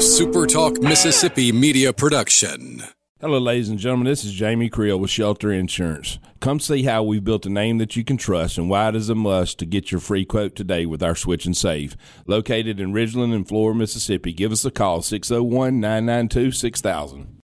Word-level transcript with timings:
Super 0.00 0.46
Talk 0.46 0.80
Mississippi 0.80 1.52
media 1.52 1.92
production. 1.92 2.82
Hello, 3.20 3.38
ladies 3.38 3.68
and 3.68 3.78
gentlemen. 3.78 4.06
This 4.06 4.24
is 4.24 4.32
Jamie 4.32 4.70
Creel 4.70 4.98
with 4.98 5.10
Shelter 5.10 5.52
Insurance. 5.52 6.18
Come 6.40 6.58
see 6.58 6.84
how 6.84 7.02
we've 7.02 7.22
built 7.22 7.44
a 7.44 7.50
name 7.50 7.76
that 7.76 7.96
you 7.96 8.02
can 8.02 8.16
trust 8.16 8.56
and 8.56 8.70
why 8.70 8.88
it 8.88 8.96
is 8.96 9.10
a 9.10 9.14
must 9.14 9.58
to 9.58 9.66
get 9.66 9.92
your 9.92 10.00
free 10.00 10.24
quote 10.24 10.56
today 10.56 10.86
with 10.86 11.02
our 11.02 11.14
Switch 11.14 11.44
and 11.44 11.54
Save. 11.54 11.98
Located 12.26 12.80
in 12.80 12.94
Ridgeland 12.94 13.34
and 13.34 13.46
Flora, 13.46 13.74
Mississippi. 13.74 14.32
Give 14.32 14.52
us 14.52 14.64
a 14.64 14.70
call 14.70 15.02
601 15.02 15.78
992 15.78 16.52
6000 16.52 17.42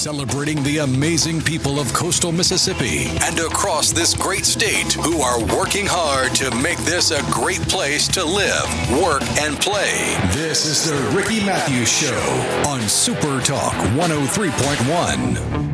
celebrating 0.00 0.62
the 0.62 0.78
amazing 0.78 1.42
people 1.42 1.78
of 1.78 1.92
coastal 1.92 2.32
Mississippi 2.32 3.04
and 3.20 3.38
across 3.38 3.92
this 3.92 4.14
great 4.14 4.46
state 4.46 4.94
who 4.94 5.20
are 5.20 5.38
working 5.54 5.84
hard 5.86 6.34
to 6.34 6.50
make 6.62 6.78
this 6.78 7.10
a 7.10 7.22
great 7.30 7.60
place 7.68 8.08
to 8.08 8.24
live, 8.24 8.64
work, 9.02 9.22
and 9.40 9.60
play. 9.60 10.16
This 10.32 10.64
is 10.64 10.90
the 10.90 10.96
Ricky 11.14 11.44
Mathews 11.44 11.92
Show 11.92 12.18
on 12.66 12.80
Super 12.80 13.42
Talk 13.42 13.74
103.1. 13.94 15.69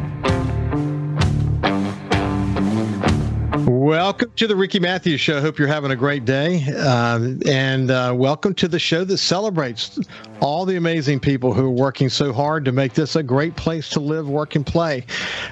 Welcome 3.86 4.32
to 4.34 4.48
the 4.48 4.56
Ricky 4.56 4.80
Mathews 4.80 5.20
Show. 5.20 5.40
Hope 5.40 5.60
you're 5.60 5.68
having 5.68 5.92
a 5.92 5.96
great 5.96 6.24
day. 6.24 6.64
Uh, 6.76 7.34
and 7.46 7.88
uh, 7.88 8.12
welcome 8.16 8.52
to 8.54 8.66
the 8.66 8.80
show 8.80 9.04
that 9.04 9.18
celebrates 9.18 10.00
all 10.40 10.64
the 10.64 10.74
amazing 10.74 11.20
people 11.20 11.54
who 11.54 11.66
are 11.66 11.70
working 11.70 12.08
so 12.08 12.32
hard 12.32 12.64
to 12.64 12.72
make 12.72 12.94
this 12.94 13.14
a 13.14 13.22
great 13.22 13.54
place 13.54 13.88
to 13.90 14.00
live, 14.00 14.28
work, 14.28 14.56
and 14.56 14.66
play. 14.66 15.06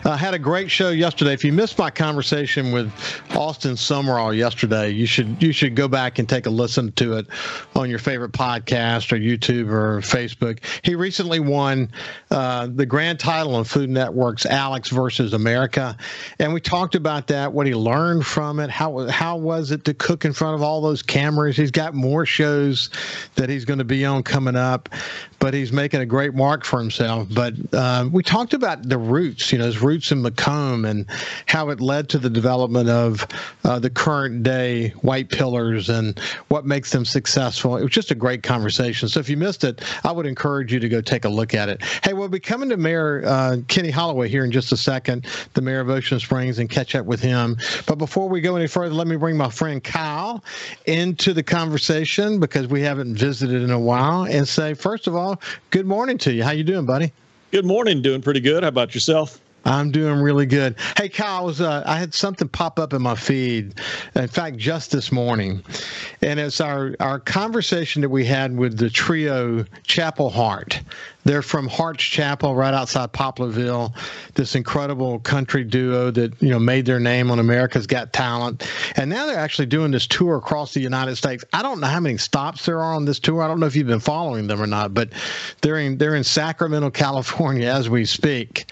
I 0.05 0.09
uh, 0.09 0.17
had 0.17 0.35
a 0.35 0.39
great 0.41 0.69
show 0.69 0.91
yesterday. 0.91 1.33
If 1.33 1.45
you 1.45 1.53
missed 1.53 1.79
my 1.79 1.93
conversation 1.93 2.73
with 2.73 2.93
Austin 3.37 3.77
Sumrall 3.77 4.35
yesterday, 4.35 4.91
you 4.91 5.07
should 5.07 5.41
you 5.41 5.53
should 5.53 5.77
go 5.77 5.87
back 5.87 6.19
and 6.19 6.29
take 6.29 6.47
a 6.47 6.51
listen 6.51 6.91
to 6.93 7.17
it 7.19 7.29
on 7.77 7.89
your 7.89 8.01
favorite 8.01 8.33
podcast 8.33 9.13
or 9.13 9.17
YouTube 9.17 9.69
or 9.69 10.01
Facebook. 10.01 10.59
He 10.83 10.97
recently 10.97 11.39
won 11.39 11.89
uh, 12.33 12.67
the 12.67 12.85
grand 12.85 13.21
title 13.21 13.55
on 13.55 13.63
Food 13.63 13.91
Network's 13.91 14.45
Alex 14.45 14.89
versus 14.89 15.35
America, 15.35 15.97
and 16.41 16.53
we 16.53 16.61
talked 16.61 16.97
about 16.97 17.29
that, 17.29 17.53
what 17.53 17.69
he 17.69 17.77
learned 17.77 18.24
learned 18.24 18.24
from 18.25 18.61
it? 18.61 18.71
How 18.71 19.07
how 19.09 19.37
was 19.37 19.71
it 19.71 19.85
to 19.85 19.95
cook 19.95 20.25
in 20.25 20.33
front 20.33 20.55
of 20.55 20.63
all 20.63 20.81
those 20.81 21.03
cameras? 21.03 21.57
He's 21.57 21.71
got 21.71 21.95
more 21.95 22.27
shows 22.27 22.91
that 23.37 23.49
he's 23.49 23.65
going 23.65 23.79
to 23.79 23.85
be 23.85 24.05
on 24.05 24.23
coming 24.23 24.57
up, 24.57 24.89
but 25.45 25.53
he's 25.53 25.73
making 25.75 26.01
a 26.01 26.07
great 26.07 26.33
mark 26.33 26.65
for 26.65 26.81
himself. 26.81 27.29
But 27.31 27.53
uh, 27.75 28.09
we 28.11 28.23
talked 28.23 28.55
about 28.55 28.89
the 28.89 28.97
roots, 28.97 29.53
you 29.53 29.59
know, 29.59 29.67
his 29.67 29.83
roots 29.83 30.11
in 30.11 30.23
McComb 30.23 30.89
and 30.89 31.05
how 31.45 31.69
it 31.69 31.83
led 31.83 32.09
to 32.09 32.19
the 32.19 32.31
development 32.31 32.89
of 32.89 33.29
uh, 33.63 33.79
the 33.79 33.91
current 33.91 34.43
day 34.43 34.89
white 35.03 35.29
pillars 35.29 35.91
and 35.91 36.19
what 36.49 36.65
makes 36.65 36.93
them 36.93 37.05
successful. 37.05 37.77
It 37.77 37.83
was 37.83 37.91
just 37.91 38.11
a 38.11 38.15
great 38.15 38.43
conversation. 38.43 39.07
So 39.07 39.21
if 39.21 39.29
you 39.29 39.37
missed 39.37 39.65
it, 39.65 39.83
I 40.03 40.13
would 40.13 40.25
encourage 40.25 40.73
you 40.73 40.81
to 40.81 40.89
go 40.89 41.03
take 41.03 41.27
a 41.27 41.29
look 41.29 41.53
at 41.53 41.69
it. 41.69 41.83
Hey, 42.03 42.15
we'll 42.15 42.29
be 42.29 42.41
coming 42.41 42.71
to 42.71 42.79
Mayor 42.79 43.23
uh, 43.27 43.59
Kenny 43.69 43.91
Holloway 43.91 44.31
here 44.31 44.47
in 44.47 44.51
just 44.51 44.73
a 44.73 44.79
second, 44.79 45.27
the 45.53 45.61
mayor 45.61 45.81
of 45.81 45.91
Ocean 45.91 46.21
Springs, 46.21 46.59
and 46.59 46.71
catch 46.71 46.95
up 46.95 47.05
with 47.05 47.21
him. 47.21 47.59
But 47.85 47.97
before 47.97 48.31
we 48.31 48.41
go 48.41 48.57
any 48.57 48.67
further, 48.67 48.95
let 48.95 49.09
me 49.09 49.17
bring 49.17 49.37
my 49.37 49.51
friend 49.51 49.85
Kyle 49.85 50.43
into 50.87 51.35
the 51.35 51.43
conversation 51.43 52.41
because 52.41 52.67
we 52.67 52.81
haven't 52.81 53.17
visited 53.17 53.61
in 53.61 53.73
a 53.73 53.79
while 53.79 54.25
and 54.25 54.49
say, 54.49 54.73
first 54.73 55.07
of 55.07 55.15
all, 55.15 55.34
good 55.71 55.87
morning 55.87 56.19
to 56.19 56.33
you. 56.33 56.43
How 56.43 56.51
you 56.53 56.65
doing, 56.65 56.87
buddy? 56.87 57.13
Good 57.51 57.65
morning. 57.65 58.03
Doing 58.03 58.23
pretty 58.23 58.41
good. 58.41 58.63
How 58.63 58.69
about 58.69 58.95
yourself? 58.95 59.41
I'm 59.67 59.91
doing 59.91 60.21
really 60.21 60.45
good. 60.45 60.77
Hey, 60.97 61.09
Kyle, 61.09 61.39
I, 61.39 61.41
was, 61.41 61.61
uh, 61.61 61.83
I 61.87 61.99
had 61.99 62.13
something 62.13 62.49
pop 62.49 62.79
up 62.79 62.93
in 62.93 63.01
my 63.01 63.15
feed. 63.15 63.81
In 64.15 64.29
fact, 64.29 64.59
just 64.59 64.91
this 64.91 65.11
morning, 65.11 65.63
and 66.21 66.39
it's 66.39 66.61
our 66.61 66.95
our 67.01 67.19
conversation 67.19 68.03
that 68.03 68.11
we 68.11 68.25
had 68.27 68.57
with 68.57 68.77
the 68.77 68.91
trio 68.91 69.65
Chapel 69.85 70.29
Hart. 70.29 70.81
They're 71.25 71.43
from 71.43 71.69
Hart's 71.69 72.05
Chapel, 72.05 72.55
right 72.55 72.75
outside 72.75 73.13
Poplarville. 73.13 73.95
This 74.35 74.55
incredible 74.55 75.19
country 75.21 75.65
duo 75.65 76.11
that 76.11 76.41
you 76.43 76.51
know 76.51 76.59
made 76.59 76.87
their 76.87 77.01
name 77.01 77.31
on 77.31 77.39
America's 77.39 77.87
Got 77.87 78.13
Talent, 78.13 78.69
and 78.97 79.11
now 79.11 79.27
they're 79.27 79.39
actually 79.39 79.67
doing 79.67 79.91
this 79.91 80.07
tour 80.07 80.37
across 80.37 80.75
the 80.75 80.81
United 80.81 81.17
States. 81.17 81.45
I 81.53 81.63
don't 81.63 81.81
know 81.81 81.87
how 81.87 82.01
many 82.01 82.19
stops 82.19 82.67
there 82.67 82.79
are 82.83 82.95
on 82.95 83.05
this 83.05 83.19
tour. 83.19 83.43
I 83.43 83.49
don't 83.49 83.61
know 83.61 83.67
if 83.67 83.77
you've 83.77 83.87
been 83.87 84.01
following 84.01 84.47
them 84.47 84.61
or 84.61 84.67
not, 84.67 84.95
but 84.95 85.11
they're 85.61 85.79
in 85.79 85.99
they're 85.99 86.15
in 86.15 86.25
Sacramento, 86.25 86.91
California, 87.05 87.69
as 87.69 87.89
we 87.89 88.05
speak 88.05 88.67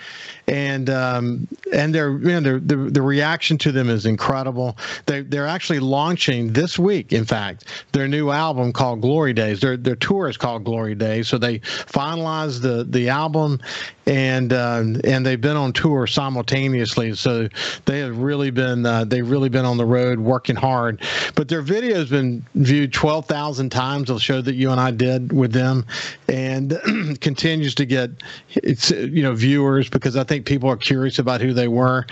and 0.48 0.90
um, 0.90 1.46
and 1.72 1.94
their 1.94 2.10
you 2.12 2.40
know, 2.40 2.58
the 2.58 2.76
the 2.76 3.02
reaction 3.02 3.58
to 3.58 3.72
them 3.72 3.88
is 3.88 4.06
incredible. 4.06 4.76
They 5.06 5.22
they're 5.22 5.46
actually 5.46 5.80
launching 5.80 6.52
this 6.52 6.78
week, 6.78 7.12
in 7.12 7.24
fact, 7.24 7.66
their 7.92 8.08
new 8.08 8.30
album 8.30 8.72
called 8.72 9.00
Glory 9.00 9.32
Days. 9.32 9.60
Their 9.60 9.76
their 9.76 9.96
tour 9.96 10.28
is 10.28 10.36
called 10.36 10.64
Glory 10.64 10.94
Days. 10.94 11.28
So 11.28 11.38
they 11.38 11.60
finalized 11.60 12.41
the 12.60 12.84
the 12.84 13.08
album 13.08 13.60
and 14.06 14.52
uh, 14.52 14.82
and 15.04 15.24
they've 15.24 15.40
been 15.40 15.56
on 15.56 15.72
tour 15.72 16.06
simultaneously. 16.06 17.14
So 17.14 17.48
they 17.84 18.00
have 18.00 18.18
really 18.18 18.50
been 18.50 18.84
uh, 18.84 19.04
they've 19.04 19.28
really 19.28 19.48
been 19.48 19.64
on 19.64 19.76
the 19.76 19.86
road 19.86 20.18
working 20.18 20.56
hard. 20.56 21.02
But 21.34 21.48
their 21.48 21.62
video 21.62 21.96
has 21.96 22.10
been 22.10 22.44
viewed 22.54 22.92
twelve 22.92 23.26
thousand 23.26 23.70
times. 23.70 24.08
The 24.08 24.18
show 24.18 24.40
that 24.40 24.54
you 24.54 24.70
and 24.70 24.80
I 24.80 24.90
did 24.90 25.32
with 25.32 25.52
them, 25.52 25.86
and 26.28 26.78
continues 27.20 27.74
to 27.76 27.86
get 27.86 28.10
it's 28.50 28.90
you 28.90 29.22
know 29.22 29.34
viewers 29.34 29.88
because 29.88 30.16
I 30.16 30.24
think 30.24 30.46
people 30.46 30.68
are 30.68 30.76
curious 30.76 31.18
about 31.18 31.40
who 31.40 31.52
they 31.52 31.68
were. 31.68 32.06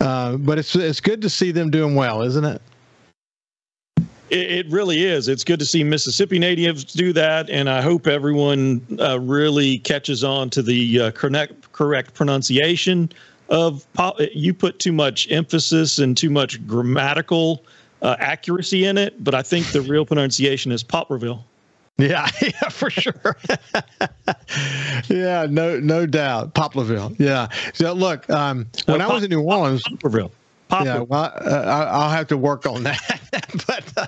Uh, 0.00 0.36
but 0.36 0.58
it's 0.58 0.74
it's 0.76 1.00
good 1.00 1.22
to 1.22 1.30
see 1.30 1.50
them 1.50 1.70
doing 1.70 1.94
well, 1.94 2.22
isn't 2.22 2.44
it? 2.44 2.62
It, 4.32 4.70
really 4.70 5.04
is. 5.04 5.28
It's 5.28 5.44
good 5.44 5.58
to 5.58 5.66
see 5.66 5.84
Mississippi 5.84 6.38
natives 6.38 6.84
do 6.84 7.12
that, 7.12 7.50
and 7.50 7.68
I 7.68 7.82
hope 7.82 8.06
everyone 8.06 8.84
uh, 8.98 9.20
really 9.20 9.78
catches 9.78 10.24
on 10.24 10.50
to 10.50 10.62
the 10.62 11.00
uh, 11.00 11.10
correct, 11.12 11.72
correct 11.72 12.14
pronunciation 12.14 13.10
of. 13.48 13.86
Pop. 13.92 14.16
You 14.34 14.54
put 14.54 14.78
too 14.78 14.92
much 14.92 15.30
emphasis 15.30 15.98
and 15.98 16.16
too 16.16 16.30
much 16.30 16.66
grammatical 16.66 17.64
uh, 18.00 18.16
accuracy 18.18 18.84
in 18.84 18.98
it, 18.98 19.22
but 19.22 19.34
I 19.34 19.42
think 19.42 19.66
the 19.72 19.80
real 19.82 20.06
pronunciation 20.06 20.72
is 20.72 20.82
Poplarville. 20.82 21.42
Yeah, 21.98 22.26
yeah, 22.42 22.68
for 22.70 22.90
sure. 22.90 23.36
yeah, 25.08 25.46
no, 25.48 25.78
no 25.78 26.06
doubt. 26.06 26.54
Poplarville. 26.54 27.14
Yeah. 27.18 27.48
So 27.74 27.92
look, 27.92 28.28
um, 28.30 28.66
when 28.86 29.02
I 29.02 29.12
was 29.12 29.22
in 29.22 29.30
New 29.30 29.42
Orleans, 29.42 29.82
Poplarville. 29.84 30.30
Yeah, 30.72 31.00
well, 31.00 31.32
uh, 31.40 31.88
I'll 31.90 32.10
have 32.10 32.28
to 32.28 32.36
work 32.36 32.66
on 32.66 32.82
that. 32.84 33.20
but 33.66 33.84
uh, 33.96 34.06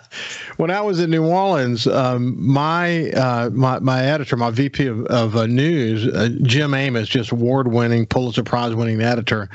when 0.57 0.71
I 0.71 0.81
was 0.81 1.01
in 1.01 1.11
New 1.11 1.27
Orleans, 1.27 1.87
um, 1.87 2.35
my, 2.43 3.11
uh, 3.11 3.51
my 3.51 3.79
my 3.81 4.05
editor, 4.05 4.37
my 4.37 4.51
VP 4.51 4.87
of, 4.87 5.05
of 5.07 5.37
uh, 5.37 5.47
news, 5.47 6.07
uh, 6.07 6.31
Jim 6.43 6.73
Amoss, 6.73 7.07
just 7.07 7.33
award-winning, 7.33 8.07
Pulitzer 8.07 8.43
Prize-winning 8.43 9.01
editor, 9.01 9.49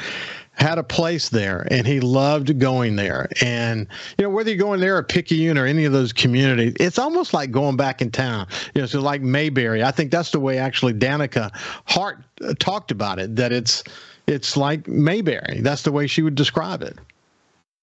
had 0.59 0.77
a 0.77 0.83
place 0.83 1.29
there, 1.29 1.67
and 1.71 1.87
he 1.87 1.99
loved 1.99 2.59
going 2.59 2.95
there. 2.95 3.29
And 3.41 3.87
you 4.17 4.23
know, 4.23 4.29
whether 4.29 4.49
you're 4.49 4.59
going 4.59 4.79
there 4.79 4.97
or 4.97 5.03
Picayune 5.03 5.57
or 5.57 5.65
any 5.65 5.85
of 5.85 5.93
those 5.93 6.11
communities, 6.11 6.73
it's 6.79 6.99
almost 6.99 7.33
like 7.33 7.51
going 7.51 7.77
back 7.77 8.01
in 8.01 8.11
town. 8.11 8.47
You 8.75 8.81
know, 8.81 8.87
so 8.87 9.01
like 9.01 9.21
Mayberry. 9.21 9.83
I 9.83 9.91
think 9.91 10.11
that's 10.11 10.31
the 10.31 10.39
way 10.39 10.57
actually 10.57 10.93
Danica 10.93 11.51
Hart 11.85 12.23
uh, 12.43 12.53
talked 12.59 12.91
about 12.91 13.19
it. 13.19 13.35
That 13.37 13.51
it's 13.51 13.83
it's 14.29 14.55
like 14.55 14.87
Mayberry. 14.87 15.61
That's 15.61 15.81
the 15.81 15.91
way 15.91 16.07
she 16.07 16.21
would 16.21 16.35
describe 16.35 16.81
it. 16.81 16.97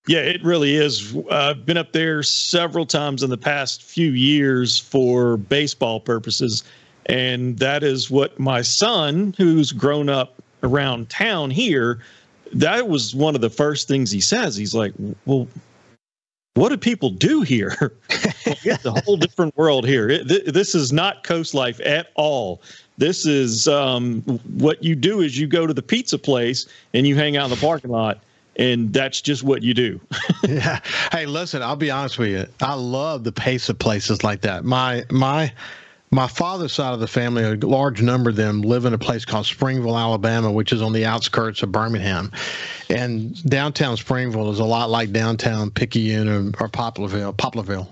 Yeah, 0.07 0.21
it 0.21 0.43
really 0.45 0.77
is. 0.77 1.17
I've 1.31 1.67
been 1.67 1.77
up 1.77 1.93
there 1.93 2.23
several 2.23 2.87
times 2.87 3.25
in 3.25 3.31
the 3.31 3.37
past 3.37 3.83
few 3.83 4.13
years 4.13 4.79
for 4.79 5.37
baseball 5.37 5.99
purposes. 5.99 6.63
And 7.07 7.59
that 7.59 7.83
is 7.83 8.11
what 8.11 8.39
my 8.39 8.63
son, 8.63 9.35
who's 9.37 9.73
grown 9.73 10.09
up 10.09 10.41
around 10.63 11.11
town 11.11 11.51
here, 11.51 11.99
that 12.53 12.89
was 12.89 13.15
one 13.15 13.35
of 13.35 13.41
the 13.41 13.51
first 13.51 13.89
things 13.89 14.13
he 14.13 14.21
says. 14.21 14.55
He's 14.57 14.75
like, 14.75 14.93
Well, 15.25 15.49
what 16.55 16.69
do 16.69 16.77
people 16.77 17.11
do 17.11 17.43
here? 17.43 17.93
it's 18.11 18.85
a 18.85 18.93
whole 19.03 19.17
different 19.17 19.57
world 19.57 19.87
here. 19.87 20.09
It, 20.09 20.29
th- 20.29 20.45
this 20.47 20.75
is 20.75 20.93
not 20.93 21.25
coast 21.25 21.53
life 21.53 21.81
at 21.81 22.13
all. 22.15 22.63
This 22.99 23.27
is 23.27 23.69
um, 23.69 24.23
what 24.57 24.83
you 24.83 24.95
do 24.95 25.21
is 25.21 25.39
you 25.39 25.47
go 25.47 25.67
to 25.67 25.75
the 25.75 25.83
pizza 25.83 26.19
place 26.19 26.67
and 26.95 27.07
you 27.07 27.17
hang 27.17 27.37
out 27.37 27.45
in 27.45 27.51
the 27.51 27.57
parking 27.57 27.91
lot 27.91 28.21
and 28.59 28.93
that's 28.93 29.21
just 29.21 29.43
what 29.43 29.63
you 29.63 29.75
do. 29.75 30.01
yeah. 30.49 30.81
Hey, 31.13 31.27
listen, 31.27 31.63
I'll 31.63 31.77
be 31.77 31.91
honest 31.91 32.19
with 32.19 32.31
you. 32.31 32.47
I 32.61 32.75
love 32.75 33.25
the 33.25 33.33
pace 33.33 33.69
of 33.69 33.79
places 33.79 34.25
like 34.25 34.41
that. 34.43 34.65
My 34.65 35.05
my 35.11 35.53
my 36.11 36.29
father's 36.29 36.73
side 36.73 36.95
of 36.95 37.01
the 37.01 37.09
family, 37.09 37.43
a 37.43 37.55
large 37.57 38.01
number 38.01 38.31
of 38.31 38.37
them 38.37 38.63
live 38.63 38.85
in 38.85 38.95
a 38.95 38.99
place 38.99 39.25
called 39.25 39.45
Springville, 39.45 39.99
Alabama, 39.99 40.53
which 40.53 40.73
is 40.73 40.81
on 40.81 40.93
the 40.93 41.05
outskirts 41.05 41.63
of 41.63 41.73
Birmingham. 41.73 42.31
And 42.89 43.43
downtown 43.45 43.97
Springville 43.97 44.51
is 44.51 44.61
a 44.61 44.65
lot 44.65 44.89
like 44.89 45.11
downtown 45.11 45.71
Picayune 45.71 46.29
or, 46.29 46.47
or 46.61 46.69
Poplarville. 46.69 47.35
Poplarville. 47.35 47.89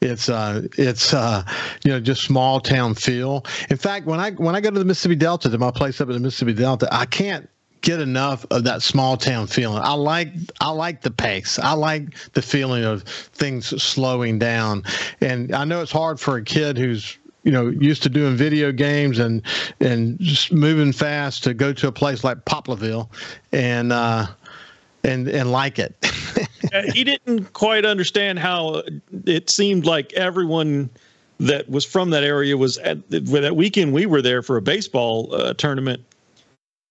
It's 0.00 0.28
uh, 0.28 0.62
it's 0.76 1.14
uh, 1.14 1.42
you 1.84 1.90
know, 1.90 2.00
just 2.00 2.22
small 2.22 2.60
town 2.60 2.94
feel. 2.94 3.44
In 3.70 3.76
fact, 3.76 4.06
when 4.06 4.20
I 4.20 4.32
when 4.32 4.54
I 4.54 4.60
go 4.60 4.70
to 4.70 4.78
the 4.78 4.84
Mississippi 4.84 5.16
Delta, 5.16 5.48
to 5.48 5.58
my 5.58 5.70
place 5.70 6.00
up 6.00 6.08
in 6.08 6.14
the 6.14 6.20
Mississippi 6.20 6.54
Delta, 6.54 6.88
I 6.92 7.06
can't 7.06 7.48
get 7.80 8.00
enough 8.00 8.44
of 8.50 8.64
that 8.64 8.82
small 8.82 9.16
town 9.16 9.46
feeling. 9.46 9.82
I 9.82 9.92
like 9.92 10.28
I 10.60 10.70
like 10.70 11.02
the 11.02 11.10
pace. 11.10 11.58
I 11.58 11.72
like 11.72 12.32
the 12.32 12.42
feeling 12.42 12.84
of 12.84 13.04
things 13.04 13.80
slowing 13.82 14.38
down. 14.38 14.82
And 15.20 15.54
I 15.54 15.64
know 15.64 15.82
it's 15.82 15.92
hard 15.92 16.18
for 16.18 16.36
a 16.36 16.42
kid 16.42 16.76
who's 16.76 17.16
you 17.44 17.52
know 17.52 17.68
used 17.68 18.02
to 18.02 18.08
doing 18.08 18.36
video 18.36 18.72
games 18.72 19.20
and 19.20 19.40
and 19.80 20.18
just 20.18 20.52
moving 20.52 20.92
fast 20.92 21.44
to 21.44 21.54
go 21.54 21.72
to 21.72 21.86
a 21.86 21.92
place 21.92 22.24
like 22.24 22.44
Poplarville 22.44 23.08
and 23.52 23.92
uh, 23.92 24.26
and 25.06 25.28
and 25.28 25.50
like 25.50 25.78
it. 25.78 25.94
he 26.92 27.04
didn't 27.04 27.52
quite 27.52 27.84
understand 27.84 28.38
how 28.38 28.82
it 29.24 29.48
seemed 29.48 29.86
like 29.86 30.12
everyone 30.14 30.90
that 31.38 31.68
was 31.68 31.84
from 31.84 32.10
that 32.10 32.24
area 32.24 32.56
was 32.56 32.78
at 32.78 32.98
that 33.10 33.56
weekend 33.56 33.92
we 33.92 34.06
were 34.06 34.22
there 34.22 34.42
for 34.42 34.56
a 34.56 34.62
baseball 34.62 35.34
uh, 35.34 35.52
tournament 35.54 36.02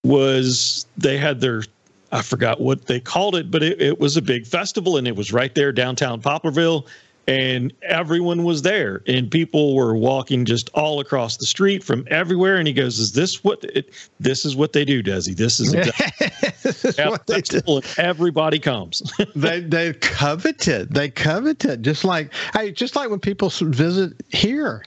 was 0.03 0.85
they 0.97 1.17
had 1.17 1.41
their 1.41 1.63
I 2.11 2.21
forgot 2.21 2.61
what 2.61 2.85
they 2.85 2.99
called 2.99 3.35
it, 3.35 3.49
but 3.51 3.63
it, 3.63 3.81
it 3.81 3.99
was 3.99 4.15
a 4.15 4.21
big 4.21 4.45
festival 4.45 4.95
and 4.95 5.07
it 5.07 5.15
was 5.15 5.33
right 5.33 5.53
there 5.53 5.71
downtown 5.71 6.21
Poplarville 6.21 6.87
and 7.27 7.73
everyone 7.81 8.43
was 8.43 8.61
there 8.61 9.01
and 9.07 9.29
people 9.29 9.75
were 9.75 9.95
walking 9.95 10.45
just 10.45 10.69
all 10.75 10.99
across 10.99 11.37
the 11.37 11.45
street 11.45 11.83
from 11.83 12.07
everywhere 12.11 12.57
and 12.57 12.67
he 12.67 12.73
goes 12.73 12.99
is 12.99 13.13
this 13.13 13.43
what 13.43 13.63
it, 13.63 13.89
this 14.19 14.45
is 14.45 14.55
what 14.55 14.73
they 14.73 14.85
do 14.85 15.01
desi 15.01 15.35
this 15.35 15.59
is, 15.59 15.71
this 15.71 16.53
they 17.27 17.41
do. 17.41 17.81
everybody 17.97 18.59
comes 18.59 19.01
they 19.35 19.61
they 19.61 19.93
covet 19.93 20.67
it 20.67 20.93
they 20.93 21.09
covet 21.09 21.63
it 21.65 21.81
just 21.81 22.03
like 22.03 22.33
hey 22.53 22.71
just 22.71 22.95
like 22.95 23.09
when 23.09 23.19
people 23.19 23.49
visit 23.49 24.13
here 24.29 24.83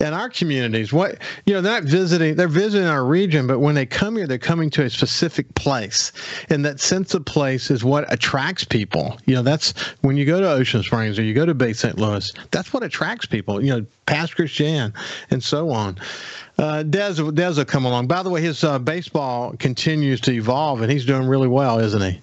in 0.00 0.14
our 0.14 0.28
communities. 0.28 0.92
What 0.92 1.18
you 1.46 1.54
know, 1.54 1.60
they're 1.60 1.80
not 1.80 1.84
visiting; 1.84 2.34
they're 2.34 2.48
visiting 2.48 2.88
our 2.88 3.04
region, 3.04 3.46
but 3.46 3.58
when 3.60 3.74
they 3.74 3.86
come 3.86 4.16
here, 4.16 4.26
they're 4.26 4.38
coming 4.38 4.70
to 4.70 4.84
a 4.84 4.90
specific 4.90 5.54
place, 5.54 6.12
and 6.48 6.64
that 6.64 6.80
sense 6.80 7.14
of 7.14 7.24
place 7.24 7.70
is 7.70 7.84
what 7.84 8.10
attracts 8.12 8.64
people. 8.64 9.18
You 9.26 9.36
know, 9.36 9.42
that's 9.42 9.72
when 10.00 10.16
you 10.16 10.24
go 10.24 10.40
to 10.40 10.50
Ocean 10.50 10.82
Springs 10.82 11.18
or 11.18 11.22
you 11.22 11.34
go 11.34 11.46
to 11.46 11.54
Bay 11.54 11.72
St. 11.72 11.98
Louis. 11.98 12.32
That's 12.50 12.72
what 12.72 12.82
attracts 12.82 13.26
people. 13.26 13.62
You 13.62 13.80
know, 13.80 13.86
Pass 14.06 14.34
Christian 14.34 14.92
and 15.30 15.42
so 15.42 15.70
on. 15.70 15.98
Uh, 16.58 16.82
Des, 16.82 17.14
Des 17.14 17.54
will 17.54 17.64
come 17.64 17.84
along. 17.84 18.06
By 18.06 18.22
the 18.22 18.30
way, 18.30 18.42
his 18.42 18.64
uh, 18.64 18.78
baseball 18.78 19.54
continues 19.58 20.20
to 20.22 20.32
evolve, 20.32 20.82
and 20.82 20.90
he's 20.90 21.06
doing 21.06 21.26
really 21.26 21.48
well, 21.48 21.78
isn't 21.78 22.02
he? 22.02 22.20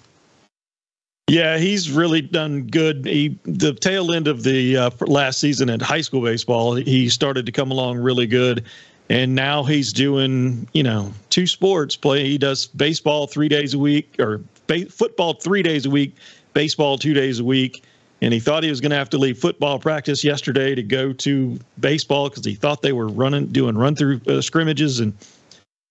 Yeah, 1.28 1.58
he's 1.58 1.90
really 1.90 2.22
done 2.22 2.66
good. 2.68 3.04
He, 3.04 3.38
the 3.44 3.74
tail 3.74 4.12
end 4.12 4.28
of 4.28 4.42
the 4.44 4.76
uh, 4.76 4.90
last 5.00 5.40
season 5.40 5.68
in 5.68 5.78
high 5.78 6.00
school 6.00 6.22
baseball, 6.22 6.74
he 6.74 7.10
started 7.10 7.44
to 7.44 7.52
come 7.52 7.70
along 7.70 7.98
really 7.98 8.26
good, 8.26 8.64
and 9.10 9.34
now 9.34 9.62
he's 9.62 9.92
doing 9.92 10.66
you 10.72 10.82
know 10.82 11.12
two 11.28 11.46
sports. 11.46 11.96
Play 11.96 12.24
he 12.24 12.38
does 12.38 12.66
baseball 12.66 13.26
three 13.26 13.48
days 13.48 13.74
a 13.74 13.78
week 13.78 14.16
or 14.18 14.42
ba- 14.68 14.86
football 14.86 15.34
three 15.34 15.62
days 15.62 15.84
a 15.84 15.90
week, 15.90 16.14
baseball 16.54 16.96
two 16.96 17.12
days 17.12 17.40
a 17.40 17.44
week. 17.44 17.84
And 18.20 18.34
he 18.34 18.40
thought 18.40 18.64
he 18.64 18.70
was 18.70 18.80
going 18.80 18.90
to 18.90 18.96
have 18.96 19.10
to 19.10 19.18
leave 19.18 19.38
football 19.38 19.78
practice 19.78 20.24
yesterday 20.24 20.74
to 20.74 20.82
go 20.82 21.12
to 21.12 21.56
baseball 21.78 22.28
because 22.28 22.44
he 22.44 22.56
thought 22.56 22.82
they 22.82 22.92
were 22.92 23.06
running 23.06 23.46
doing 23.46 23.78
run 23.78 23.94
through 23.94 24.20
uh, 24.26 24.40
scrimmages 24.40 24.98
and 24.98 25.12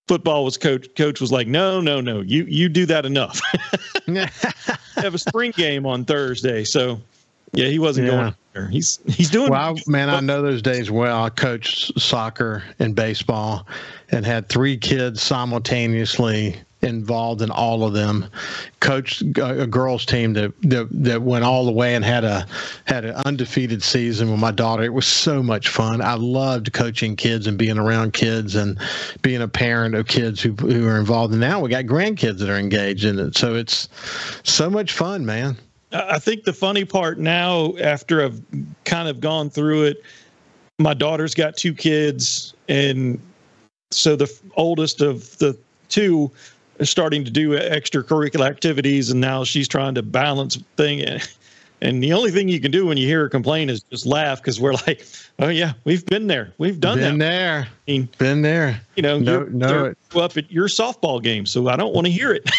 football 0.08 0.44
was 0.44 0.56
coach 0.56 0.88
coach 0.96 1.20
was 1.20 1.30
like 1.30 1.46
no 1.46 1.80
no 1.80 2.00
no 2.00 2.22
you 2.22 2.44
you 2.44 2.68
do 2.68 2.86
that 2.86 3.04
enough 3.04 3.40
have 4.96 5.14
a 5.14 5.18
spring 5.18 5.52
game 5.54 5.84
on 5.84 6.04
thursday 6.04 6.64
so 6.64 6.98
yeah 7.52 7.66
he 7.66 7.78
wasn't 7.78 8.06
yeah. 8.06 8.12
going 8.12 8.34
there. 8.54 8.68
he's 8.68 8.98
he's 9.06 9.28
doing 9.30 9.50
well 9.50 9.76
man 9.86 10.08
i 10.08 10.18
know 10.18 10.40
those 10.40 10.62
days 10.62 10.90
well 10.90 11.24
i 11.24 11.28
coached 11.28 11.98
soccer 12.00 12.64
and 12.78 12.96
baseball 12.96 13.66
and 14.10 14.24
had 14.24 14.48
three 14.48 14.76
kids 14.78 15.22
simultaneously 15.22 16.56
involved 16.82 17.42
in 17.42 17.50
all 17.50 17.84
of 17.84 17.92
them. 17.92 18.26
Coached 18.80 19.22
a 19.38 19.66
girls 19.66 20.06
team 20.06 20.32
that, 20.34 20.52
that 20.62 20.88
that 20.90 21.22
went 21.22 21.44
all 21.44 21.64
the 21.64 21.72
way 21.72 21.94
and 21.94 22.04
had 22.04 22.24
a 22.24 22.46
had 22.84 23.04
an 23.04 23.14
undefeated 23.26 23.82
season 23.82 24.30
with 24.30 24.40
my 24.40 24.50
daughter. 24.50 24.84
It 24.84 24.92
was 24.92 25.06
so 25.06 25.42
much 25.42 25.68
fun. 25.68 26.00
I 26.00 26.14
loved 26.14 26.72
coaching 26.72 27.16
kids 27.16 27.46
and 27.46 27.58
being 27.58 27.78
around 27.78 28.12
kids 28.12 28.54
and 28.54 28.78
being 29.22 29.42
a 29.42 29.48
parent 29.48 29.94
of 29.94 30.06
kids 30.06 30.40
who 30.40 30.52
who 30.52 30.86
are 30.86 30.98
involved. 30.98 31.32
And 31.32 31.40
now 31.40 31.60
we 31.60 31.68
got 31.68 31.84
grandkids 31.84 32.38
that 32.38 32.48
are 32.48 32.58
engaged 32.58 33.04
in 33.04 33.18
it. 33.18 33.36
So 33.36 33.54
it's 33.54 33.88
so 34.44 34.70
much 34.70 34.92
fun, 34.92 35.26
man. 35.26 35.56
I 35.90 36.18
think 36.18 36.44
the 36.44 36.52
funny 36.52 36.84
part 36.84 37.18
now, 37.18 37.74
after 37.78 38.22
I've 38.22 38.40
kind 38.84 39.08
of 39.08 39.20
gone 39.20 39.48
through 39.48 39.84
it, 39.84 40.02
my 40.78 40.92
daughter's 40.92 41.34
got 41.34 41.56
two 41.56 41.72
kids, 41.74 42.52
and 42.68 43.18
so 43.90 44.14
the 44.14 44.32
oldest 44.54 45.00
of 45.00 45.36
the 45.38 45.56
two 45.88 46.30
starting 46.82 47.24
to 47.24 47.30
do 47.30 47.50
extracurricular 47.50 48.46
activities, 48.46 49.10
and 49.10 49.20
now 49.20 49.44
she's 49.44 49.68
trying 49.68 49.94
to 49.94 50.02
balance 50.02 50.56
thing. 50.76 51.20
And 51.80 52.02
the 52.02 52.12
only 52.12 52.32
thing 52.32 52.48
you 52.48 52.60
can 52.60 52.72
do 52.72 52.86
when 52.86 52.96
you 52.96 53.06
hear 53.06 53.20
her 53.20 53.28
complain 53.28 53.70
is 53.70 53.82
just 53.84 54.04
laugh 54.04 54.38
because 54.40 54.60
we're 54.60 54.72
like, 54.86 55.06
"Oh 55.38 55.48
yeah, 55.48 55.74
we've 55.84 56.04
been 56.06 56.26
there, 56.26 56.52
we've 56.58 56.80
done 56.80 56.98
been 56.98 57.18
that, 57.18 57.24
there, 57.24 57.68
I 57.86 57.90
mean, 57.90 58.08
been 58.18 58.42
there." 58.42 58.80
You 58.96 59.02
know, 59.02 59.18
no, 59.18 59.44
no, 59.44 59.94
up 60.16 60.36
at 60.36 60.50
your 60.50 60.66
softball 60.66 61.22
game, 61.22 61.46
so 61.46 61.68
I 61.68 61.76
don't 61.76 61.94
want 61.94 62.06
to 62.06 62.12
hear 62.12 62.32
it. 62.32 62.50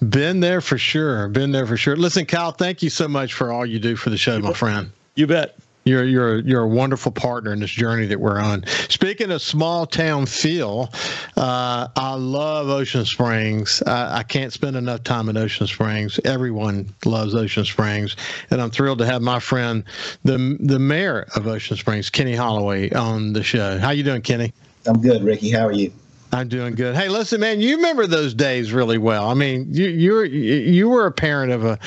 been 0.10 0.40
there 0.40 0.62
for 0.62 0.78
sure. 0.78 1.28
Been 1.28 1.52
there 1.52 1.66
for 1.66 1.76
sure. 1.76 1.96
Listen, 1.96 2.24
Kyle, 2.24 2.52
thank 2.52 2.82
you 2.82 2.88
so 2.88 3.06
much 3.06 3.34
for 3.34 3.52
all 3.52 3.66
you 3.66 3.78
do 3.78 3.96
for 3.96 4.08
the 4.08 4.16
show, 4.16 4.38
my 4.38 4.54
friend. 4.54 4.90
You 5.14 5.26
bet. 5.26 5.56
You're 5.84 6.04
you're 6.04 6.38
you're 6.40 6.62
a 6.62 6.68
wonderful 6.68 7.12
partner 7.12 7.52
in 7.52 7.60
this 7.60 7.70
journey 7.70 8.06
that 8.06 8.18
we're 8.18 8.38
on. 8.38 8.64
Speaking 8.88 9.30
of 9.30 9.42
small 9.42 9.86
town 9.86 10.26
feel, 10.26 10.90
uh, 11.36 11.88
I 11.94 12.14
love 12.14 12.68
Ocean 12.68 13.04
Springs. 13.04 13.82
I, 13.86 14.18
I, 14.18 14.22
can't 14.22 14.52
spend 14.52 14.76
enough 14.76 15.02
time 15.02 15.28
in 15.28 15.36
Ocean 15.36 15.66
Springs. 15.66 16.18
Everyone 16.24 16.94
loves 17.04 17.34
Ocean 17.34 17.66
Springs, 17.66 18.16
and 18.50 18.62
I'm 18.62 18.70
thrilled 18.70 18.98
to 18.98 19.06
have 19.06 19.20
my 19.20 19.40
friend, 19.40 19.84
the 20.24 20.56
the 20.60 20.78
mayor 20.78 21.26
of 21.36 21.46
Ocean 21.46 21.76
Springs, 21.76 22.08
Kenny 22.08 22.34
Holloway, 22.34 22.90
on 22.92 23.34
the 23.34 23.42
show. 23.42 23.78
How 23.78 23.90
you 23.90 24.02
doing, 24.02 24.22
Kenny? 24.22 24.54
I'm 24.86 25.00
good, 25.00 25.22
Ricky. 25.22 25.50
How 25.50 25.66
are 25.66 25.72
you? 25.72 25.92
I'm 26.34 26.48
doing 26.48 26.74
good. 26.74 26.96
Hey, 26.96 27.08
listen, 27.08 27.40
man, 27.40 27.60
you 27.60 27.76
remember 27.76 28.08
those 28.08 28.34
days 28.34 28.72
really 28.72 28.98
well. 28.98 29.30
I 29.30 29.34
mean, 29.34 29.68
you 29.70 29.86
you 29.86 30.12
were 30.14 30.24
you 30.24 30.88
were 30.88 31.06
a 31.06 31.12
parent 31.12 31.52
of 31.52 31.64
a 31.64 31.78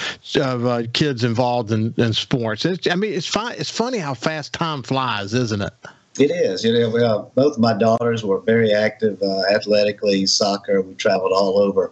of 0.42 0.66
uh, 0.66 0.84
kids 0.94 1.26
involved 1.26 1.72
in, 1.72 1.94
in 1.98 2.14
sports. 2.14 2.64
It's, 2.64 2.88
I 2.90 2.96
mean, 2.96 3.14
it's 3.14 3.28
fine. 3.28 3.56
It's 3.58 3.70
funny 3.70 3.98
how 3.98 4.14
fast 4.14 4.54
time 4.54 4.84
flies, 4.84 5.34
isn't 5.34 5.62
it? 5.62 5.74
It 6.18 6.32
is. 6.32 6.64
You 6.64 6.74
know, 6.74 6.98
uh, 6.98 7.22
both 7.36 7.58
my 7.58 7.74
daughters 7.74 8.24
were 8.24 8.40
very 8.40 8.74
active 8.74 9.22
uh, 9.22 9.54
athletically, 9.54 10.26
soccer. 10.26 10.82
We 10.82 10.94
traveled 10.96 11.34
all 11.34 11.60
over 11.60 11.92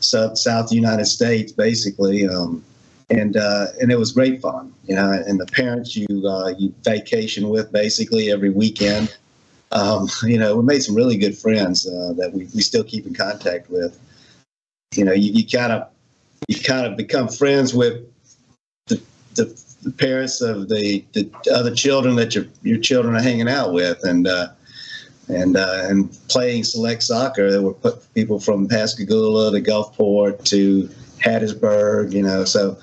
South 0.00 0.36
South 0.38 0.72
United 0.72 1.06
States, 1.06 1.52
basically. 1.52 2.26
Um, 2.28 2.64
and 3.10 3.36
uh, 3.36 3.66
and 3.80 3.92
it 3.92 3.98
was 3.98 4.10
great 4.10 4.40
fun, 4.40 4.74
you 4.86 4.96
know. 4.96 5.12
And 5.12 5.38
the 5.38 5.46
parents 5.46 5.94
you 5.94 6.06
uh, 6.26 6.48
you 6.58 6.74
vacation 6.82 7.48
with 7.48 7.70
basically 7.70 8.32
every 8.32 8.50
weekend, 8.50 9.16
um, 9.76 10.08
you 10.24 10.38
know, 10.38 10.56
we 10.56 10.64
made 10.64 10.82
some 10.82 10.94
really 10.94 11.16
good 11.16 11.36
friends 11.36 11.86
uh, 11.86 12.12
that 12.16 12.32
we, 12.32 12.48
we 12.54 12.60
still 12.60 12.84
keep 12.84 13.06
in 13.06 13.14
contact 13.14 13.70
with. 13.70 13.98
You 14.94 15.04
know, 15.04 15.12
you, 15.12 15.46
kind 15.46 15.72
of 15.72 15.88
you 16.48 16.58
kind 16.60 16.86
of 16.86 16.96
become 16.96 17.28
friends 17.28 17.74
with 17.74 18.08
the, 18.86 19.02
the, 19.34 19.62
the 19.82 19.90
parents 19.90 20.40
of 20.40 20.68
the, 20.68 21.04
the 21.12 21.30
other 21.52 21.74
children 21.74 22.16
that 22.16 22.34
your 22.34 22.46
your 22.62 22.78
children 22.78 23.14
are 23.14 23.22
hanging 23.22 23.48
out 23.48 23.72
with, 23.72 24.02
and 24.04 24.26
uh, 24.26 24.48
and 25.28 25.56
uh, 25.56 25.82
and 25.84 26.16
playing 26.28 26.64
select 26.64 27.02
soccer. 27.02 27.50
There 27.50 27.62
were 27.62 27.74
people 28.14 28.38
from 28.40 28.68
Pascagoula 28.68 29.52
to 29.52 29.60
Gulfport 29.60 30.44
to 30.44 30.88
Hattiesburg. 31.18 32.12
You 32.12 32.22
know, 32.22 32.44
so 32.44 32.78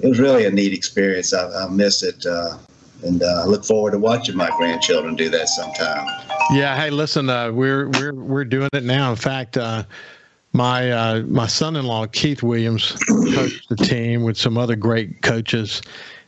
it 0.00 0.08
was 0.08 0.18
really 0.18 0.46
a 0.46 0.50
neat 0.50 0.72
experience. 0.72 1.34
I, 1.34 1.50
I 1.64 1.68
miss 1.68 2.02
it. 2.02 2.24
Uh, 2.24 2.56
and 3.02 3.22
uh, 3.22 3.42
I 3.42 3.44
look 3.44 3.64
forward 3.64 3.92
to 3.92 3.98
watching 3.98 4.36
my 4.36 4.50
grandchildren 4.56 5.14
do 5.14 5.28
that 5.30 5.48
sometime. 5.48 6.06
Yeah. 6.52 6.76
Hey, 6.76 6.90
listen, 6.90 7.28
uh, 7.28 7.52
we're 7.52 7.88
we're 7.90 8.14
we're 8.14 8.44
doing 8.44 8.68
it 8.72 8.84
now. 8.84 9.10
In 9.10 9.16
fact, 9.16 9.56
uh, 9.56 9.84
my 10.52 10.90
uh, 10.90 11.20
my 11.22 11.46
son-in-law 11.46 12.06
Keith 12.08 12.42
Williams 12.42 12.92
coached 13.34 13.68
the 13.68 13.76
team 13.76 14.22
with 14.22 14.36
some 14.36 14.56
other 14.56 14.76
great 14.76 15.22
coaches, 15.22 15.82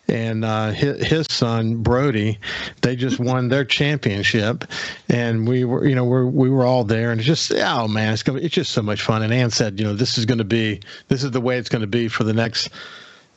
and 0.09 0.45
uh, 0.45 0.71
his, 0.71 1.07
his, 1.07 1.27
son 1.31 1.77
Brody, 1.83 2.39
they 2.83 2.97
just 2.97 3.19
won 3.19 3.49
their 3.49 3.65
championship, 3.65 4.65
and 5.09 5.49
we 5.49 5.65
were 5.65 5.87
you 5.87 5.95
know 5.95 6.05
we 6.05 6.25
we 6.25 6.50
were 6.50 6.65
all 6.65 6.85
there, 6.85 7.11
and 7.11 7.21
it's 7.21 7.27
just 7.27 7.53
oh 7.53 7.89
man, 7.89 8.12
it's 8.12 8.23
gonna, 8.23 8.41
it's 8.41 8.55
just 8.55 8.73
so 8.73 8.83
much 8.83 9.03
fun. 9.03 9.23
And 9.23 9.33
Ann 9.33 9.50
said, 9.50 9.79
you 9.81 9.87
know, 9.87 9.95
this 9.95 10.19
is 10.19 10.27
going 10.27 10.39
to 10.39 10.45
be 10.45 10.81
this 11.09 11.25
is 11.25 11.31
the 11.31 11.41
way 11.41 11.59
it's 11.59 11.69
going 11.69 11.81
to 11.81 11.89
be 11.89 12.09
for 12.09 12.25
the 12.25 12.35
next 12.35 12.71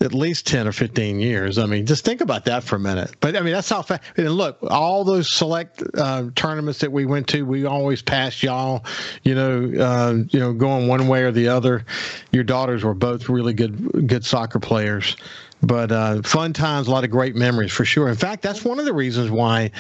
at 0.02 0.14
least 0.14 0.48
10 0.48 0.68
or 0.68 0.72
15 0.72 1.20
years. 1.20 1.58
I 1.58 1.66
mean, 1.66 1.86
just 1.86 2.04
think 2.04 2.22
about 2.22 2.46
that 2.46 2.64
for 2.64 2.76
a 2.76 2.80
minute. 2.80 3.16
But 3.20 3.36
I 3.36 3.42
mean, 3.42 3.54
that's 3.54 3.70
how 3.70 3.82
fast. 3.82 4.04
And 4.18 4.32
look, 4.32 4.58
all 4.64 5.04
those 5.04 5.32
select 5.32 5.82
uh, 5.98 6.30
tournaments 6.36 6.80
that 6.80 6.92
we 6.92 7.06
went 7.06 7.28
to, 7.30 7.44
we 7.44 7.66
always 7.66 8.02
passed 8.02 8.44
y'all, 8.44 8.86
you 9.24 9.36
know, 9.36 9.72
uh, 9.80 10.14
you 10.30 10.40
know, 10.40 10.54
going 10.54 10.88
one 10.88 11.08
way 11.08 11.24
or 11.24 11.32
the 11.32 11.48
other. 11.48 11.86
Your 12.32 12.44
daughters 12.44 12.84
were 12.84 12.94
both 12.94 13.30
really 13.30 13.54
good, 13.54 14.08
good 14.08 14.26
soccer 14.26 14.60
players. 14.60 15.16
But 15.64 15.94
uh, 15.94 16.22
fun 16.24 16.52
times, 16.52 16.88
a 16.88 16.92
lot 16.92 17.06
of 17.06 17.10
great 17.10 17.38
memories 17.38 17.72
for 17.72 17.86
sure. 17.86 18.10
In 18.10 18.18
fact, 18.18 18.42
that's 18.42 18.66
one 18.66 18.80
of 18.80 18.86
the 18.86 18.94
reasons 18.94 19.32
why, 19.32 19.72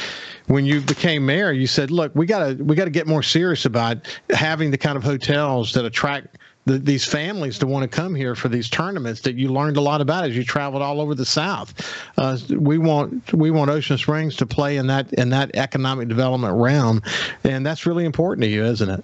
when 0.47 0.65
you 0.65 0.79
became 0.79 1.25
mayor, 1.25 1.51
you 1.51 1.67
said, 1.67 1.91
"Look, 1.91 2.15
we 2.15 2.25
gotta 2.25 2.55
we 2.63 2.77
gotta 2.77 2.89
get 2.89 3.05
more 3.05 3.21
serious 3.21 3.65
about 3.65 3.97
having 4.29 4.71
the 4.71 4.77
kind 4.77 4.95
of 4.95 5.03
hotels 5.03 5.73
that 5.73 5.83
attract 5.83 6.37
the, 6.65 6.77
these 6.77 7.05
families 7.05 7.59
to 7.59 7.67
want 7.67 7.83
to 7.83 7.93
come 7.93 8.15
here 8.15 8.35
for 8.35 8.47
these 8.47 8.69
tournaments 8.69 9.21
that 9.21 9.35
you 9.35 9.51
learned 9.51 9.77
a 9.77 9.81
lot 9.81 10.01
about 10.01 10.23
as 10.23 10.35
you 10.35 10.43
traveled 10.43 10.81
all 10.81 11.01
over 11.01 11.13
the 11.13 11.25
South. 11.25 11.73
Uh, 12.17 12.37
we 12.49 12.77
want 12.77 13.33
we 13.33 13.51
want 13.51 13.69
Ocean 13.69 13.97
Springs 13.97 14.35
to 14.37 14.45
play 14.45 14.77
in 14.77 14.87
that 14.87 15.11
in 15.13 15.29
that 15.29 15.55
economic 15.55 16.07
development 16.07 16.55
realm, 16.55 17.01
and 17.43 17.65
that's 17.65 17.85
really 17.85 18.05
important 18.05 18.43
to 18.43 18.49
you, 18.49 18.63
isn't 18.63 18.89
it? 18.89 19.03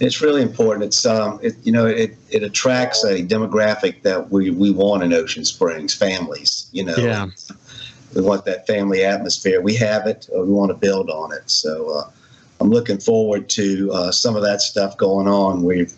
It's 0.00 0.20
really 0.20 0.42
important. 0.42 0.84
It's 0.84 1.06
um, 1.06 1.38
it, 1.42 1.54
you 1.62 1.72
know, 1.72 1.86
it, 1.86 2.16
it 2.30 2.42
attracts 2.42 3.04
a 3.04 3.22
demographic 3.22 4.02
that 4.02 4.30
we, 4.30 4.50
we 4.50 4.70
want 4.70 5.02
in 5.02 5.12
Ocean 5.12 5.44
Springs, 5.44 5.94
families. 5.94 6.68
You 6.72 6.84
know, 6.84 6.96
yeah. 6.96 7.26
we 8.14 8.22
want 8.22 8.44
that 8.44 8.66
family 8.66 9.04
atmosphere. 9.04 9.60
We 9.60 9.74
have 9.76 10.06
it. 10.06 10.28
we 10.32 10.44
want 10.44 10.70
to 10.70 10.76
build 10.76 11.08
on 11.10 11.32
it. 11.32 11.48
So 11.50 11.90
uh, 11.90 12.10
I'm 12.60 12.68
looking 12.70 12.98
forward 12.98 13.48
to 13.50 13.90
uh, 13.92 14.12
some 14.12 14.36
of 14.36 14.42
that 14.42 14.60
stuff 14.60 14.96
going 14.98 15.26
on. 15.26 15.62
We've 15.62 15.94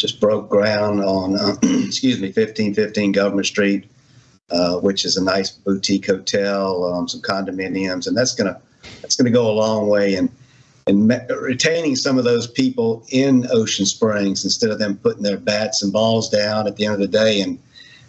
just 0.00 0.20
broke 0.20 0.48
ground 0.48 1.00
on, 1.02 1.36
uh, 1.36 1.56
excuse 1.62 2.20
me, 2.20 2.28
1515 2.28 3.12
Government 3.12 3.46
Street, 3.46 3.90
uh, 4.50 4.76
which 4.78 5.04
is 5.04 5.16
a 5.16 5.22
nice 5.24 5.50
boutique 5.50 6.06
hotel, 6.06 6.84
um, 6.84 7.06
some 7.06 7.20
condominiums, 7.20 8.06
and 8.06 8.16
that's 8.16 8.34
gonna 8.34 8.60
that's 9.02 9.16
gonna 9.16 9.30
go 9.30 9.50
a 9.50 9.52
long 9.52 9.88
way 9.88 10.14
in 10.14 10.30
in 10.86 11.06
me- 11.06 11.18
retaining 11.40 11.94
some 11.94 12.18
of 12.18 12.24
those 12.24 12.46
people 12.46 13.04
in 13.10 13.46
Ocean 13.50 13.86
Springs 13.86 14.44
instead 14.44 14.70
of 14.70 14.78
them 14.78 14.96
putting 14.96 15.22
their 15.22 15.36
bats 15.36 15.82
and 15.82 15.92
balls 15.92 16.28
down 16.28 16.66
at 16.66 16.76
the 16.76 16.84
end 16.84 16.94
of 16.94 17.00
the 17.00 17.06
day 17.06 17.40
and 17.40 17.58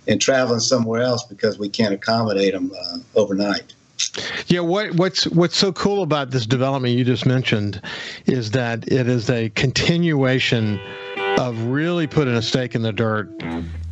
and 0.08 0.20
traveling 0.20 0.60
somewhere 0.60 1.02
else 1.02 1.24
because 1.24 1.60
we 1.60 1.70
can't 1.70 1.94
accommodate 1.94 2.54
them 2.54 2.72
uh, 2.76 2.98
overnight. 3.16 3.74
Yeah, 4.48 4.62
what 4.62 4.96
what's 4.96 5.26
what's 5.28 5.58
so 5.58 5.72
cool 5.72 6.02
about 6.02 6.32
this 6.32 6.46
development 6.46 6.96
you 6.96 7.06
just 7.06 7.26
mentioned 7.26 7.82
is 8.26 8.52
that 8.52 8.92
it 8.92 9.08
is 9.08 9.30
a 9.30 9.50
continuation 9.50 10.80
of 11.40 11.62
really 11.66 12.08
putting 12.08 12.34
a 12.36 12.42
stake 12.42 12.76
in 12.76 12.82
the 12.82 12.92
dirt 12.94 13.32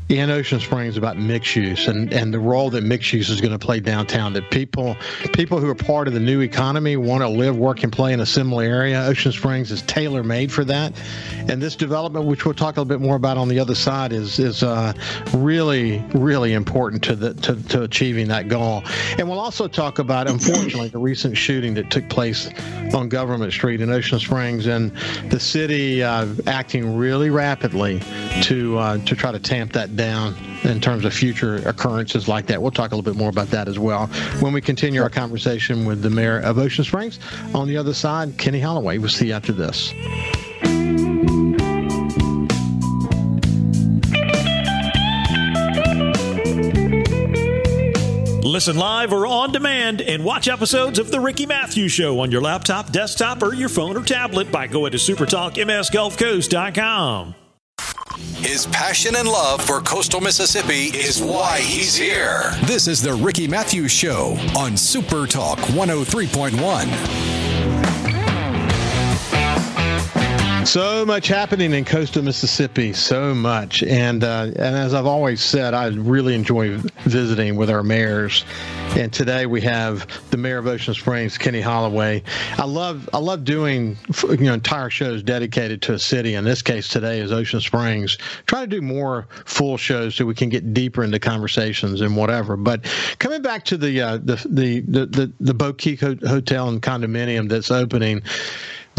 in 0.09 0.31
Ocean 0.31 0.59
Springs 0.59 0.97
about 0.97 1.17
mixed 1.17 1.55
use 1.55 1.87
and, 1.87 2.11
and 2.11 2.33
the 2.33 2.39
role 2.39 2.71
that 2.71 2.83
mixed 2.83 3.13
use 3.13 3.29
is 3.29 3.39
going 3.39 3.53
to 3.53 3.59
play 3.59 3.79
downtown. 3.79 4.33
That 4.33 4.49
people 4.49 4.97
people 5.33 5.59
who 5.59 5.69
are 5.69 5.75
part 5.75 6.07
of 6.07 6.15
the 6.15 6.19
new 6.19 6.41
economy 6.41 6.97
want 6.97 7.21
to 7.21 7.29
live, 7.29 7.55
work, 7.55 7.83
and 7.83 7.93
play 7.93 8.11
in 8.11 8.19
a 8.19 8.25
similar 8.25 8.63
area. 8.63 9.03
Ocean 9.03 9.31
Springs 9.31 9.71
is 9.71 9.83
tailor 9.83 10.23
made 10.23 10.51
for 10.51 10.65
that, 10.65 10.99
and 11.47 11.61
this 11.61 11.75
development, 11.75 12.25
which 12.25 12.43
we'll 12.43 12.55
talk 12.55 12.77
a 12.77 12.81
little 12.81 12.97
bit 12.97 13.05
more 13.05 13.15
about 13.15 13.37
on 13.37 13.47
the 13.47 13.59
other 13.59 13.75
side, 13.75 14.11
is 14.11 14.39
is 14.39 14.63
uh, 14.63 14.93
really 15.33 16.03
really 16.15 16.53
important 16.53 17.03
to 17.03 17.15
the 17.15 17.35
to, 17.35 17.55
to 17.67 17.83
achieving 17.83 18.27
that 18.29 18.47
goal. 18.47 18.83
And 19.19 19.29
we'll 19.29 19.39
also 19.39 19.67
talk 19.67 19.99
about, 19.99 20.27
unfortunately, 20.27 20.89
the 20.89 20.97
recent 20.97 21.37
shooting 21.37 21.75
that 21.75 21.91
took 21.91 22.09
place 22.09 22.49
on 22.95 23.09
Government 23.09 23.53
Street 23.53 23.79
in 23.79 23.91
Ocean 23.91 24.19
Springs, 24.19 24.65
and 24.65 24.91
the 25.29 25.39
city 25.39 26.01
uh, 26.01 26.25
acting 26.47 26.97
really 26.97 27.29
rapidly 27.29 28.01
to 28.41 28.75
uh, 28.79 28.97
to 29.05 29.15
try 29.15 29.31
to 29.31 29.39
tamp 29.39 29.71
that 29.73 29.95
down 29.99 30.33
in 30.63 30.79
terms 30.79 31.03
of 31.03 31.13
future 31.13 31.57
occurrences 31.67 32.29
like 32.29 32.47
that. 32.47 32.61
We'll 32.61 32.71
talk 32.71 32.93
a 32.93 32.95
little 32.95 33.11
bit 33.11 33.17
more 33.19 33.27
about 33.29 33.49
that 33.49 33.67
as 33.67 33.77
well 33.77 34.07
when 34.39 34.53
we 34.53 34.61
continue 34.61 35.01
our 35.01 35.09
conversation 35.09 35.85
with 35.85 36.01
the 36.01 36.09
mayor 36.09 36.39
of 36.39 36.57
Ocean 36.57 36.85
Springs. 36.85 37.19
On 37.53 37.67
the 37.67 37.75
other 37.75 37.93
side, 37.93 38.37
Kenny 38.37 38.61
Holloway. 38.61 38.97
We'll 38.97 39.09
see 39.09 39.27
you 39.27 39.33
after 39.33 39.51
this. 39.51 39.93
Listen 48.41 48.77
live 48.77 49.11
or 49.13 49.27
on 49.27 49.51
demand 49.51 50.01
and 50.01 50.23
watch 50.23 50.47
episodes 50.47 50.97
of 50.97 51.11
The 51.11 51.19
Ricky 51.19 51.45
Mathews 51.45 51.91
Show 51.91 52.21
on 52.21 52.31
your 52.31 52.41
laptop, 52.41 52.91
desktop, 52.91 53.43
or 53.43 53.53
your 53.53 53.69
phone 53.69 53.95
or 53.97 54.03
tablet 54.03 54.51
by 54.51 54.65
going 54.67 54.93
to 54.93 54.97
supertalkmsgulfcoast.com. 54.97 57.35
His 58.41 58.67
passion 58.67 59.15
and 59.15 59.27
love 59.27 59.61
for 59.61 59.81
coastal 59.81 60.21
Mississippi 60.21 60.95
is 60.97 61.21
why 61.21 61.59
he's 61.59 61.95
here. 61.95 62.51
This 62.63 62.87
is 62.87 63.01
the 63.01 63.13
Ricky 63.13 63.47
Mathews 63.47 63.91
Show 63.91 64.37
on 64.57 64.77
Super 64.77 65.27
Talk 65.27 65.59
103.1. 65.59 67.39
So 70.65 71.05
much 71.05 71.27
happening 71.27 71.73
in 71.73 71.83
coastal 71.83 72.21
Mississippi, 72.21 72.93
so 72.93 73.33
much, 73.33 73.81
and 73.81 74.23
uh, 74.23 74.51
and 74.55 74.75
as 74.75 74.93
I've 74.93 75.07
always 75.07 75.41
said, 75.41 75.73
I 75.73 75.87
really 75.87 76.35
enjoy 76.35 76.77
visiting 77.05 77.55
with 77.55 77.71
our 77.71 77.81
mayors. 77.81 78.45
And 78.97 79.13
today 79.13 79.45
we 79.45 79.61
have 79.61 80.07
the 80.31 80.37
mayor 80.37 80.57
of 80.57 80.67
Ocean 80.67 80.93
Springs, 80.93 81.37
Kenny 81.37 81.61
Holloway. 81.61 82.23
I 82.57 82.65
love 82.65 83.09
I 83.13 83.19
love 83.19 83.45
doing 83.45 83.97
you 84.27 84.37
know 84.37 84.53
entire 84.53 84.89
shows 84.89 85.23
dedicated 85.23 85.81
to 85.83 85.93
a 85.93 85.99
city. 85.99 86.35
In 86.35 86.43
this 86.43 86.61
case, 86.61 86.87
today 86.87 87.19
is 87.19 87.31
Ocean 87.31 87.61
Springs. 87.61 88.17
Try 88.45 88.61
to 88.61 88.67
do 88.67 88.81
more 88.81 89.27
full 89.45 89.77
shows 89.77 90.15
so 90.15 90.25
we 90.25 90.35
can 90.35 90.49
get 90.49 90.73
deeper 90.73 91.03
into 91.03 91.19
conversations 91.19 92.01
and 92.01 92.15
whatever. 92.17 92.57
But 92.57 92.83
coming 93.19 93.41
back 93.41 93.63
to 93.65 93.77
the 93.77 94.01
uh, 94.01 94.17
the, 94.17 94.35
the 94.49 94.79
the 94.81 95.05
the 95.05 95.33
the 95.39 95.53
Boutique 95.53 96.01
Hotel 96.01 96.67
and 96.67 96.81
condominium 96.81 97.47
that's 97.47 97.71
opening 97.71 98.21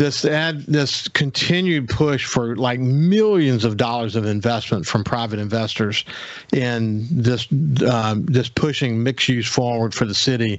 this 0.01 0.25
ad 0.25 0.61
this 0.63 1.09
continued 1.09 1.87
push 1.87 2.25
for 2.25 2.57
like 2.57 2.81
millions 2.81 3.67
of 3.67 3.77
dollars 3.77 4.17
of 4.17 4.25
investment 4.25 4.87
from 4.87 5.05
private 5.05 5.39
investors 5.39 6.07
in 6.55 7.07
this 7.11 7.47
um, 7.87 8.25
this 8.25 8.49
pushing 8.49 9.03
mixed 9.03 9.29
use 9.29 9.47
forward 9.47 9.93
for 9.93 10.07
the 10.07 10.15
city. 10.15 10.59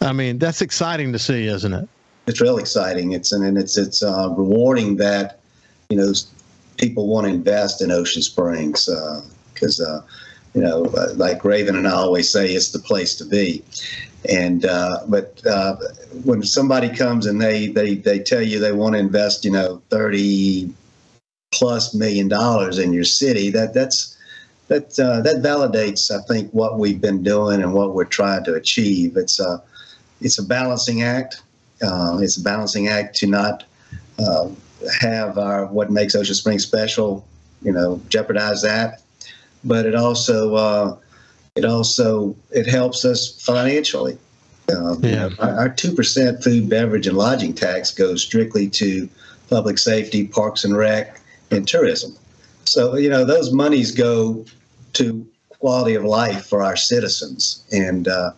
I 0.00 0.12
mean, 0.12 0.38
that's 0.38 0.62
exciting 0.62 1.12
to 1.12 1.18
see, 1.18 1.48
isn't 1.48 1.72
it? 1.72 1.88
It's 2.28 2.40
real 2.40 2.58
exciting. 2.58 3.10
It's 3.12 3.32
and 3.32 3.58
it's 3.58 3.76
it's 3.76 4.00
uh, 4.00 4.32
rewarding 4.36 4.94
that 4.98 5.40
you 5.90 5.96
know 5.96 6.12
people 6.76 7.08
want 7.08 7.26
to 7.26 7.32
invest 7.32 7.82
in 7.82 7.90
Ocean 7.90 8.22
Springs 8.22 8.88
because. 9.54 9.80
Uh, 9.80 9.96
uh, 9.96 10.02
you 10.54 10.62
know, 10.62 10.80
like 11.14 11.44
Raven 11.44 11.76
and 11.76 11.86
I 11.86 11.92
always 11.92 12.28
say, 12.28 12.52
it's 12.52 12.72
the 12.72 12.78
place 12.78 13.14
to 13.16 13.24
be. 13.24 13.62
And 14.28 14.64
uh, 14.64 15.00
but 15.06 15.40
uh, 15.46 15.76
when 16.24 16.42
somebody 16.42 16.88
comes 16.94 17.26
and 17.26 17.40
they 17.40 17.68
they 17.68 17.94
they 17.94 18.18
tell 18.18 18.42
you 18.42 18.58
they 18.58 18.72
want 18.72 18.94
to 18.94 18.98
invest, 18.98 19.44
you 19.44 19.50
know, 19.50 19.82
thirty 19.90 20.72
plus 21.52 21.94
million 21.94 22.28
dollars 22.28 22.78
in 22.78 22.92
your 22.92 23.04
city, 23.04 23.50
that 23.50 23.74
that's 23.74 24.16
that 24.68 24.98
uh, 24.98 25.20
that 25.22 25.36
validates, 25.36 26.10
I 26.10 26.22
think, 26.26 26.50
what 26.52 26.78
we've 26.78 27.00
been 27.00 27.22
doing 27.22 27.62
and 27.62 27.72
what 27.72 27.94
we're 27.94 28.04
trying 28.04 28.44
to 28.44 28.54
achieve. 28.54 29.16
It's 29.16 29.40
a 29.40 29.62
it's 30.20 30.38
a 30.38 30.42
balancing 30.42 31.02
act. 31.02 31.42
Uh, 31.82 32.18
it's 32.20 32.36
a 32.36 32.42
balancing 32.42 32.88
act 32.88 33.16
to 33.16 33.26
not 33.26 33.64
uh, 34.18 34.48
have 35.00 35.38
our 35.38 35.66
what 35.66 35.90
makes 35.90 36.14
Ocean 36.14 36.34
Springs 36.34 36.64
special, 36.64 37.26
you 37.62 37.72
know, 37.72 38.00
jeopardize 38.08 38.62
that, 38.62 39.02
but 39.64 39.86
it 39.86 39.94
also 39.94 40.54
uh, 40.54 40.96
it 41.56 41.64
also 41.64 42.36
it 42.50 42.66
helps 42.66 43.04
us 43.04 43.40
financially. 43.42 44.18
Um, 44.74 45.02
yeah. 45.02 45.30
Our 45.38 45.68
two 45.68 45.94
percent 45.94 46.42
food, 46.42 46.68
beverage, 46.68 47.06
and 47.06 47.16
lodging 47.16 47.54
tax 47.54 47.90
goes 47.90 48.22
strictly 48.22 48.68
to 48.70 49.08
public 49.48 49.78
safety, 49.78 50.26
parks 50.26 50.64
and 50.64 50.76
rec, 50.76 51.20
and 51.50 51.66
tourism. 51.66 52.16
So 52.64 52.96
you 52.96 53.08
know 53.08 53.24
those 53.24 53.52
monies 53.52 53.92
go 53.92 54.44
to 54.94 55.26
quality 55.48 55.94
of 55.94 56.04
life 56.04 56.46
for 56.46 56.62
our 56.62 56.76
citizens. 56.76 57.64
And 57.72 58.08
uh, 58.08 58.32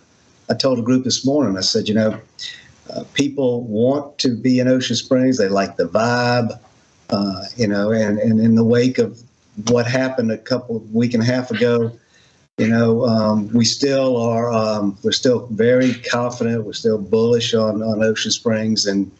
I 0.48 0.54
told 0.54 0.78
a 0.78 0.82
group 0.82 1.04
this 1.04 1.24
morning, 1.24 1.56
I 1.56 1.60
said, 1.60 1.88
you 1.88 1.94
know, 1.94 2.20
uh, 2.90 3.04
people 3.14 3.62
want 3.62 4.18
to 4.18 4.36
be 4.36 4.58
in 4.58 4.68
Ocean 4.68 4.96
Springs. 4.96 5.38
They 5.38 5.48
like 5.48 5.76
the 5.76 5.88
vibe, 5.88 6.58
uh, 7.10 7.44
you 7.56 7.66
know, 7.66 7.92
and, 7.92 8.18
and 8.18 8.40
in 8.40 8.54
the 8.54 8.64
wake 8.64 8.98
of 8.98 9.20
what 9.68 9.86
happened 9.86 10.32
a 10.32 10.38
couple 10.38 10.76
of 10.76 10.94
week 10.94 11.14
and 11.14 11.22
a 11.22 11.26
half 11.26 11.50
ago, 11.50 11.92
you 12.58 12.68
know, 12.68 13.06
um, 13.06 13.48
we 13.54 13.64
still 13.64 14.16
are. 14.18 14.52
Um, 14.52 14.98
we're 15.02 15.12
still 15.12 15.46
very 15.46 15.94
confident. 15.94 16.64
We're 16.64 16.74
still 16.74 16.98
bullish 16.98 17.54
on 17.54 17.82
on 17.82 18.02
Ocean 18.02 18.30
Springs, 18.30 18.86
and 18.86 19.10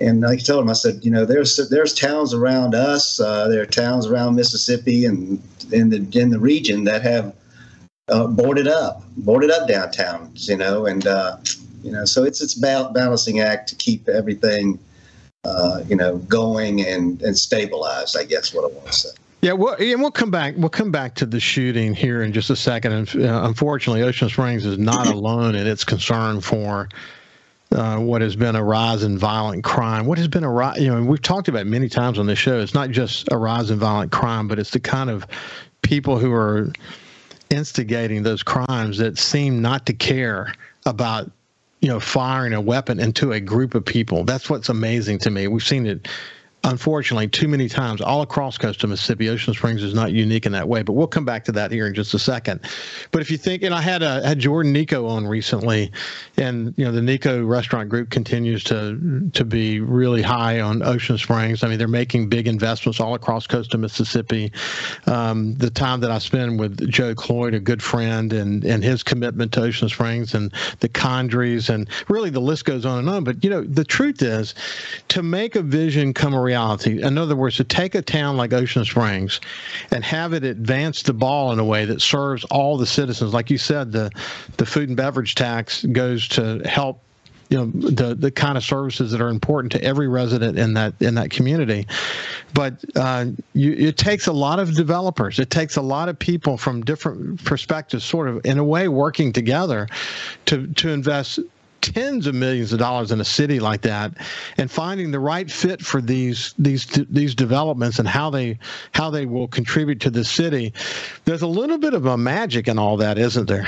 and 0.00 0.24
I 0.24 0.36
told 0.36 0.62
him, 0.62 0.70
I 0.70 0.74
said, 0.74 1.00
you 1.02 1.10
know, 1.10 1.24
there's 1.24 1.56
there's 1.70 1.92
towns 1.92 2.32
around 2.32 2.74
us. 2.74 3.18
Uh, 3.18 3.48
there 3.48 3.60
are 3.62 3.66
towns 3.66 4.06
around 4.06 4.36
Mississippi 4.36 5.04
and 5.04 5.42
in 5.72 5.90
the 5.90 6.06
in 6.18 6.30
the 6.30 6.38
region 6.38 6.84
that 6.84 7.02
have 7.02 7.34
uh, 8.08 8.26
boarded 8.26 8.68
up, 8.68 9.02
boarded 9.16 9.50
up 9.50 9.68
downtowns. 9.68 10.48
You 10.48 10.56
know, 10.56 10.86
and 10.86 11.06
uh, 11.06 11.38
you 11.82 11.90
know, 11.90 12.04
so 12.04 12.24
it's 12.24 12.40
it's 12.40 12.54
balancing 12.54 13.40
act 13.40 13.68
to 13.70 13.74
keep 13.74 14.08
everything, 14.08 14.78
uh, 15.44 15.82
you 15.88 15.96
know, 15.96 16.18
going 16.18 16.80
and 16.86 17.20
and 17.22 17.36
stabilized. 17.36 18.16
I 18.16 18.24
guess 18.24 18.54
what 18.54 18.70
I 18.70 18.74
want 18.74 18.86
to 18.86 18.92
say. 18.92 19.10
Yeah, 19.40 19.52
well, 19.52 19.76
and 19.78 20.00
we'll 20.00 20.10
come 20.10 20.30
back. 20.30 20.54
We'll 20.56 20.68
come 20.68 20.90
back 20.90 21.14
to 21.16 21.26
the 21.26 21.38
shooting 21.38 21.94
here 21.94 22.22
in 22.22 22.32
just 22.32 22.50
a 22.50 22.56
second. 22.56 22.92
And 22.92 23.24
uh, 23.24 23.42
unfortunately, 23.44 24.02
Ocean 24.02 24.28
Springs 24.28 24.66
is 24.66 24.78
not 24.78 25.06
alone 25.14 25.54
in 25.54 25.66
its 25.66 25.84
concern 25.84 26.40
for 26.40 26.88
uh, 27.70 27.98
what 27.98 28.20
has 28.20 28.34
been 28.34 28.56
a 28.56 28.64
rise 28.64 29.04
in 29.04 29.16
violent 29.16 29.62
crime. 29.62 30.06
What 30.06 30.18
has 30.18 30.26
been 30.26 30.42
a 30.42 30.50
rise? 30.50 30.80
You 30.80 30.88
know, 30.88 31.02
we've 31.04 31.22
talked 31.22 31.46
about 31.46 31.66
many 31.66 31.88
times 31.88 32.18
on 32.18 32.26
this 32.26 32.38
show. 32.38 32.58
It's 32.58 32.74
not 32.74 32.90
just 32.90 33.28
a 33.30 33.36
rise 33.36 33.70
in 33.70 33.78
violent 33.78 34.10
crime, 34.10 34.48
but 34.48 34.58
it's 34.58 34.70
the 34.70 34.80
kind 34.80 35.08
of 35.08 35.24
people 35.82 36.18
who 36.18 36.32
are 36.32 36.72
instigating 37.50 38.24
those 38.24 38.42
crimes 38.42 38.98
that 38.98 39.18
seem 39.18 39.62
not 39.62 39.86
to 39.86 39.92
care 39.92 40.52
about 40.84 41.30
you 41.80 41.88
know 41.88 42.00
firing 42.00 42.52
a 42.52 42.60
weapon 42.60 42.98
into 42.98 43.32
a 43.32 43.40
group 43.40 43.74
of 43.76 43.84
people. 43.84 44.24
That's 44.24 44.50
what's 44.50 44.68
amazing 44.68 45.18
to 45.20 45.30
me. 45.30 45.46
We've 45.46 45.62
seen 45.62 45.86
it 45.86 46.08
unfortunately, 46.64 47.28
too 47.28 47.48
many 47.48 47.68
times 47.68 48.00
all 48.00 48.22
across 48.22 48.58
coastal 48.58 48.88
Mississippi, 48.88 49.28
Ocean 49.28 49.54
Springs 49.54 49.82
is 49.82 49.94
not 49.94 50.12
unique 50.12 50.44
in 50.44 50.52
that 50.52 50.68
way. 50.68 50.82
But 50.82 50.94
we'll 50.94 51.06
come 51.06 51.24
back 51.24 51.44
to 51.44 51.52
that 51.52 51.70
here 51.70 51.86
in 51.86 51.94
just 51.94 52.14
a 52.14 52.18
second. 52.18 52.60
But 53.10 53.22
if 53.22 53.30
you 53.30 53.38
think, 53.38 53.62
and 53.62 53.74
I 53.74 53.80
had 53.80 54.02
a 54.02 54.26
had 54.26 54.38
Jordan 54.38 54.72
Nico 54.72 55.06
on 55.06 55.26
recently, 55.26 55.92
and 56.36 56.74
you 56.76 56.84
know 56.84 56.92
the 56.92 57.02
Nico 57.02 57.44
Restaurant 57.44 57.88
Group 57.88 58.10
continues 58.10 58.64
to 58.64 59.30
to 59.32 59.44
be 59.44 59.80
really 59.80 60.22
high 60.22 60.60
on 60.60 60.82
Ocean 60.82 61.16
Springs. 61.16 61.62
I 61.62 61.68
mean, 61.68 61.78
they're 61.78 61.88
making 61.88 62.28
big 62.28 62.48
investments 62.48 63.00
all 63.00 63.14
across 63.14 63.46
coastal 63.46 63.78
Mississippi. 63.78 64.52
Um, 65.06 65.54
the 65.54 65.70
time 65.70 66.00
that 66.00 66.10
I 66.10 66.18
spend 66.18 66.58
with 66.58 66.90
Joe 66.90 67.14
Cloyd, 67.14 67.54
a 67.54 67.60
good 67.60 67.82
friend, 67.82 68.32
and 68.32 68.64
and 68.64 68.82
his 68.82 69.02
commitment 69.02 69.52
to 69.52 69.62
Ocean 69.62 69.88
Springs 69.88 70.34
and 70.34 70.52
the 70.80 70.88
Condries, 70.88 71.72
and 71.72 71.88
really 72.08 72.30
the 72.30 72.40
list 72.40 72.64
goes 72.64 72.84
on 72.84 72.98
and 72.98 73.08
on. 73.08 73.24
But 73.24 73.44
you 73.44 73.50
know, 73.50 73.62
the 73.62 73.84
truth 73.84 74.22
is, 74.22 74.54
to 75.08 75.22
make 75.22 75.54
a 75.54 75.62
vision 75.62 76.12
come 76.12 76.34
around 76.34 76.47
reality. 76.48 77.02
In 77.02 77.18
other 77.18 77.36
words, 77.36 77.56
to 77.56 77.64
take 77.64 77.94
a 77.94 78.02
town 78.02 78.36
like 78.36 78.52
Ocean 78.52 78.84
Springs 78.84 79.40
and 79.90 80.02
have 80.04 80.32
it 80.32 80.44
advance 80.44 81.02
the 81.02 81.12
ball 81.12 81.52
in 81.52 81.58
a 81.58 81.64
way 81.64 81.84
that 81.84 82.00
serves 82.00 82.44
all 82.44 82.76
the 82.76 82.86
citizens. 82.86 83.34
Like 83.34 83.50
you 83.50 83.58
said, 83.58 83.92
the 83.92 84.10
the 84.56 84.66
food 84.66 84.88
and 84.88 84.96
beverage 84.96 85.34
tax 85.34 85.84
goes 85.84 86.28
to 86.28 86.62
help 86.64 87.02
you 87.48 87.58
know 87.58 87.66
the 87.66 88.14
the 88.14 88.30
kind 88.30 88.56
of 88.56 88.64
services 88.64 89.10
that 89.12 89.20
are 89.20 89.28
important 89.30 89.72
to 89.72 89.82
every 89.82 90.08
resident 90.08 90.58
in 90.58 90.74
that 90.74 90.94
in 91.00 91.14
that 91.14 91.30
community 91.30 91.86
but 92.52 92.84
uh, 92.96 93.26
you, 93.54 93.72
it 93.72 93.96
takes 93.96 94.26
a 94.26 94.32
lot 94.32 94.58
of 94.58 94.74
developers 94.74 95.38
it 95.38 95.48
takes 95.50 95.76
a 95.76 95.82
lot 95.82 96.08
of 96.08 96.18
people 96.18 96.56
from 96.56 96.82
different 96.82 97.42
perspectives 97.44 98.04
sort 98.04 98.28
of 98.28 98.44
in 98.44 98.58
a 98.58 98.64
way 98.64 98.88
working 98.88 99.32
together 99.32 99.88
to 100.44 100.66
to 100.74 100.90
invest 100.90 101.40
tens 101.80 102.26
of 102.26 102.34
millions 102.34 102.72
of 102.72 102.78
dollars 102.78 103.12
in 103.12 103.20
a 103.20 103.24
city 103.24 103.60
like 103.60 103.82
that 103.82 104.12
and 104.56 104.70
finding 104.70 105.10
the 105.10 105.20
right 105.20 105.50
fit 105.50 105.80
for 105.80 106.00
these 106.00 106.54
these 106.58 106.86
these 107.10 107.34
developments 107.34 107.98
and 107.98 108.08
how 108.08 108.30
they 108.30 108.58
how 108.92 109.10
they 109.10 109.26
will 109.26 109.48
contribute 109.48 110.00
to 110.00 110.10
the 110.10 110.24
city. 110.24 110.72
There's 111.24 111.42
a 111.42 111.46
little 111.46 111.78
bit 111.78 111.94
of 111.94 112.06
a 112.06 112.16
magic 112.16 112.68
in 112.68 112.78
all 112.78 112.96
that 112.98 113.18
isn't 113.18 113.46
there? 113.46 113.66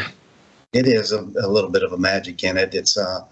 It 0.73 0.87
is 0.87 1.13
a, 1.13 1.21
a 1.21 1.49
little 1.49 1.71
bit 1.71 1.83
of 1.83 1.93
a 1.93 1.99
magic 1.99 2.43
in 2.45 2.57
it. 2.57 2.75
It's 2.75 2.97
uh 2.97 3.25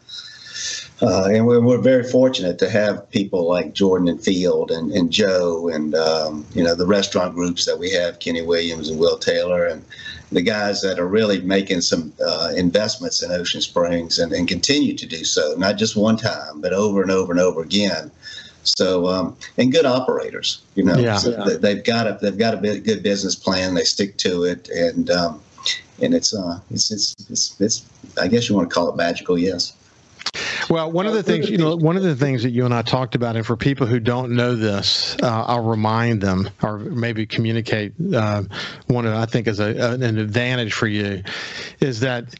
uh, 1.01 1.29
and 1.31 1.47
we're, 1.47 1.61
we're, 1.61 1.79
very 1.79 2.03
fortunate 2.03 2.59
to 2.59 2.69
have 2.69 3.09
people 3.11 3.49
like 3.49 3.73
Jordan 3.73 4.09
and 4.09 4.21
Field 4.21 4.73
and, 4.73 4.91
and 4.91 5.13
Joe 5.13 5.69
and 5.69 5.95
um, 5.95 6.45
you 6.55 6.65
know 6.65 6.75
the 6.75 6.87
restaurant 6.87 7.35
groups 7.35 7.65
that 7.67 7.79
we 7.79 7.93
have, 7.93 8.19
Kenny 8.19 8.43
Williams 8.43 8.89
and 8.89 8.99
Will 8.99 9.17
Taylor, 9.17 9.67
and 9.67 9.85
the 10.31 10.43
guys 10.43 10.83
that 10.83 10.99
are 10.99 11.07
really 11.07 11.41
making 11.41 11.81
some 11.81 12.13
uh, 12.25 12.53
investments 12.57 13.23
in 13.23 13.33
Ocean 13.33 13.61
Springs 13.61 14.19
and, 14.19 14.33
and 14.33 14.47
continue 14.47 14.95
to 14.95 15.07
do 15.07 15.25
so, 15.25 15.55
not 15.57 15.77
just 15.77 15.97
one 15.97 16.17
time, 16.17 16.61
but 16.61 16.73
over 16.73 17.03
and 17.03 17.11
over 17.11 17.33
and 17.33 17.41
over 17.41 17.63
again. 17.63 18.11
So, 18.63 19.07
um, 19.07 19.37
and 19.57 19.73
good 19.73 19.87
operators, 19.87 20.63
you 20.75 20.85
know, 20.85 20.99
yeah. 20.99 21.17
so 21.17 21.31
they've 21.57 21.83
got 21.83 22.07
a 22.07 22.19
they've 22.21 22.37
got 22.37 22.53
a 22.55 22.81
good 22.81 23.03
business 23.03 23.35
plan. 23.35 23.73
They 23.75 23.85
stick 23.85 24.19
to 24.19 24.45
it, 24.45 24.69
and 24.69 25.09
um, 25.11 25.41
and 26.03 26.15
it's, 26.15 26.35
uh, 26.35 26.61
it's 26.71 26.91
it's 26.91 27.15
it's 27.31 27.61
it's 27.61 27.87
I 28.21 28.29
guess 28.29 28.49
you 28.49 28.57
want 28.57 28.69
to 28.69 28.75
call 28.75 28.91
it 28.91 28.97
magical, 28.97 29.39
yes. 29.39 29.73
Well, 30.71 30.93
one 30.93 31.07
of 31.07 31.15
the 31.15 31.23
things, 31.23 31.49
you 31.49 31.57
know, 31.57 31.77
one 31.77 31.97
of 31.97 32.03
the 32.03 32.15
things 32.15 32.43
that 32.43 32.51
you 32.51 32.67
and 32.67 32.75
I 32.75 32.83
talked 32.83 33.15
about, 33.15 33.37
and 33.37 33.47
for 33.47 33.57
people 33.57 33.87
who 33.87 34.01
don't 34.01 34.33
know 34.33 34.55
this, 34.55 35.17
uh, 35.23 35.45
I'll 35.47 35.65
remind 35.65 36.21
them 36.21 36.51
or 36.63 36.79
maybe 36.79 37.27
communicate 37.27 37.95
uh, 38.15 38.43
one 38.87 39.07
of, 39.07 39.15
I 39.15 39.25
think, 39.25 39.47
is 39.47 39.61
a, 39.61 39.95
an 39.95 40.19
advantage 40.19 40.75
for 40.75 40.87
you, 40.87 41.23
is 41.81 42.01
that 42.01 42.35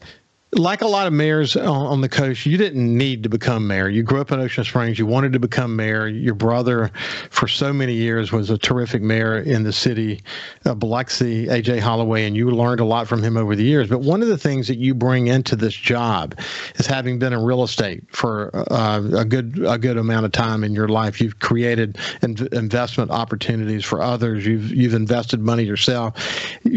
like 0.53 0.81
a 0.81 0.87
lot 0.87 1.05
of 1.05 1.13
mayors 1.13 1.55
on, 1.55 2.01
the 2.01 2.09
coast, 2.09 2.45
you 2.45 2.57
didn't 2.57 2.97
need 2.97 3.23
to 3.23 3.29
become 3.29 3.67
mayor. 3.67 3.87
You 3.87 4.01
grew 4.01 4.19
up 4.19 4.31
in 4.31 4.39
Ocean 4.39 4.63
Springs. 4.63 4.97
You 4.97 5.05
wanted 5.05 5.33
to 5.33 5.39
become 5.39 5.75
mayor. 5.75 6.07
Your 6.07 6.33
brother, 6.33 6.91
for 7.29 7.47
so 7.47 7.71
many 7.71 7.93
years, 7.93 8.31
was 8.31 8.49
a 8.49 8.57
terrific 8.57 9.01
mayor 9.01 9.37
in 9.37 9.63
the 9.63 9.73
city 9.73 10.21
of 10.65 10.79
Biloxi, 10.79 11.45
AJ 11.45 11.79
Holloway, 11.81 12.25
and 12.25 12.35
you 12.35 12.49
learned 12.49 12.79
a 12.79 12.85
lot 12.85 13.07
from 13.07 13.21
him 13.21 13.37
over 13.37 13.55
the 13.55 13.63
years. 13.63 13.89
But 13.89 13.99
one 13.99 14.23
of 14.23 14.27
the 14.27 14.37
things 14.37 14.67
that 14.69 14.77
you 14.77 14.95
bring 14.95 15.27
into 15.27 15.55
this 15.55 15.73
job 15.73 16.39
is 16.75 16.87
having 16.87 17.19
been 17.19 17.33
in 17.33 17.43
real 17.43 17.63
estate 17.63 18.03
for 18.11 18.49
uh, 18.71 19.01
a 19.17 19.25
good 19.25 19.59
a 19.67 19.77
good 19.77 19.97
amount 19.97 20.25
of 20.25 20.31
time 20.31 20.63
in 20.63 20.73
your 20.73 20.87
life. 20.87 21.21
You've 21.21 21.39
created 21.39 21.97
investment 22.23 23.11
opportunities 23.11 23.85
for 23.85 24.01
others. 24.01 24.45
You've 24.45 24.71
you've 24.71 24.95
invested 24.95 25.41
money 25.41 25.63
yourself. 25.63 26.15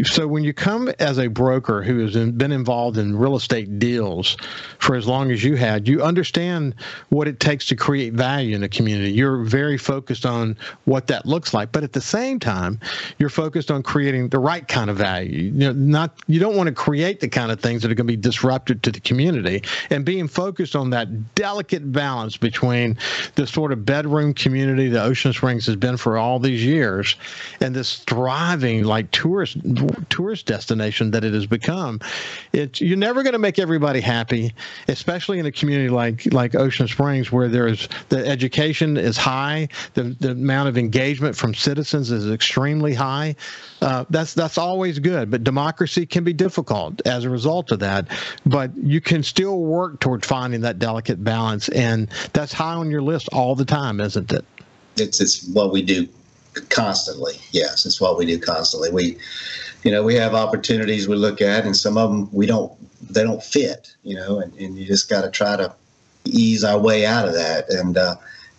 So 0.03 0.27
when 0.27 0.43
you 0.43 0.53
come 0.53 0.89
as 0.99 1.17
a 1.17 1.27
broker 1.27 1.81
who 1.81 1.99
has 1.99 2.13
been 2.13 2.51
involved 2.51 2.97
in 2.97 3.15
real 3.15 3.35
estate 3.35 3.62
deals 3.65 4.37
for 4.79 4.95
as 4.95 5.07
long 5.07 5.31
as 5.31 5.43
you 5.43 5.55
had, 5.55 5.87
you 5.87 6.01
understand 6.01 6.75
what 7.09 7.27
it 7.27 7.39
takes 7.39 7.65
to 7.67 7.75
create 7.75 8.13
value 8.13 8.55
in 8.55 8.63
a 8.63 8.69
community. 8.69 9.11
You're 9.11 9.43
very 9.43 9.77
focused 9.77 10.25
on 10.25 10.57
what 10.85 11.07
that 11.07 11.25
looks 11.25 11.53
like, 11.53 11.71
but 11.71 11.83
at 11.83 11.93
the 11.93 12.01
same 12.01 12.39
time, 12.39 12.79
you're 13.17 13.29
focused 13.29 13.71
on 13.71 13.83
creating 13.83 14.29
the 14.29 14.39
right 14.39 14.67
kind 14.67 14.89
of 14.89 14.97
value. 14.97 15.43
You 15.43 15.51
know, 15.51 15.71
not 15.73 16.19
you 16.27 16.39
don't 16.39 16.55
want 16.55 16.67
to 16.67 16.73
create 16.73 17.19
the 17.19 17.29
kind 17.29 17.51
of 17.51 17.59
things 17.59 17.81
that 17.81 17.91
are 17.91 17.95
going 17.95 18.07
to 18.07 18.13
be 18.13 18.17
disruptive 18.17 18.81
to 18.83 18.91
the 18.91 18.99
community, 18.99 19.63
and 19.89 20.05
being 20.05 20.27
focused 20.27 20.75
on 20.75 20.89
that 20.91 21.35
delicate 21.35 21.91
balance 21.91 22.37
between 22.37 22.97
the 23.35 23.47
sort 23.47 23.71
of 23.71 23.85
bedroom 23.85 24.33
community 24.33 24.89
that 24.89 25.03
Ocean 25.03 25.33
Springs 25.33 25.65
has 25.65 25.75
been 25.75 25.97
for 25.97 26.17
all 26.17 26.39
these 26.39 26.63
years, 26.63 27.15
and 27.61 27.75
this 27.75 27.97
thriving 27.99 28.83
like 28.83 29.11
tourist 29.11 29.57
tourist 30.09 30.45
destination 30.45 31.11
that 31.11 31.23
it 31.23 31.33
has 31.33 31.45
become. 31.45 31.99
It's 32.51 32.81
you're 32.81 32.97
never 32.97 33.23
going 33.23 33.33
to 33.33 33.39
make 33.39 33.52
make 33.53 33.59
everybody 33.59 34.01
happy, 34.01 34.51
especially 34.87 35.37
in 35.37 35.45
a 35.45 35.51
community 35.51 35.89
like 35.89 36.31
like 36.33 36.55
Ocean 36.55 36.87
Springs, 36.87 37.31
where 37.31 37.47
there's 37.47 37.87
the 38.09 38.25
education 38.25 38.97
is 38.97 39.15
high, 39.15 39.67
the 39.93 40.15
the 40.19 40.31
amount 40.31 40.69
of 40.69 40.77
engagement 40.77 41.35
from 41.35 41.53
citizens 41.53 42.09
is 42.09 42.31
extremely 42.31 42.95
high. 42.95 43.35
Uh, 43.81 44.05
that's 44.09 44.33
that's 44.33 44.57
always 44.57 44.97
good, 44.97 45.29
but 45.29 45.43
democracy 45.43 46.05
can 46.05 46.23
be 46.23 46.33
difficult 46.33 47.05
as 47.05 47.25
a 47.25 47.29
result 47.29 47.71
of 47.71 47.79
that. 47.79 48.07
But 48.45 48.71
you 48.75 49.01
can 49.01 49.21
still 49.21 49.59
work 49.59 49.99
toward 49.99 50.25
finding 50.25 50.61
that 50.61 50.79
delicate 50.79 51.23
balance, 51.23 51.69
and 51.69 52.09
that's 52.33 52.53
high 52.53 52.73
on 52.73 52.89
your 52.89 53.03
list 53.03 53.29
all 53.31 53.53
the 53.53 53.65
time, 53.65 53.99
isn't 53.99 54.31
it? 54.31 54.45
It's 54.97 55.21
it's 55.21 55.47
what 55.49 55.71
we 55.71 55.83
do 55.83 56.07
constantly. 56.69 57.35
Yes, 57.51 57.85
it's 57.85 58.01
what 58.01 58.17
we 58.17 58.25
do 58.25 58.39
constantly. 58.39 58.91
We 58.91 59.17
you 59.83 59.91
know, 59.91 60.01
we 60.01 60.15
have 60.15 60.33
opportunities 60.33 61.07
we 61.07 61.15
look 61.15 61.41
at, 61.41 61.65
and 61.65 61.75
some 61.75 61.97
of 61.97 62.09
them 62.09 62.29
we 62.31 62.45
don't, 62.45 62.71
they 63.09 63.23
don't 63.23 63.43
fit, 63.43 63.95
you 64.03 64.15
know, 64.15 64.39
and, 64.39 64.53
and 64.55 64.77
you 64.77 64.85
just 64.85 65.09
got 65.09 65.21
to 65.21 65.31
try 65.31 65.55
to 65.55 65.73
ease 66.25 66.63
our 66.63 66.79
way 66.79 67.05
out 67.05 67.27
of 67.27 67.33
that. 67.33 67.69
And, 67.69 67.97
uh, 67.97 68.15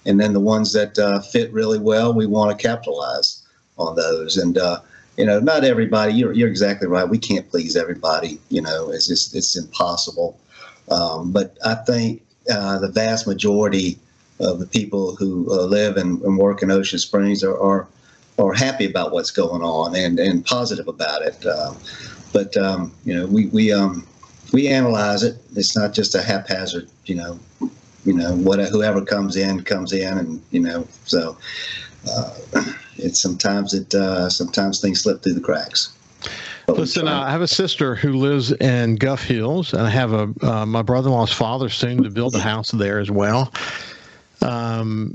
and 0.07 0.21
then 0.21 0.33
the 0.33 0.41
ones 0.41 0.73
that 0.73 0.99
uh, 0.99 1.21
fit 1.21 1.53
really 1.53 1.79
well, 1.79 2.13
we 2.13 2.27
want 2.27 2.57
to 2.57 2.67
capitalize 2.67 3.43
on 3.79 3.97
those. 3.97 4.37
And, 4.37 4.59
uh, 4.59 4.81
you 5.17 5.25
know, 5.25 5.41
not 5.41 5.65
everybody, 5.65 6.15
you're, 6.15 6.33
you're 6.33 6.49
exactly 6.49 6.89
right. 6.89 7.09
We 7.09 7.19
can't 7.19 7.49
please 7.49 7.77
everybody, 7.77 8.39
you 8.51 8.61
know, 8.61 8.91
it's 8.91 9.07
just, 9.07 9.35
it's 9.35 9.57
impossible. 9.57 10.39
Um, 10.91 11.33
but 11.33 11.57
I 11.65 11.75
think 11.75 12.23
uh, 12.51 12.79
the 12.79 12.89
vast 12.89 13.27
majority 13.27 13.99
of 14.41 14.59
the 14.59 14.67
people 14.67 15.17
who 15.17 15.49
uh, 15.51 15.65
live 15.65 15.97
and, 15.97 16.21
and, 16.23 16.37
work 16.37 16.63
in 16.63 16.71
Ocean 16.71 16.99
Springs 16.99 17.43
are, 17.45 17.59
are 17.59 17.87
are 18.37 18.53
happy 18.53 18.85
about 18.85 19.13
what's 19.13 19.31
going 19.31 19.63
on 19.63 19.95
and, 19.95 20.19
and 20.19 20.45
positive 20.45 20.89
about 20.89 21.23
it. 21.23 21.47
Uh, 21.47 21.73
but 22.33 22.57
um, 22.57 22.93
you 23.05 23.15
know, 23.15 23.27
we 23.27 23.47
we 23.47 23.73
um, 23.73 24.07
we 24.53 24.69
analyze 24.69 25.23
it. 25.23 25.37
It's 25.57 25.77
not 25.77 25.93
just 25.93 26.15
a 26.15 26.23
haphazard, 26.23 26.89
you 27.07 27.15
know, 27.17 27.39
you 28.05 28.13
know, 28.13 28.35
what 28.37 28.61
whoever 28.69 29.05
comes 29.05 29.37
in 29.37 29.63
comes 29.63 29.93
in, 29.93 30.19
and 30.19 30.43
you 30.51 30.61
know, 30.61 30.87
so 31.05 31.37
uh, 32.11 32.35
it's 32.97 33.21
sometimes 33.21 33.75
it 33.75 33.95
uh, 33.95 34.29
sometimes 34.29 34.81
things 34.81 35.03
slip 35.03 35.23
through 35.23 35.35
the 35.35 35.41
cracks. 35.41 35.93
But 36.67 36.79
Listen, 36.79 37.09
I 37.09 37.31
have 37.31 37.43
a 37.43 37.49
sister 37.49 37.95
who 37.95 38.15
lives 38.15 38.53
in 38.53 38.97
Gulf 38.97 39.23
Hills, 39.23 39.75
and 39.75 39.83
I 39.83 39.91
have 39.91 40.13
a 40.13 40.33
uh, 40.43 40.67
my 40.67 40.83
brother-in-law's 40.83 41.33
father 41.33 41.69
soon 41.69 42.03
to 42.03 42.11
build 42.11 42.35
a 42.35 42.41
house 42.41 42.71
there 42.71 43.01
as 43.01 43.11
well 43.11 43.53
um, 44.45 45.13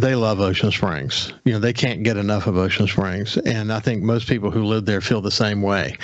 they 0.00 0.14
love 0.14 0.40
Ocean 0.40 0.70
Springs. 0.70 1.32
You 1.44 1.52
know, 1.52 1.58
they 1.58 1.72
can't 1.72 2.02
get 2.02 2.16
enough 2.16 2.46
of 2.46 2.56
Ocean 2.56 2.86
Springs, 2.86 3.36
and 3.38 3.72
I 3.72 3.80
think 3.80 4.02
most 4.02 4.28
people 4.28 4.50
who 4.50 4.64
live 4.64 4.84
there 4.86 5.00
feel 5.00 5.20
the 5.20 5.30
same 5.30 5.62
way. 5.62 5.96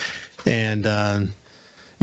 And 0.47 0.87
uh, 0.87 1.21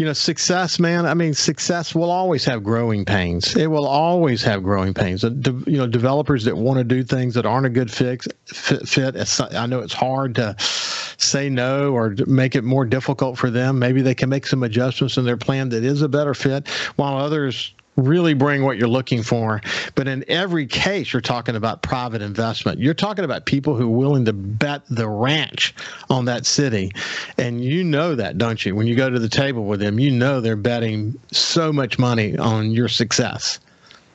you 0.01 0.07
know, 0.07 0.13
success, 0.13 0.79
man. 0.79 1.05
I 1.05 1.13
mean, 1.13 1.35
success 1.35 1.93
will 1.93 2.09
always 2.09 2.43
have 2.45 2.63
growing 2.63 3.05
pains. 3.05 3.55
It 3.55 3.67
will 3.67 3.85
always 3.85 4.41
have 4.41 4.63
growing 4.63 4.95
pains. 4.95 5.21
You 5.21 5.63
know, 5.67 5.85
developers 5.85 6.43
that 6.45 6.57
want 6.57 6.79
to 6.79 6.83
do 6.83 7.03
things 7.03 7.35
that 7.35 7.45
aren't 7.45 7.67
a 7.67 7.69
good 7.69 7.91
fix 7.91 8.27
fit. 8.47 8.87
fit 8.87 9.39
I 9.53 9.67
know 9.67 9.77
it's 9.81 9.93
hard 9.93 10.33
to 10.35 10.55
say 10.59 11.49
no 11.49 11.91
or 11.91 12.15
make 12.25 12.55
it 12.55 12.63
more 12.63 12.83
difficult 12.83 13.37
for 13.37 13.51
them. 13.51 13.77
Maybe 13.77 14.01
they 14.01 14.15
can 14.15 14.27
make 14.27 14.47
some 14.47 14.63
adjustments 14.63 15.17
in 15.17 15.23
their 15.23 15.37
plan 15.37 15.69
that 15.69 15.83
is 15.83 16.01
a 16.01 16.09
better 16.09 16.33
fit, 16.33 16.67
while 16.95 17.15
others 17.17 17.75
really 17.97 18.33
bring 18.33 18.63
what 18.63 18.77
you're 18.77 18.87
looking 18.87 19.23
for. 19.23 19.61
But 19.95 20.07
in 20.07 20.23
every 20.27 20.65
case, 20.65 21.11
you're 21.11 21.21
talking 21.21 21.55
about 21.55 21.81
private 21.81 22.21
investment. 22.21 22.79
You're 22.79 22.93
talking 22.93 23.25
about 23.25 23.45
people 23.45 23.75
who 23.75 23.85
are 23.85 23.97
willing 23.97 24.25
to 24.25 24.33
bet 24.33 24.83
the 24.89 25.07
ranch 25.07 25.75
on 26.09 26.25
that 26.25 26.45
city. 26.45 26.91
And 27.37 27.63
you 27.63 27.83
know 27.83 28.15
that, 28.15 28.37
don't 28.37 28.63
you? 28.65 28.75
When 28.75 28.87
you 28.87 28.95
go 28.95 29.09
to 29.09 29.19
the 29.19 29.29
table 29.29 29.65
with 29.65 29.79
them, 29.79 29.99
you 29.99 30.11
know 30.11 30.41
they're 30.41 30.55
betting 30.55 31.19
so 31.31 31.73
much 31.73 31.99
money 31.99 32.37
on 32.37 32.71
your 32.71 32.87
success. 32.87 33.59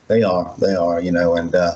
they 0.07 0.23
are, 0.23 0.53
they 0.57 0.73
are, 0.73 0.99
you 0.99 1.11
know, 1.11 1.35
and 1.35 1.53
uh, 1.53 1.75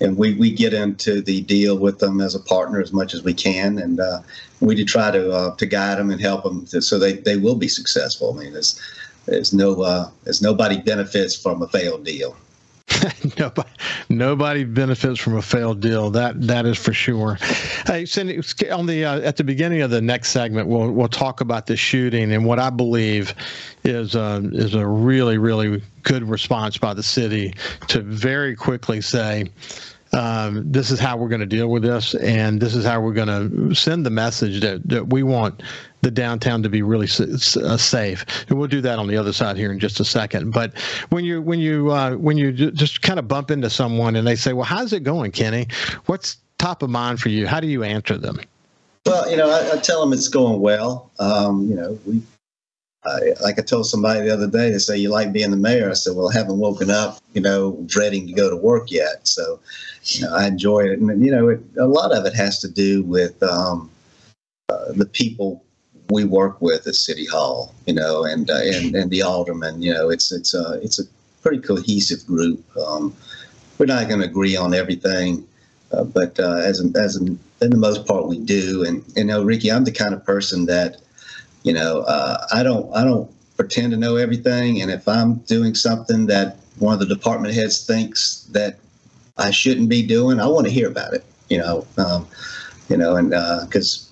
and 0.00 0.16
we 0.16 0.34
we 0.34 0.50
get 0.50 0.72
into 0.74 1.20
the 1.22 1.42
deal 1.42 1.78
with 1.78 1.98
them 1.98 2.20
as 2.20 2.34
a 2.34 2.40
partner 2.40 2.80
as 2.80 2.92
much 2.92 3.14
as 3.14 3.22
we 3.22 3.34
can, 3.34 3.78
and 3.78 4.00
uh, 4.00 4.20
we 4.60 4.74
do 4.74 4.84
try 4.84 5.10
to 5.10 5.30
uh, 5.30 5.54
to 5.56 5.66
guide 5.66 5.98
them 5.98 6.10
and 6.10 6.20
help 6.20 6.42
them 6.44 6.66
to, 6.66 6.82
so 6.82 6.98
they, 6.98 7.14
they 7.14 7.36
will 7.36 7.54
be 7.54 7.68
successful. 7.68 8.34
I 8.34 8.42
mean, 8.42 8.52
there's 8.52 8.80
there's 9.26 9.52
no 9.52 9.82
uh, 9.82 10.10
there's 10.24 10.42
nobody 10.42 10.78
benefits 10.78 11.34
from 11.34 11.62
a 11.62 11.68
failed 11.68 12.04
deal. 12.04 12.36
nobody, 13.38 13.68
nobody 14.08 14.64
benefits 14.64 15.18
from 15.18 15.36
a 15.36 15.42
failed 15.42 15.80
deal. 15.80 16.10
That 16.10 16.40
that 16.46 16.66
is 16.66 16.78
for 16.78 16.92
sure. 16.92 17.34
Hey, 17.86 18.06
Cindy, 18.06 18.40
on 18.70 18.86
the 18.86 19.04
uh, 19.04 19.20
at 19.20 19.36
the 19.36 19.44
beginning 19.44 19.82
of 19.82 19.90
the 19.90 20.00
next 20.00 20.30
segment, 20.30 20.68
we'll 20.68 20.92
we'll 20.92 21.08
talk 21.08 21.40
about 21.40 21.66
the 21.66 21.76
shooting 21.76 22.32
and 22.32 22.44
what 22.44 22.58
I 22.58 22.70
believe 22.70 23.34
is 23.84 24.14
uh, 24.14 24.40
is 24.52 24.74
a 24.74 24.86
really 24.86 25.38
really 25.38 25.82
good 26.02 26.22
response 26.28 26.78
by 26.78 26.94
the 26.94 27.02
city 27.02 27.54
to 27.88 28.02
very 28.02 28.54
quickly 28.54 29.00
say. 29.00 29.46
Um, 30.16 30.72
this 30.72 30.90
is 30.90 30.98
how 30.98 31.18
we're 31.18 31.28
going 31.28 31.40
to 31.40 31.46
deal 31.46 31.68
with 31.68 31.82
this, 31.82 32.14
and 32.14 32.58
this 32.58 32.74
is 32.74 32.86
how 32.86 33.00
we're 33.02 33.12
going 33.12 33.28
to 33.28 33.74
send 33.74 34.06
the 34.06 34.10
message 34.10 34.62
that, 34.62 34.88
that 34.88 35.08
we 35.08 35.22
want 35.22 35.62
the 36.00 36.10
downtown 36.10 36.62
to 36.62 36.70
be 36.70 36.80
really 36.80 37.06
uh, 37.06 37.76
safe. 37.76 38.24
And 38.48 38.58
we'll 38.58 38.68
do 38.68 38.80
that 38.80 38.98
on 38.98 39.08
the 39.08 39.16
other 39.16 39.34
side 39.34 39.58
here 39.58 39.70
in 39.70 39.78
just 39.78 40.00
a 40.00 40.04
second. 40.06 40.52
But 40.52 40.78
when 41.10 41.24
you 41.26 41.42
when 41.42 41.58
you 41.58 41.90
uh, 41.90 42.12
when 42.12 42.38
you 42.38 42.50
just 42.52 43.02
kind 43.02 43.18
of 43.18 43.28
bump 43.28 43.50
into 43.50 43.68
someone 43.68 44.16
and 44.16 44.26
they 44.26 44.36
say, 44.36 44.54
"Well, 44.54 44.64
how's 44.64 44.94
it 44.94 45.02
going, 45.02 45.32
Kenny? 45.32 45.66
What's 46.06 46.38
top 46.56 46.82
of 46.82 46.88
mind 46.88 47.20
for 47.20 47.28
you?" 47.28 47.46
How 47.46 47.60
do 47.60 47.66
you 47.66 47.82
answer 47.82 48.16
them? 48.16 48.40
Well, 49.04 49.30
you 49.30 49.36
know, 49.36 49.50
I, 49.50 49.74
I 49.74 49.78
tell 49.78 50.00
them 50.00 50.12
it's 50.12 50.28
going 50.28 50.60
well. 50.60 51.10
Um, 51.18 51.68
you 51.68 51.76
know, 51.76 51.98
we 52.06 52.22
I, 53.06 53.42
like 53.42 53.58
I 53.58 53.62
told 53.62 53.86
somebody 53.86 54.20
the 54.20 54.32
other 54.32 54.48
day, 54.48 54.70
they 54.70 54.78
say 54.78 54.96
you 54.96 55.10
like 55.10 55.32
being 55.32 55.50
the 55.50 55.56
mayor. 55.56 55.90
I 55.90 55.94
said, 55.94 56.16
well, 56.16 56.30
I 56.30 56.34
haven't 56.34 56.58
woken 56.58 56.90
up, 56.90 57.18
you 57.34 57.40
know, 57.40 57.78
dreading 57.86 58.26
to 58.26 58.32
go 58.32 58.50
to 58.50 58.56
work 58.56 58.90
yet. 58.90 59.26
So, 59.26 59.60
you 60.04 60.22
know, 60.22 60.34
I 60.34 60.46
enjoy 60.46 60.80
it, 60.88 60.98
and 60.98 61.24
you 61.24 61.30
know, 61.30 61.48
it, 61.48 61.60
a 61.78 61.86
lot 61.86 62.12
of 62.12 62.26
it 62.26 62.34
has 62.34 62.60
to 62.60 62.68
do 62.68 63.02
with 63.02 63.40
um, 63.42 63.90
uh, 64.68 64.92
the 64.92 65.06
people 65.06 65.62
we 66.10 66.24
work 66.24 66.60
with 66.60 66.86
at 66.86 66.94
City 66.94 67.26
Hall, 67.26 67.74
you 67.86 67.94
know, 67.94 68.24
and 68.24 68.50
uh, 68.50 68.60
and 68.62 68.94
and 68.94 69.10
the 69.10 69.22
aldermen. 69.22 69.82
You 69.82 69.94
know, 69.94 70.10
it's 70.10 70.32
it's 70.32 70.54
a 70.54 70.80
it's 70.82 70.98
a 70.98 71.04
pretty 71.42 71.58
cohesive 71.58 72.26
group. 72.26 72.64
Um, 72.76 73.14
we're 73.78 73.86
not 73.86 74.08
going 74.08 74.20
to 74.20 74.26
agree 74.26 74.56
on 74.56 74.74
everything, 74.74 75.46
uh, 75.92 76.04
but 76.04 76.38
uh, 76.40 76.56
as 76.56 76.80
as 76.96 77.16
in 77.16 77.38
the 77.60 77.76
most 77.76 78.06
part 78.06 78.26
we 78.26 78.38
do. 78.38 78.84
And 78.84 79.04
you 79.16 79.24
know, 79.24 79.42
Ricky, 79.44 79.70
I'm 79.70 79.84
the 79.84 79.92
kind 79.92 80.14
of 80.14 80.24
person 80.24 80.66
that, 80.66 80.98
you 81.66 81.72
know, 81.72 82.00
uh, 82.02 82.46
I 82.52 82.62
don't 82.62 82.86
I 82.94 83.02
don't 83.02 83.28
pretend 83.56 83.90
to 83.90 83.98
know 83.98 84.16
everything. 84.16 84.80
And 84.80 84.90
if 84.90 85.08
I'm 85.08 85.34
doing 85.54 85.74
something 85.74 86.26
that 86.26 86.58
one 86.78 86.94
of 86.94 87.00
the 87.00 87.14
department 87.14 87.54
heads 87.54 87.84
thinks 87.84 88.48
that 88.52 88.78
I 89.36 89.50
shouldn't 89.50 89.88
be 89.88 90.06
doing, 90.06 90.38
I 90.40 90.46
want 90.46 90.66
to 90.66 90.72
hear 90.72 90.88
about 90.88 91.12
it. 91.12 91.24
You 91.48 91.58
know, 91.58 91.86
um, 91.98 92.26
you 92.88 92.96
know, 92.96 93.16
and 93.16 93.30
because 93.66 94.06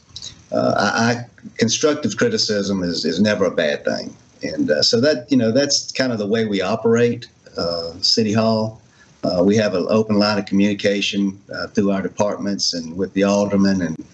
uh, 0.51 0.75
I, 0.77 1.13
I, 1.13 1.27
constructive 1.59 2.17
criticism 2.17 2.83
is, 2.83 3.05
is 3.05 3.21
never 3.21 3.45
a 3.45 3.51
bad 3.51 3.85
thing. 3.85 4.17
And 4.43 4.71
uh, 4.71 4.83
so 4.83 5.01
that, 5.01 5.31
you 5.31 5.37
know, 5.37 5.51
that's 5.51 5.93
kind 5.93 6.13
of 6.13 6.19
the 6.19 6.27
way 6.27 6.45
we 6.45 6.61
operate 6.61 7.29
uh, 7.57 7.93
City 8.01 8.33
Hall. 8.33 8.81
Uh, 9.23 9.43
we 9.43 9.57
have 9.57 9.75
an 9.75 9.87
open 9.89 10.19
line 10.19 10.39
of 10.39 10.47
communication 10.47 11.41
uh, 11.53 11.67
through 11.69 11.91
our 11.93 12.03
departments 12.03 12.75
and 12.75 12.97
with 12.97 13.13
the 13.15 13.25
aldermen. 13.25 13.81
And, 13.81 14.05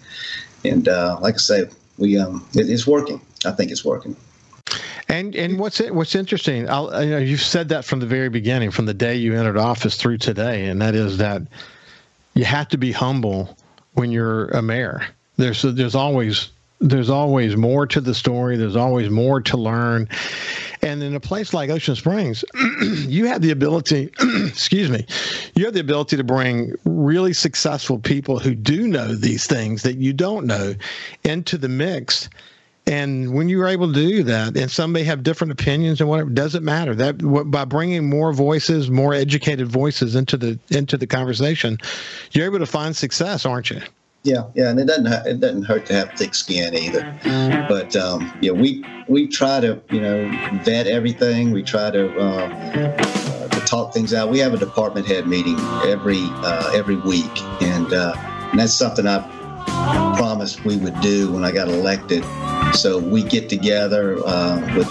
and 0.63 0.87
uh, 0.87 1.17
like 1.21 1.35
I 1.35 1.37
say, 1.37 1.69
we, 1.97 2.17
um, 2.17 2.47
it, 2.53 2.69
it's 2.69 2.87
working. 2.87 3.21
I 3.45 3.51
think 3.51 3.71
it's 3.71 3.85
working. 3.85 4.15
And 5.07 5.35
and 5.35 5.59
what's 5.59 5.81
it, 5.81 5.93
what's 5.93 6.15
interesting, 6.15 6.69
I'll, 6.69 7.03
you 7.03 7.11
know, 7.11 7.17
you've 7.17 7.41
said 7.41 7.69
that 7.69 7.83
from 7.83 7.99
the 7.99 8.05
very 8.05 8.29
beginning, 8.29 8.71
from 8.71 8.85
the 8.85 8.93
day 8.93 9.15
you 9.15 9.35
entered 9.35 9.57
office 9.57 9.97
through 9.97 10.19
today, 10.19 10.67
and 10.67 10.81
that 10.81 10.95
is 10.95 11.17
that 11.17 11.41
you 12.33 12.45
have 12.45 12.69
to 12.69 12.77
be 12.77 12.91
humble 12.91 13.57
when 13.93 14.11
you're 14.11 14.47
a 14.49 14.61
mayor 14.61 15.03
there's 15.41 15.61
there's 15.61 15.95
always 15.95 16.49
there's 16.79 17.09
always 17.09 17.55
more 17.55 17.85
to 17.85 18.01
the 18.01 18.13
story. 18.15 18.57
There's 18.57 18.75
always 18.75 19.09
more 19.09 19.41
to 19.41 19.57
learn. 19.57 20.09
And 20.81 21.03
in 21.03 21.13
a 21.13 21.19
place 21.19 21.53
like 21.53 21.69
Ocean 21.69 21.95
Springs, 21.95 22.43
you 23.05 23.27
have 23.27 23.43
the 23.43 23.51
ability, 23.51 24.09
excuse 24.47 24.89
me, 24.89 25.05
you 25.53 25.65
have 25.65 25.75
the 25.75 25.79
ability 25.79 26.17
to 26.17 26.23
bring 26.23 26.73
really 26.85 27.33
successful 27.33 27.99
people 27.99 28.39
who 28.39 28.55
do 28.55 28.87
know 28.87 29.13
these 29.13 29.45
things 29.45 29.83
that 29.83 29.97
you 29.97 30.11
don't 30.11 30.47
know 30.47 30.73
into 31.23 31.59
the 31.59 31.69
mix. 31.69 32.29
And 32.87 33.33
when 33.33 33.47
you're 33.47 33.67
able 33.67 33.87
to 33.87 33.93
do 33.93 34.23
that, 34.23 34.57
and 34.57 34.69
some 34.69 34.91
may 34.91 35.03
have 35.03 35.21
different 35.23 35.53
opinions 35.53 36.01
and 36.01 36.09
whatever, 36.09 36.29
doesn't 36.29 36.63
matter. 36.63 36.95
That 36.95 37.19
by 37.51 37.63
bringing 37.65 38.09
more 38.09 38.33
voices, 38.33 38.89
more 38.89 39.13
educated 39.13 39.67
voices 39.67 40.15
into 40.15 40.35
the 40.35 40.59
into 40.69 40.97
the 40.97 41.07
conversation, 41.07 41.77
you're 42.31 42.45
able 42.45 42.59
to 42.59 42.65
find 42.65 42.95
success, 42.95 43.45
aren't 43.45 43.69
you? 43.69 43.81
Yeah, 44.23 44.43
yeah, 44.53 44.69
and 44.69 44.79
it 44.79 44.85
doesn't 44.85 45.07
it 45.07 45.39
doesn't 45.39 45.63
hurt 45.63 45.85
to 45.87 45.93
have 45.93 46.11
thick 46.13 46.35
skin 46.35 46.75
either. 46.75 47.01
But 47.67 47.95
um, 47.95 48.31
yeah, 48.41 48.51
we 48.51 48.85
we 49.07 49.27
try 49.27 49.59
to 49.59 49.81
you 49.89 50.01
know 50.01 50.29
vet 50.63 50.85
everything. 50.85 51.51
We 51.51 51.63
try 51.63 51.91
to 51.91 52.19
uh, 52.19 53.47
to 53.47 53.59
talk 53.61 53.93
things 53.93 54.13
out. 54.13 54.29
We 54.29 54.39
have 54.39 54.53
a 54.53 54.57
department 54.57 55.07
head 55.07 55.27
meeting 55.27 55.57
every 55.85 56.21
uh, 56.21 56.71
every 56.73 56.97
week, 56.97 57.41
and, 57.61 57.91
uh, 57.93 58.13
and 58.51 58.59
that's 58.59 58.73
something 58.73 59.07
I 59.07 59.27
promised 60.15 60.63
we 60.65 60.77
would 60.77 60.99
do 61.01 61.31
when 61.31 61.43
I 61.43 61.51
got 61.51 61.67
elected. 61.67 62.23
So 62.73 62.99
we 62.99 63.23
get 63.23 63.49
together 63.49 64.17
uh, 64.25 64.61
with 64.75 64.87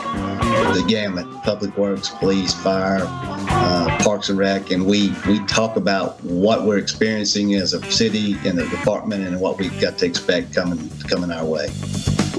the 0.75 0.85
gamut: 0.87 1.27
public 1.43 1.77
works, 1.77 2.11
police, 2.11 2.53
fire, 2.53 3.07
uh, 3.09 3.99
Parks 4.03 4.29
and 4.29 4.39
Rec, 4.39 4.71
and 4.71 4.87
we 4.87 5.15
we 5.27 5.45
talk 5.47 5.77
about 5.77 6.23
what 6.23 6.65
we're 6.65 6.79
experiencing 6.79 7.55
as 7.55 7.73
a 7.73 7.91
city 7.91 8.37
and 8.45 8.59
a 8.59 8.69
department, 8.69 9.27
and 9.27 9.41
what 9.41 9.59
we've 9.59 9.81
got 9.81 9.99
to 9.99 10.07
expect 10.07 10.55
coming 10.55 10.91
coming 11.09 11.31
our 11.31 11.45
way. 11.45 11.69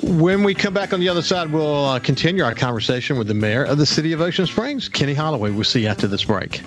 When 0.04 0.44
we 0.44 0.54
come 0.54 0.74
back 0.74 0.94
on 0.94 1.00
the 1.00 1.10
other 1.10 1.22
side, 1.22 1.52
we'll 1.52 1.86
uh, 1.86 2.00
continue 2.00 2.44
our 2.44 2.56
conversation 2.56 3.17
with 3.17 3.28
the 3.28 3.34
mayor 3.34 3.63
of 3.63 3.78
the 3.78 3.86
city 3.86 4.13
of 4.13 4.22
Ocean 4.22 4.46
Springs, 4.46 4.89
Kenny 4.89 5.13
Holloway. 5.13 5.52
We'll 5.52 5.63
see 5.63 5.84
you 5.84 5.88
after 5.88 6.08
this 6.08 6.26
break. 6.26 6.62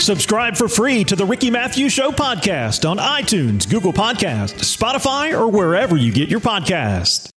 Subscribe 0.00 0.56
for 0.56 0.68
free 0.68 1.04
to 1.04 1.16
the 1.16 1.24
Ricky 1.26 1.50
Mathews 1.50 1.92
Show 1.92 2.10
podcast 2.10 2.88
on 2.88 2.98
iTunes, 2.98 3.68
Google 3.68 3.92
Podcast, 3.92 4.54
Spotify, 4.60 5.36
or 5.38 5.48
wherever 5.48 5.96
you 5.96 6.12
get 6.12 6.28
your 6.28 6.38
podcast. 6.40 7.30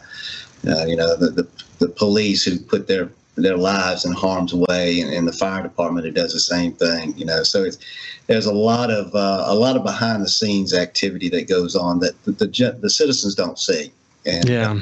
uh, 0.67 0.85
you 0.87 0.97
know, 0.97 1.17
the, 1.17 1.31
the, 1.31 1.49
the 1.79 1.89
police 1.89 2.45
who 2.45 2.59
put 2.59 2.87
their 2.87 3.11
their 3.35 3.57
lives 3.57 4.05
in 4.05 4.13
harm's 4.13 4.53
way, 4.53 5.01
and, 5.01 5.11
and, 5.11 5.27
the 5.27 5.33
fire 5.33 5.63
department 5.63 6.05
who 6.05 6.13
does 6.13 6.35
the 6.35 6.41
same 6.41 6.73
thing. 6.73 7.17
You 7.17 7.25
know, 7.25 7.43
so 7.43 7.65
it's 7.65 7.79
there's 8.27 8.47
a 8.47 8.53
lot 8.53 8.91
of 8.91 9.15
uh, 9.15 9.45
a 9.47 9.55
lot 9.55 9.77
of 9.77 9.85
behind 9.85 10.23
the 10.23 10.29
scenes 10.29 10.75
activity 10.75 11.29
that 11.31 11.49
goes 11.49 11.75
on 11.75 12.01
that 12.01 12.23
the 12.25 12.33
the, 12.33 12.79
the 12.81 12.91
citizens 12.91 13.35
don't 13.35 13.59
see. 13.59 13.93
And, 14.27 14.49
yeah. 14.49 14.81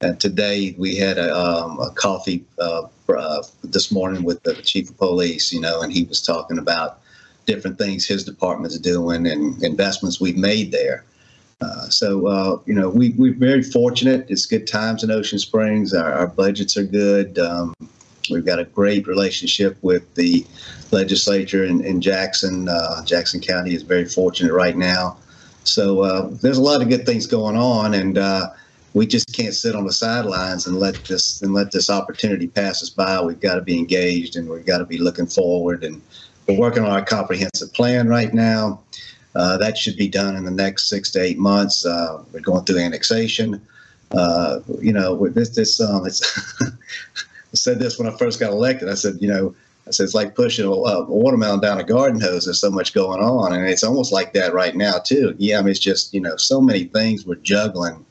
And 0.00 0.20
today 0.20 0.74
we 0.76 0.96
had 0.96 1.16
a, 1.18 1.34
um, 1.34 1.78
a 1.80 1.90
coffee 1.90 2.44
uh, 2.58 2.82
uh, 3.08 3.42
this 3.62 3.90
morning 3.90 4.22
with 4.22 4.42
the 4.42 4.54
chief 4.56 4.90
of 4.90 4.98
police, 4.98 5.52
you 5.52 5.60
know, 5.60 5.80
and 5.80 5.92
he 5.92 6.04
was 6.04 6.20
talking 6.20 6.58
about 6.58 7.00
different 7.46 7.78
things 7.78 8.06
his 8.06 8.24
department's 8.24 8.78
doing 8.78 9.26
and 9.26 9.62
investments 9.62 10.20
we've 10.20 10.36
made 10.36 10.72
there. 10.72 11.04
Uh, 11.64 11.88
so, 11.88 12.26
uh, 12.26 12.58
you 12.66 12.74
know, 12.74 12.88
we, 12.88 13.10
we're 13.10 13.34
very 13.34 13.62
fortunate. 13.62 14.26
It's 14.28 14.46
good 14.46 14.66
times 14.66 15.02
in 15.02 15.10
Ocean 15.10 15.38
Springs. 15.38 15.94
Our, 15.94 16.12
our 16.12 16.26
budgets 16.26 16.76
are 16.76 16.84
good. 16.84 17.38
Um, 17.38 17.74
we've 18.30 18.44
got 18.44 18.58
a 18.58 18.64
great 18.64 19.06
relationship 19.06 19.76
with 19.82 20.14
the 20.14 20.46
legislature 20.90 21.64
in, 21.64 21.84
in 21.84 22.00
Jackson. 22.00 22.68
Uh, 22.68 23.04
Jackson 23.04 23.40
County 23.40 23.74
is 23.74 23.82
very 23.82 24.04
fortunate 24.04 24.52
right 24.52 24.76
now. 24.76 25.16
So 25.64 26.02
uh, 26.02 26.28
there's 26.42 26.58
a 26.58 26.62
lot 26.62 26.82
of 26.82 26.88
good 26.90 27.06
things 27.06 27.26
going 27.26 27.56
on, 27.56 27.94
and 27.94 28.18
uh, 28.18 28.50
we 28.92 29.06
just 29.06 29.34
can't 29.34 29.54
sit 29.54 29.74
on 29.74 29.86
the 29.86 29.92
sidelines 29.92 30.66
and 30.66 30.78
let 30.78 31.02
this 31.04 31.40
and 31.40 31.54
let 31.54 31.72
this 31.72 31.88
opportunity 31.88 32.46
pass 32.46 32.82
us 32.82 32.90
by. 32.90 33.22
We've 33.22 33.40
got 33.40 33.54
to 33.54 33.62
be 33.62 33.78
engaged, 33.78 34.36
and 34.36 34.48
we've 34.48 34.66
got 34.66 34.78
to 34.78 34.84
be 34.84 34.98
looking 34.98 35.26
forward. 35.26 35.82
And 35.82 36.02
we're 36.46 36.58
working 36.58 36.84
on 36.84 36.90
our 36.90 37.04
comprehensive 37.04 37.72
plan 37.72 38.08
right 38.08 38.34
now. 38.34 38.83
Uh, 39.34 39.56
that 39.58 39.76
should 39.76 39.96
be 39.96 40.08
done 40.08 40.36
in 40.36 40.44
the 40.44 40.50
next 40.50 40.88
six 40.88 41.10
to 41.10 41.20
eight 41.20 41.38
months. 41.38 41.84
Uh, 41.84 42.22
we're 42.32 42.40
going 42.40 42.64
through 42.64 42.78
annexation. 42.78 43.60
Uh, 44.12 44.60
you 44.80 44.92
know, 44.92 45.28
this, 45.28 45.50
this, 45.50 45.80
um, 45.80 46.06
it's. 46.06 46.22
I 46.62 47.56
said 47.56 47.78
this 47.78 47.98
when 47.98 48.08
I 48.08 48.16
first 48.16 48.40
got 48.40 48.50
elected. 48.50 48.88
I 48.88 48.94
said, 48.94 49.18
you 49.20 49.28
know, 49.28 49.54
I 49.86 49.92
said 49.92 50.04
it's 50.04 50.14
like 50.14 50.34
pushing 50.34 50.64
a, 50.64 50.70
a, 50.70 51.04
watermelon 51.04 51.60
down 51.60 51.78
a 51.78 51.84
garden 51.84 52.20
hose. 52.20 52.46
There's 52.46 52.60
so 52.60 52.70
much 52.70 52.94
going 52.94 53.20
on, 53.20 53.52
and 53.52 53.68
it's 53.68 53.84
almost 53.84 54.12
like 54.12 54.32
that 54.32 54.54
right 54.54 54.74
now 54.74 54.98
too. 54.98 55.34
Yeah, 55.38 55.58
I 55.58 55.62
mean, 55.62 55.70
it's 55.70 55.78
just 55.78 56.12
you 56.12 56.20
know, 56.20 56.36
so 56.36 56.60
many 56.60 56.84
things 56.84 57.26
we're 57.26 57.36
juggling, 57.36 58.04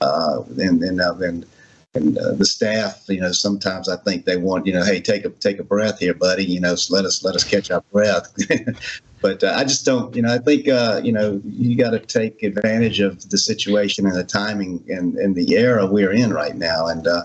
uh, 0.00 0.42
and 0.58 0.82
and 0.82 1.00
uh, 1.00 1.14
and 1.14 1.46
and 1.94 2.18
uh, 2.18 2.32
the 2.32 2.44
staff, 2.44 3.04
you 3.08 3.20
know, 3.20 3.32
sometimes 3.32 3.88
I 3.88 3.96
think 3.96 4.24
they 4.24 4.36
want, 4.36 4.66
you 4.66 4.72
know, 4.72 4.84
hey, 4.84 5.00
take 5.00 5.24
a 5.24 5.30
take 5.30 5.60
a 5.60 5.64
breath 5.64 5.98
here, 6.00 6.14
buddy. 6.14 6.44
You 6.44 6.60
know, 6.60 6.74
let 6.90 7.04
us 7.04 7.22
let 7.22 7.36
us 7.36 7.44
catch 7.44 7.70
our 7.70 7.82
breath. 7.92 8.34
but 9.24 9.42
uh, 9.42 9.54
I 9.56 9.64
just 9.64 9.86
don't, 9.86 10.14
you 10.14 10.20
know, 10.20 10.34
I 10.34 10.36
think, 10.36 10.68
uh, 10.68 11.00
you 11.02 11.10
know, 11.10 11.40
you 11.46 11.78
got 11.78 11.92
to 11.92 11.98
take 11.98 12.42
advantage 12.42 13.00
of 13.00 13.30
the 13.30 13.38
situation 13.38 14.04
and 14.04 14.14
the 14.14 14.22
timing 14.22 14.84
and, 14.90 15.14
and 15.14 15.34
the 15.34 15.56
era 15.56 15.86
we're 15.86 16.12
in 16.12 16.30
right 16.30 16.54
now. 16.54 16.88
And 16.88 17.06
uh, 17.06 17.22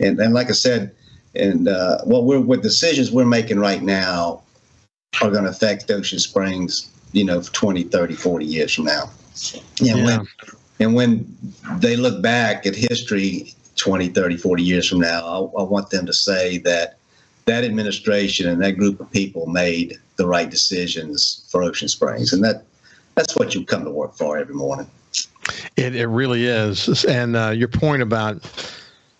and 0.00 0.18
and 0.18 0.34
like 0.34 0.48
I 0.48 0.54
said, 0.54 0.92
and 1.36 1.68
uh, 1.68 1.98
what 2.02 2.24
we're 2.24 2.40
what 2.40 2.62
decisions 2.62 3.12
we're 3.12 3.26
making 3.26 3.60
right 3.60 3.80
now 3.80 4.42
are 5.22 5.30
going 5.30 5.44
to 5.44 5.50
affect 5.50 5.88
Ocean 5.88 6.18
Springs, 6.18 6.90
you 7.12 7.24
know, 7.24 7.40
20, 7.40 7.84
30, 7.84 8.14
40 8.16 8.44
years 8.44 8.74
from 8.74 8.86
now. 8.86 9.08
And 9.78 9.86
yeah. 9.86 10.04
when 10.04 10.26
and 10.80 10.94
when 10.96 11.36
they 11.76 11.94
look 11.94 12.20
back 12.22 12.66
at 12.66 12.74
history 12.74 13.54
20, 13.76 14.08
30, 14.08 14.36
40 14.36 14.62
years 14.64 14.88
from 14.88 14.98
now, 14.98 15.24
I, 15.24 15.60
I 15.60 15.62
want 15.62 15.90
them 15.90 16.06
to 16.06 16.12
say 16.12 16.58
that 16.58 16.98
that 17.44 17.62
administration 17.62 18.48
and 18.48 18.60
that 18.62 18.72
group 18.72 18.98
of 18.98 19.08
people 19.12 19.46
made 19.46 20.00
the 20.16 20.26
right 20.26 20.50
decisions 20.50 21.46
for 21.50 21.62
Ocean 21.62 21.88
Springs, 21.88 22.32
and 22.32 22.42
that 22.44 22.64
that's 23.14 23.36
what 23.36 23.54
you 23.54 23.64
come 23.64 23.84
to 23.84 23.90
work 23.90 24.14
for 24.14 24.38
every 24.38 24.54
morning. 24.54 24.90
It, 25.76 25.94
it 25.94 26.06
really 26.06 26.46
is, 26.46 27.04
and 27.04 27.36
uh, 27.36 27.50
your 27.50 27.68
point 27.68 28.02
about 28.02 28.42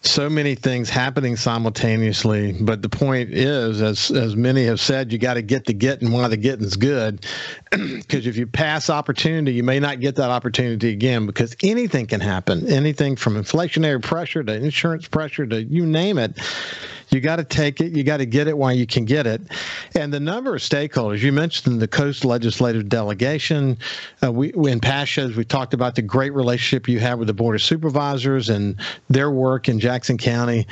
so 0.07 0.29
many 0.29 0.55
things 0.55 0.89
happening 0.89 1.37
simultaneously. 1.37 2.53
But 2.53 2.83
the 2.83 2.89
point 2.89 3.31
is, 3.33 3.83
as 3.83 4.11
as 4.11 4.37
many 4.37 4.65
have 4.65 4.81
said, 4.81 5.13
you 5.13 5.19
got 5.19 5.35
to 5.35 5.43
get 5.43 5.65
the 5.65 5.73
getting 5.73 6.13
while 6.13 6.29
the 6.29 6.37
getting's 6.37 6.77
good. 6.77 7.25
Because 7.77 8.27
if 8.27 8.37
you 8.37 8.47
pass 8.47 8.89
opportunity, 8.89 9.53
you 9.53 9.63
may 9.63 9.81
not 9.81 10.01
get 10.01 10.17
that 10.17 10.31
opportunity 10.31 10.91
again. 10.93 11.27
Because 11.27 11.55
anything 11.63 12.07
can 12.07 12.21
happen. 12.21 12.67
Anything 12.69 13.17
from 13.17 13.35
inflationary 13.35 14.03
pressure 14.03 14.43
to 14.43 14.55
insurance 14.55 15.09
pressure 15.09 15.47
to 15.47 15.63
you 15.63 15.85
name 15.85 16.17
it. 16.17 16.39
You 17.11 17.21
got 17.21 17.37
to 17.37 17.45
take 17.45 17.81
it. 17.81 17.97
You 17.97 18.03
got 18.03 18.17
to 18.19 18.27
get 18.27 18.49
it 18.49 18.59
while 18.59 18.73
you 18.73 18.87
can 18.87 19.05
get 19.05 19.27
it. 19.27 19.41
And 19.95 20.13
the 20.13 20.21
number 20.21 20.57
of 20.57 20.61
stakeholders 20.61 21.21
you 21.21 21.33
mentioned 21.33 21.81
the 21.81 21.89
Coast 21.89 22.25
Legislative 22.25 22.89
Delegation. 22.89 23.79
Uh, 24.23 24.33
we 24.33 24.53
in 24.71 24.81
past 24.81 25.11
shows 25.11 25.37
we 25.37 25.45
talked 25.45 25.73
about 25.73 25.95
the 25.95 26.03
great 26.03 26.35
relationship 26.35 26.89
you 26.89 26.99
have 26.99 27.19
with 27.19 27.29
the 27.29 27.35
Board 27.35 27.55
of 27.55 27.63
Supervisors 27.63 28.49
and 28.49 28.81
their 29.09 29.31
work 29.31 29.69
in 29.69 29.79
Jackson 29.79 29.96
County 30.19 30.67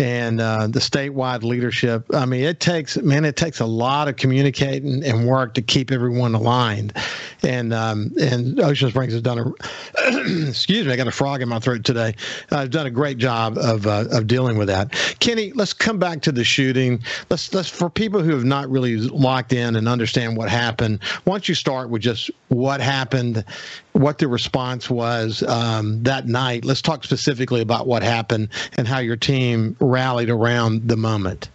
and 0.00 0.40
uh, 0.40 0.66
the 0.66 0.80
statewide 0.80 1.42
leadership. 1.42 2.04
I 2.14 2.24
mean, 2.24 2.44
it 2.44 2.58
takes 2.58 2.96
man, 2.96 3.24
it 3.24 3.36
takes 3.36 3.60
a 3.60 3.66
lot 3.66 4.08
of 4.08 4.16
communicating 4.16 5.04
and 5.04 5.26
work 5.26 5.54
to 5.54 5.62
keep 5.62 5.92
everyone 5.92 6.34
aligned. 6.34 6.96
And 7.42 7.72
um, 7.72 8.12
and 8.20 8.60
Ocean 8.60 8.90
Springs 8.90 9.12
has 9.12 9.22
done 9.22 9.38
a 9.38 10.48
excuse 10.48 10.86
me, 10.86 10.92
I 10.92 10.96
got 10.96 11.06
a 11.06 11.12
frog 11.12 11.42
in 11.42 11.48
my 11.48 11.58
throat 11.58 11.84
today. 11.84 12.14
I've 12.50 12.58
uh, 12.58 12.66
done 12.66 12.86
a 12.86 12.90
great 12.90 13.18
job 13.18 13.58
of 13.58 13.86
uh, 13.86 14.06
of 14.10 14.26
dealing 14.26 14.56
with 14.56 14.68
that. 14.68 14.92
Kenny, 15.20 15.52
let's 15.52 15.72
come 15.72 15.98
back 15.98 16.22
to 16.22 16.32
the 16.32 16.44
shooting. 16.44 17.02
Let's 17.28 17.52
let's 17.52 17.68
for 17.68 17.90
people 17.90 18.22
who 18.22 18.32
have 18.32 18.44
not 18.44 18.70
really 18.70 18.96
locked 18.96 19.52
in 19.52 19.76
and 19.76 19.88
understand 19.88 20.36
what 20.36 20.48
happened. 20.48 21.02
Why 21.24 21.34
don't 21.34 21.48
you 21.48 21.54
start 21.54 21.90
with 21.90 22.02
just 22.02 22.30
what 22.48 22.80
happened, 22.80 23.44
what 23.92 24.18
the 24.18 24.28
response 24.28 24.88
was 24.88 25.42
um, 25.44 26.02
that 26.02 26.26
night? 26.26 26.64
Let's 26.64 26.82
talk 26.82 27.04
specifically 27.04 27.60
about 27.60 27.86
what 27.86 28.02
happened 28.02 28.48
and 28.76 28.88
how 28.88 28.98
your 28.98 29.16
team 29.16 29.76
rallied 29.90 30.30
around 30.30 30.88
the 30.88 30.96
moment? 30.96 31.48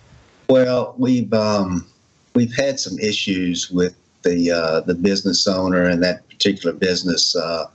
Well, 0.49 0.93
we've 0.97 1.33
um, 1.33 1.87
we've 2.35 2.55
had 2.55 2.79
some 2.79 2.99
issues 2.99 3.71
with 3.71 3.95
the 4.23 4.51
uh, 4.51 4.81
the 4.81 4.93
business 4.95 5.47
owner 5.47 5.83
and 5.83 6.03
that 6.03 6.27
particular 6.29 6.73
business 6.73 7.35
uh, 7.35 7.65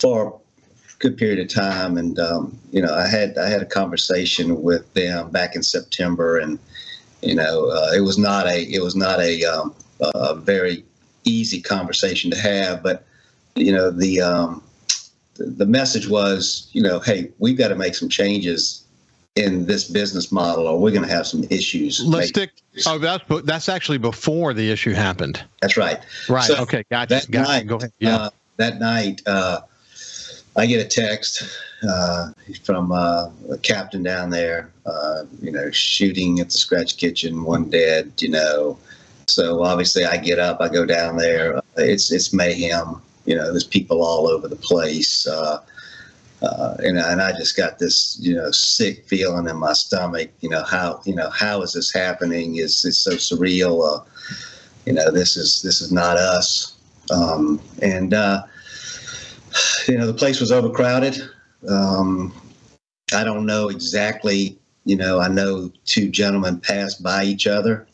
for 0.00 0.28
a 0.28 0.98
good 0.98 1.16
period 1.16 1.38
of 1.38 1.48
time, 1.48 1.96
and 1.96 2.18
um, 2.18 2.58
you 2.72 2.82
know, 2.82 2.94
I 2.94 3.06
had 3.06 3.38
I 3.38 3.48
had 3.48 3.62
a 3.62 3.66
conversation 3.66 4.62
with 4.62 4.92
them 4.94 5.30
back 5.30 5.54
in 5.54 5.62
September, 5.62 6.38
and 6.38 6.58
you 7.22 7.34
know, 7.34 7.70
uh, 7.70 7.92
it 7.96 8.00
was 8.00 8.18
not 8.18 8.46
a 8.46 8.62
it 8.62 8.82
was 8.82 8.96
not 8.96 9.20
a, 9.20 9.44
um, 9.44 9.74
a 10.00 10.34
very 10.34 10.84
easy 11.24 11.60
conversation 11.60 12.30
to 12.30 12.38
have, 12.38 12.82
but 12.82 13.06
you 13.54 13.72
know, 13.72 13.90
the 13.90 14.20
um, 14.20 14.62
the 15.36 15.66
message 15.66 16.08
was, 16.08 16.68
you 16.72 16.82
know, 16.82 16.98
hey, 16.98 17.30
we've 17.38 17.56
got 17.56 17.68
to 17.68 17.76
make 17.76 17.94
some 17.94 18.08
changes 18.08 18.84
in 19.36 19.66
this 19.66 19.88
business 19.88 20.32
model, 20.32 20.66
or 20.66 20.78
we're 20.78 20.90
going 20.90 21.06
to 21.06 21.14
have 21.14 21.26
some 21.26 21.44
issues. 21.50 22.04
Let's 22.04 22.28
stick. 22.28 22.50
Oh, 22.86 22.98
that's 22.98 23.24
that's 23.44 23.68
actually 23.68 23.98
before 23.98 24.52
the 24.52 24.70
issue 24.70 24.92
happened. 24.92 25.42
That's 25.60 25.76
right. 25.76 25.98
Right. 26.28 26.44
So 26.44 26.56
okay. 26.62 26.84
Gotcha. 26.90 27.14
That 27.14 27.30
gotcha. 27.30 27.48
night, 27.48 27.66
Go 27.66 27.76
ahead. 27.76 27.92
Yeah. 27.98 28.16
Uh, 28.16 28.30
that 28.56 28.78
night, 28.80 29.22
uh, 29.26 29.60
I 30.56 30.66
get 30.66 30.84
a 30.84 30.88
text 30.88 31.44
uh, 31.88 32.32
from 32.64 32.90
uh, 32.90 33.30
a 33.50 33.58
captain 33.58 34.02
down 34.02 34.30
there. 34.30 34.70
Uh, 34.84 35.24
you 35.40 35.52
know, 35.52 35.70
shooting 35.70 36.40
at 36.40 36.50
the 36.50 36.58
Scratch 36.58 36.96
Kitchen, 36.96 37.44
one 37.44 37.70
dead. 37.70 38.12
You 38.18 38.30
know, 38.30 38.78
so 39.26 39.62
obviously 39.62 40.04
I 40.04 40.16
get 40.16 40.38
up, 40.38 40.60
I 40.60 40.68
go 40.68 40.84
down 40.84 41.16
there. 41.16 41.60
It's 41.76 42.10
it's 42.10 42.32
mayhem. 42.32 43.00
You 43.24 43.36
know, 43.36 43.50
there's 43.50 43.64
people 43.64 44.02
all 44.02 44.26
over 44.26 44.48
the 44.48 44.56
place. 44.56 45.26
Uh, 46.42 46.46
uh, 46.46 46.76
and, 46.80 46.98
and 46.98 47.20
I 47.20 47.32
just 47.32 47.56
got 47.56 47.78
this, 47.78 48.16
you 48.20 48.34
know, 48.34 48.50
sick 48.50 49.06
feeling 49.08 49.48
in 49.48 49.56
my 49.56 49.72
stomach. 49.72 50.30
You 50.40 50.50
know 50.50 50.62
how, 50.62 51.00
you 51.04 51.14
know, 51.14 51.30
how 51.30 51.62
is 51.62 51.72
this 51.72 51.92
happening? 51.92 52.56
It's 52.56 52.84
it's 52.84 52.98
so 52.98 53.12
surreal. 53.12 53.84
Uh, 53.84 54.04
you 54.86 54.92
know, 54.92 55.10
this 55.10 55.36
is 55.36 55.62
this 55.62 55.80
is 55.80 55.92
not 55.92 56.16
us. 56.16 56.78
Um, 57.10 57.60
and 57.82 58.14
uh, 58.14 58.42
you 59.88 59.98
know, 59.98 60.06
the 60.06 60.14
place 60.14 60.40
was 60.40 60.52
overcrowded. 60.52 61.20
Um, 61.68 62.32
I 63.14 63.24
don't 63.24 63.46
know 63.46 63.68
exactly. 63.68 64.58
You 64.84 64.96
know, 64.96 65.20
I 65.20 65.28
know 65.28 65.70
two 65.84 66.08
gentlemen 66.08 66.60
passed 66.60 67.02
by 67.02 67.24
each 67.24 67.46
other. 67.46 67.86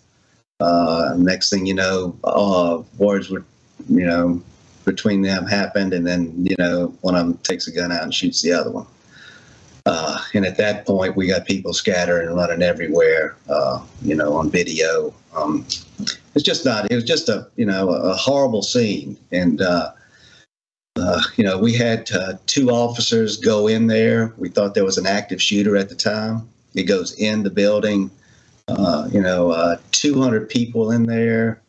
Uh, 0.60 1.14
next 1.16 1.50
thing 1.50 1.66
you 1.66 1.74
know, 1.74 2.16
uh, 2.24 2.82
words 2.98 3.30
were, 3.30 3.44
you 3.88 4.06
know, 4.06 4.42
between 4.84 5.22
them 5.22 5.46
happened, 5.46 5.92
and 5.92 6.06
then 6.06 6.32
you 6.44 6.56
know 6.58 6.94
one 7.00 7.14
of 7.14 7.26
them 7.26 7.38
takes 7.38 7.66
a 7.68 7.72
gun 7.72 7.92
out 7.92 8.02
and 8.02 8.14
shoots 8.14 8.42
the 8.42 8.52
other 8.52 8.70
one. 8.70 8.86
Uh, 9.86 10.18
and 10.32 10.46
at 10.46 10.56
that 10.56 10.86
point, 10.86 11.14
we 11.14 11.26
got 11.26 11.44
people 11.44 11.74
scattering 11.74 12.26
and 12.26 12.36
running 12.36 12.62
everywhere. 12.62 13.36
Uh, 13.48 13.82
you 14.02 14.14
know, 14.14 14.34
on 14.34 14.50
video. 14.50 15.12
Um, 15.34 15.66
it's 16.34 16.44
just 16.44 16.64
not. 16.64 16.90
It 16.90 16.94
was 16.94 17.04
just 17.04 17.28
a 17.28 17.48
you 17.56 17.66
know 17.66 17.90
a 17.90 18.14
horrible 18.14 18.62
scene, 18.62 19.18
and 19.30 19.60
uh, 19.60 19.92
uh, 20.96 21.20
you 21.36 21.44
know, 21.44 21.58
we 21.58 21.72
had 21.72 22.10
uh, 22.12 22.34
two 22.46 22.70
officers 22.70 23.36
go 23.36 23.66
in 23.66 23.86
there. 23.86 24.32
We 24.38 24.48
thought 24.48 24.74
there 24.74 24.84
was 24.84 24.98
an 24.98 25.06
active 25.06 25.42
shooter 25.42 25.76
at 25.76 25.88
the 25.88 25.94
time. 25.94 26.48
He 26.72 26.84
goes 26.84 27.18
in 27.18 27.42
the 27.42 27.50
building. 27.50 28.10
Uh, 28.68 29.08
you 29.12 29.20
know, 29.20 29.50
uh, 29.50 29.76
200 29.90 30.48
people 30.48 30.90
in 30.90 31.04
there. 31.04 31.60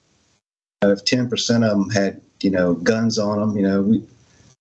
If 0.82 1.04
10% 1.04 1.70
of 1.70 1.72
them 1.72 1.90
had, 1.90 2.22
you 2.42 2.52
know, 2.52 2.74
guns 2.76 3.18
on 3.18 3.40
them, 3.40 3.58
you 3.58 3.64
know, 3.64 3.82
we, 3.82 4.04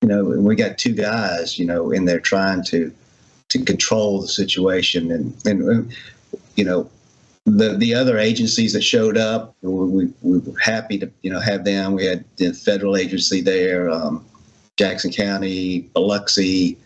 you 0.00 0.08
know, 0.08 0.24
we 0.24 0.54
got 0.54 0.78
two 0.78 0.94
guys, 0.94 1.58
you 1.58 1.64
know, 1.64 1.90
in 1.90 2.04
there 2.04 2.20
trying 2.20 2.62
to 2.64 2.92
to 3.50 3.64
control 3.64 4.20
the 4.20 4.28
situation, 4.28 5.10
and 5.10 5.34
and 5.46 5.94
you 6.56 6.64
know, 6.64 6.90
the 7.46 7.76
the 7.76 7.94
other 7.94 8.18
agencies 8.18 8.72
that 8.72 8.82
showed 8.82 9.16
up, 9.16 9.54
we, 9.62 10.12
we 10.22 10.38
were 10.38 10.58
happy 10.58 10.98
to 10.98 11.10
you 11.22 11.30
know 11.30 11.40
have 11.40 11.64
them. 11.64 11.94
We 11.94 12.06
had 12.06 12.24
the 12.36 12.52
federal 12.52 12.96
agency 12.96 13.40
there, 13.40 13.90
um, 13.90 14.24
Jackson 14.76 15.12
County, 15.12 15.80
Biloxi, 15.94 16.42
you 16.42 16.76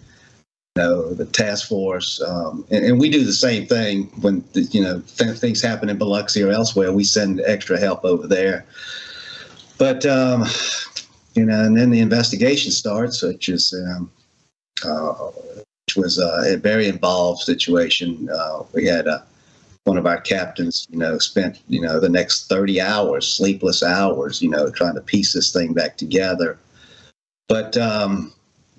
know, 0.77 1.15
the 1.15 1.27
task 1.27 1.69
force, 1.69 2.21
um, 2.23 2.65
and, 2.71 2.85
and, 2.85 3.01
we 3.01 3.09
do 3.09 3.25
the 3.25 3.33
same 3.33 3.67
thing 3.67 4.05
when 4.21 4.45
you 4.55 4.83
know 4.83 5.01
th- 5.17 5.39
things 5.39 5.63
happen 5.63 5.89
in 5.89 5.97
Biloxi 5.97 6.43
or 6.43 6.51
elsewhere. 6.51 6.93
We 6.93 7.05
send 7.05 7.41
extra 7.47 7.79
help 7.79 8.05
over 8.05 8.27
there, 8.27 8.67
but 9.79 10.05
um, 10.07 10.45
you 11.35 11.45
know, 11.45 11.65
and 11.65 11.77
then 11.77 11.91
the 11.91 12.01
investigation 12.01 12.73
starts, 12.73 13.23
which 13.23 13.49
is 13.49 13.73
um, 13.73 14.11
uh, 14.85 15.13
which 15.87 15.97
was 15.97 16.19
a 16.19 16.57
very 16.57 16.89
involved 16.89 17.41
situation. 17.41 18.29
Uh, 18.33 18.65
we 18.73 18.87
had 18.87 19.07
a 19.07 19.25
one 19.89 19.97
of 19.97 20.07
our 20.07 20.21
captains, 20.21 20.87
you 20.91 20.99
know, 20.99 21.19
spent, 21.19 21.61
you 21.67 21.81
know, 21.81 21.99
the 21.99 22.11
next 22.11 22.49
30 22.49 22.81
hours, 22.81 23.27
sleepless 23.27 23.83
hours, 23.83 24.43
you 24.43 24.51
know, 24.51 24.71
trying 24.71 24.95
to 24.95 25.01
piece 25.01 25.33
this 25.33 25.51
thing 25.51 25.73
back 25.73 25.97
together. 25.97 26.59
But 27.49 27.77
um, 27.79 28.33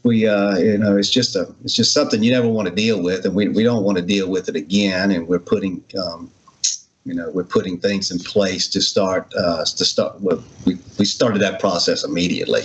we, 0.03 0.27
uh, 0.27 0.57
you 0.57 0.77
know, 0.77 0.95
it's 0.95 1.09
just 1.09 1.35
a, 1.35 1.53
it's 1.63 1.73
just 1.73 1.93
something 1.93 2.21
you 2.21 2.31
never 2.31 2.47
want 2.47 2.67
to 2.67 2.75
deal 2.75 3.01
with, 3.01 3.25
and 3.25 3.33
we, 3.33 3.47
we 3.47 3.63
don't 3.63 3.83
want 3.83 3.97
to 3.97 4.03
deal 4.03 4.29
with 4.29 4.47
it 4.47 4.55
again. 4.55 5.09
And 5.09 5.27
we're 5.27 5.39
putting, 5.39 5.83
um, 5.99 6.31
you 7.09 7.15
know, 7.15 7.29
we're 7.31 7.43
putting 7.43 7.79
things 7.79 8.11
in 8.11 8.19
place 8.19 8.67
to 8.67 8.81
start, 8.81 9.33
uh, 9.35 9.65
to 9.65 9.83
start. 9.83 10.21
Well, 10.21 10.43
we 10.65 10.77
we 10.99 11.05
started 11.05 11.41
that 11.41 11.59
process 11.59 12.03
immediately, 12.03 12.63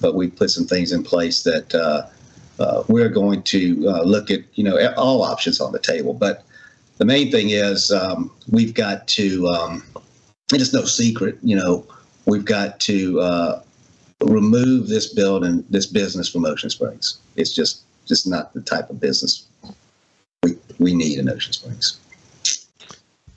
but 0.00 0.14
we 0.14 0.30
put 0.30 0.50
some 0.50 0.64
things 0.64 0.92
in 0.92 1.02
place 1.02 1.42
that 1.42 1.74
uh, 1.74 2.06
uh 2.62 2.84
we're 2.86 3.08
going 3.08 3.42
to 3.54 3.88
uh, 3.88 4.02
look 4.02 4.30
at, 4.30 4.42
you 4.54 4.62
know, 4.62 4.76
all 4.96 5.22
options 5.22 5.60
on 5.60 5.72
the 5.72 5.80
table, 5.80 6.14
but 6.14 6.44
the 6.98 7.04
main 7.04 7.32
thing 7.32 7.50
is 7.50 7.90
um, 7.90 8.30
we've 8.48 8.74
got 8.74 9.08
to, 9.08 9.48
um, 9.48 9.82
it 10.52 10.60
is 10.60 10.72
no 10.72 10.84
secret, 10.84 11.36
you 11.42 11.56
know, 11.56 11.84
we've 12.26 12.44
got 12.44 12.78
to 12.78 13.20
uh, 13.20 13.62
remove 14.20 14.86
this 14.86 15.12
building, 15.12 15.64
this 15.68 15.86
business 15.86 16.28
from 16.28 16.44
Ocean 16.44 16.70
Springs. 16.70 17.18
It's 17.34 17.52
just 17.52 17.82
just 18.06 18.28
not 18.28 18.52
the 18.52 18.60
type 18.60 18.90
of 18.90 19.00
business 19.00 19.46
we, 20.44 20.58
we 20.78 20.94
need 20.94 21.18
in 21.18 21.28
Ocean 21.28 21.54
Springs. 21.54 21.98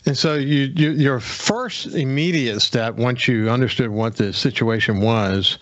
And 0.08 0.18
so 0.18 0.36
you, 0.36 0.72
you, 0.74 0.92
your 0.92 1.20
first 1.20 1.88
immediate 1.88 2.62
step, 2.62 2.96
once 2.96 3.28
you 3.28 3.50
understood 3.50 3.90
what 3.90 4.16
the 4.16 4.32
situation 4.32 5.02
was, 5.02 5.58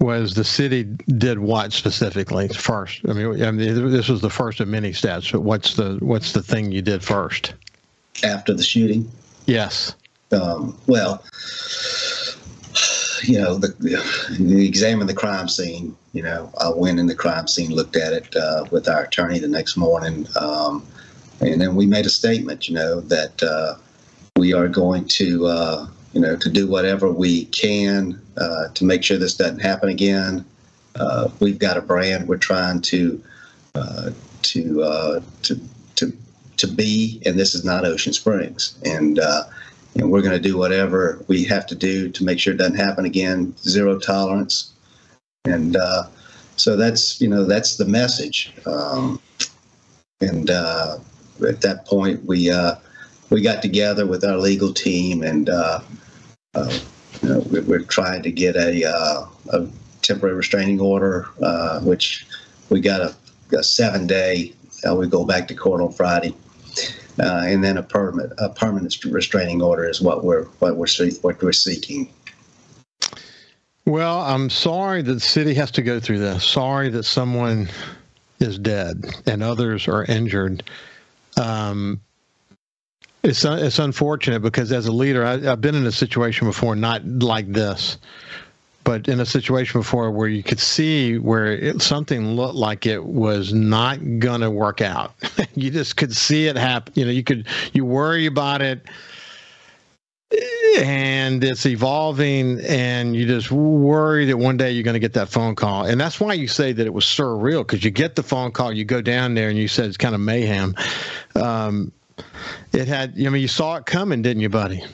was 0.00 0.34
the 0.34 0.44
city 0.44 0.84
did 0.84 1.38
what 1.38 1.72
specifically 1.72 2.48
first? 2.48 3.00
I 3.08 3.14
mean, 3.14 3.42
I 3.42 3.50
mean, 3.50 3.90
this 3.90 4.08
was 4.08 4.20
the 4.20 4.28
first 4.28 4.60
of 4.60 4.68
many 4.68 4.92
steps. 4.92 5.30
But 5.32 5.40
what's 5.40 5.76
the 5.76 5.96
what's 6.00 6.32
the 6.32 6.42
thing 6.42 6.72
you 6.72 6.82
did 6.82 7.02
first? 7.02 7.54
After 8.22 8.52
the 8.52 8.62
shooting. 8.62 9.10
Yes. 9.46 9.94
Um, 10.30 10.78
well, 10.86 11.24
you 13.22 13.40
know, 13.40 13.56
the, 13.56 13.68
the, 13.80 14.66
examined 14.66 15.08
the 15.08 15.14
crime 15.14 15.48
scene. 15.48 15.96
You 16.12 16.22
know, 16.22 16.52
I 16.60 16.68
went 16.68 16.98
in 16.98 17.06
the 17.06 17.14
crime 17.14 17.48
scene, 17.48 17.70
looked 17.70 17.96
at 17.96 18.12
it 18.12 18.36
uh, 18.36 18.64
with 18.70 18.88
our 18.88 19.04
attorney 19.04 19.38
the 19.38 19.48
next 19.48 19.76
morning, 19.76 20.26
um, 20.38 20.86
and 21.40 21.60
then 21.60 21.74
we 21.74 21.86
made 21.86 22.06
a 22.06 22.10
statement. 22.10 22.68
You 22.68 22.74
know 22.74 23.00
that 23.00 23.42
uh, 23.42 23.74
we 24.36 24.52
are 24.52 24.68
going 24.68 25.06
to 25.06 25.46
uh, 25.46 25.86
you 26.12 26.20
know, 26.20 26.36
to 26.36 26.50
do 26.50 26.66
whatever 26.66 27.10
we 27.10 27.44
can 27.46 28.20
uh, 28.36 28.68
to 28.74 28.84
make 28.84 29.04
sure 29.04 29.16
this 29.16 29.36
doesn't 29.36 29.60
happen 29.60 29.88
again. 29.88 30.44
Uh, 30.96 31.28
we've 31.38 31.58
got 31.58 31.76
a 31.76 31.80
brand 31.80 32.26
we're 32.26 32.36
trying 32.36 32.80
to 32.80 33.22
uh, 33.74 34.10
to 34.42 34.82
uh, 34.82 35.20
to 35.42 35.60
to 35.96 36.12
to 36.56 36.66
be, 36.66 37.22
and 37.24 37.38
this 37.38 37.54
is 37.54 37.64
not 37.64 37.84
Ocean 37.84 38.12
Springs, 38.12 38.76
and 38.84 39.20
uh, 39.20 39.44
and 39.94 40.10
we're 40.10 40.22
going 40.22 40.32
to 40.32 40.48
do 40.48 40.58
whatever 40.58 41.24
we 41.28 41.44
have 41.44 41.66
to 41.66 41.76
do 41.76 42.08
to 42.10 42.24
make 42.24 42.40
sure 42.40 42.54
it 42.54 42.56
doesn't 42.56 42.76
happen 42.76 43.04
again. 43.04 43.56
Zero 43.58 43.98
tolerance, 43.98 44.72
and 45.44 45.76
uh, 45.76 46.04
so 46.56 46.76
that's 46.76 47.20
you 47.20 47.28
know 47.28 47.44
that's 47.44 47.76
the 47.76 47.84
message. 47.84 48.52
Um, 48.66 49.20
and 50.20 50.50
at 51.48 51.60
that 51.62 51.86
point, 51.86 52.24
we 52.24 52.52
we 53.30 53.40
got 53.40 53.62
together 53.62 54.06
with 54.06 54.24
our 54.24 54.36
legal 54.36 54.74
team 54.74 55.22
and 55.22 55.48
uh, 55.48 55.80
uh, 56.54 56.78
you 57.22 57.28
know, 57.28 57.38
we're, 57.66 57.80
trying 57.80 58.22
to 58.22 58.30
get 58.30 58.56
a, 58.56 58.84
uh, 58.84 59.26
a 59.52 59.68
temporary 60.02 60.34
restraining 60.34 60.80
order, 60.80 61.28
uh, 61.42 61.80
which 61.80 62.26
we 62.70 62.80
got 62.80 63.00
a, 63.00 63.14
a 63.56 63.62
seven 63.62 64.06
day. 64.06 64.52
Uh, 64.88 64.94
we 64.94 65.06
go 65.06 65.24
back 65.24 65.46
to 65.48 65.54
court 65.54 65.80
on 65.80 65.92
Friday, 65.92 66.34
uh, 67.20 67.42
and 67.44 67.62
then 67.62 67.76
a 67.76 67.82
permanent 67.82 68.32
a 68.38 68.48
permanent 68.48 68.96
restraining 69.04 69.60
order 69.62 69.88
is 69.88 70.00
what 70.00 70.24
we're 70.24 70.44
what 70.60 70.76
we're 70.76 70.88
what 71.20 71.40
we're 71.42 71.52
seeking. 71.52 72.10
Well, 73.84 74.20
I'm 74.20 74.50
sorry 74.50 75.02
that 75.02 75.12
the 75.12 75.20
city 75.20 75.54
has 75.54 75.70
to 75.72 75.82
go 75.82 76.00
through 76.00 76.18
this. 76.18 76.44
Sorry 76.44 76.88
that 76.90 77.04
someone 77.04 77.68
is 78.38 78.58
dead 78.58 79.04
and 79.26 79.42
others 79.42 79.86
are 79.86 80.04
injured. 80.04 80.62
Um, 81.36 82.00
it's 83.22 83.44
it's 83.44 83.78
unfortunate 83.78 84.40
because 84.40 84.72
as 84.72 84.86
a 84.86 84.92
leader, 84.92 85.24
I, 85.24 85.38
have 85.40 85.60
been 85.60 85.74
in 85.74 85.86
a 85.86 85.92
situation 85.92 86.46
before, 86.46 86.74
not 86.74 87.04
like 87.04 87.52
this, 87.52 87.98
but 88.84 89.08
in 89.08 89.20
a 89.20 89.26
situation 89.26 89.80
before 89.80 90.10
where 90.10 90.28
you 90.28 90.42
could 90.42 90.60
see 90.60 91.18
where 91.18 91.52
it, 91.52 91.82
something 91.82 92.32
looked 92.32 92.54
like 92.54 92.86
it 92.86 93.04
was 93.04 93.52
not 93.52 93.98
going 94.18 94.40
to 94.40 94.50
work 94.50 94.80
out. 94.80 95.14
you 95.54 95.70
just 95.70 95.96
could 95.96 96.16
see 96.16 96.46
it 96.46 96.56
happen. 96.56 96.94
You 96.96 97.04
know, 97.04 97.10
you 97.10 97.22
could 97.22 97.46
you 97.74 97.84
worry 97.84 98.24
about 98.24 98.62
it, 98.62 98.86
and 100.78 101.44
it's 101.44 101.66
evolving, 101.66 102.60
and 102.60 103.14
you 103.14 103.26
just 103.26 103.52
worry 103.52 104.24
that 104.26 104.38
one 104.38 104.56
day 104.56 104.70
you're 104.70 104.82
going 104.82 104.94
to 104.94 105.00
get 105.00 105.12
that 105.12 105.28
phone 105.28 105.54
call, 105.54 105.84
and 105.84 106.00
that's 106.00 106.18
why 106.18 106.32
you 106.32 106.48
say 106.48 106.72
that 106.72 106.86
it 106.86 106.94
was 106.94 107.04
surreal 107.04 107.66
because 107.66 107.84
you 107.84 107.90
get 107.90 108.16
the 108.16 108.22
phone 108.22 108.50
call, 108.50 108.72
you 108.72 108.86
go 108.86 109.02
down 109.02 109.34
there, 109.34 109.50
and 109.50 109.58
you 109.58 109.68
said 109.68 109.86
it's 109.86 109.98
kind 109.98 110.14
of 110.14 110.22
mayhem. 110.22 110.74
Um, 111.34 111.92
it 112.72 112.88
had. 112.88 113.14
I 113.18 113.28
mean, 113.28 113.42
you 113.42 113.48
saw 113.48 113.76
it 113.76 113.86
coming, 113.86 114.22
didn't 114.22 114.42
you, 114.42 114.48
buddy? 114.48 114.84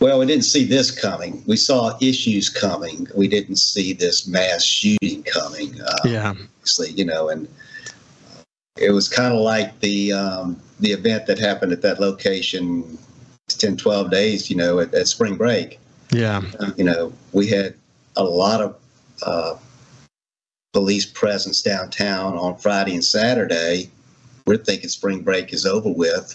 Well, 0.00 0.20
we 0.20 0.26
didn't 0.26 0.44
see 0.44 0.64
this 0.64 0.90
coming. 0.90 1.42
We 1.46 1.56
saw 1.56 1.96
issues 2.00 2.48
coming. 2.48 3.08
We 3.16 3.26
didn't 3.26 3.56
see 3.56 3.92
this 3.92 4.28
mass 4.28 4.62
shooting 4.62 5.24
coming. 5.24 5.80
Uh, 5.80 5.96
yeah. 6.04 6.30
Obviously, 6.30 6.90
you 6.92 7.04
know, 7.04 7.28
and 7.28 7.48
it 8.76 8.92
was 8.92 9.08
kind 9.08 9.34
of 9.34 9.40
like 9.40 9.80
the 9.80 10.12
um, 10.12 10.60
the 10.78 10.92
event 10.92 11.26
that 11.26 11.38
happened 11.38 11.72
at 11.72 11.82
that 11.82 12.00
location 12.00 12.98
10, 13.48 13.76
12 13.76 14.10
days, 14.10 14.50
you 14.50 14.56
know, 14.56 14.78
at, 14.78 14.92
at 14.94 15.08
spring 15.08 15.36
break. 15.36 15.80
Yeah. 16.12 16.42
Uh, 16.60 16.70
you 16.76 16.84
know, 16.84 17.12
we 17.32 17.46
had 17.48 17.74
a 18.16 18.24
lot 18.24 18.60
of 18.60 18.76
uh, 19.22 19.54
police 20.72 21.06
presence 21.06 21.62
downtown 21.62 22.36
on 22.36 22.56
Friday 22.56 22.94
and 22.94 23.04
Saturday 23.04 23.90
we're 24.48 24.56
thinking 24.56 24.88
spring 24.88 25.20
break 25.20 25.52
is 25.52 25.66
over 25.66 25.90
with. 25.90 26.34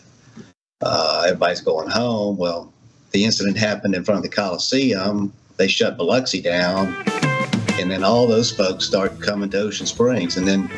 Uh, 0.82 1.24
everybody's 1.26 1.62
going 1.62 1.90
home. 1.90 2.38
Well, 2.38 2.72
the 3.10 3.26
incident 3.26 3.58
happened 3.58 3.96
in 3.96 4.04
front 4.04 4.20
of 4.20 4.24
the 4.24 4.30
Coliseum. 4.30 5.34
They 5.58 5.68
shut 5.68 5.98
Biloxi 5.98 6.40
down, 6.40 6.96
and 7.80 7.90
then 7.90 8.04
all 8.04 8.28
those 8.28 8.52
folks 8.52 8.86
start 8.86 9.20
coming 9.20 9.50
to 9.50 9.60
Ocean 9.60 9.88
Springs. 9.88 10.38
And 10.38 10.48
then 10.48 10.70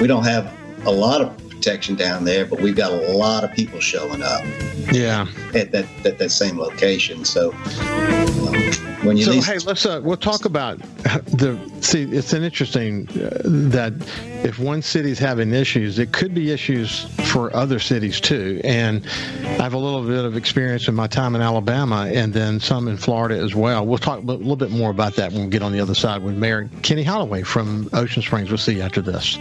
we 0.00 0.08
don't 0.08 0.24
have 0.24 0.52
a 0.84 0.90
lot 0.90 1.20
of 1.20 1.36
protection 1.48 1.94
down 1.94 2.24
there, 2.24 2.44
but 2.44 2.60
we've 2.60 2.74
got 2.74 2.92
a 2.92 3.12
lot 3.12 3.44
of 3.44 3.52
people 3.52 3.78
showing 3.78 4.22
up. 4.22 4.42
Yeah, 4.90 5.28
at 5.54 5.70
that 5.70 5.86
at 6.04 6.18
that 6.18 6.30
same 6.30 6.58
location. 6.58 7.24
So 7.24 7.52
when 9.02 9.16
you 9.16 9.24
so 9.24 9.30
least- 9.32 9.46
hey 9.48 9.58
let's 9.60 9.84
uh, 9.86 10.00
we'll 10.02 10.16
talk 10.16 10.44
about 10.44 10.78
the 11.38 11.58
see 11.80 12.02
it's 12.04 12.32
an 12.32 12.42
interesting 12.42 13.08
uh, 13.10 13.40
that 13.44 13.92
if 14.44 14.58
one 14.58 14.82
city's 14.82 15.18
having 15.18 15.52
issues 15.52 15.98
it 15.98 16.12
could 16.12 16.34
be 16.34 16.50
issues 16.50 17.04
for 17.32 17.54
other 17.56 17.78
cities 17.78 18.20
too. 18.20 18.60
And 18.64 19.06
i 19.42 19.62
have 19.62 19.74
a 19.74 19.78
little 19.78 20.04
bit 20.04 20.24
of 20.24 20.36
experience 20.36 20.88
in 20.88 20.94
my 20.94 21.06
time 21.06 21.34
in 21.34 21.40
alabama 21.42 22.10
and 22.12 22.32
then 22.32 22.60
some 22.60 22.88
in 22.88 22.96
florida 22.96 23.36
as 23.36 23.54
well. 23.54 23.86
We'll 23.86 23.98
talk 23.98 24.18
a 24.18 24.22
little 24.22 24.56
bit 24.56 24.70
more 24.70 24.90
about 24.90 25.14
that 25.16 25.32
when 25.32 25.44
we 25.44 25.50
get 25.50 25.62
on 25.62 25.72
the 25.72 25.80
other 25.80 25.94
side 25.94 26.22
with 26.22 26.36
mayor 26.36 26.70
kenny 26.82 27.02
holloway 27.02 27.42
from 27.42 27.88
ocean 27.92 28.22
springs. 28.22 28.50
We'll 28.50 28.58
see 28.58 28.74
you 28.76 28.82
after 28.82 29.00
this 29.00 29.36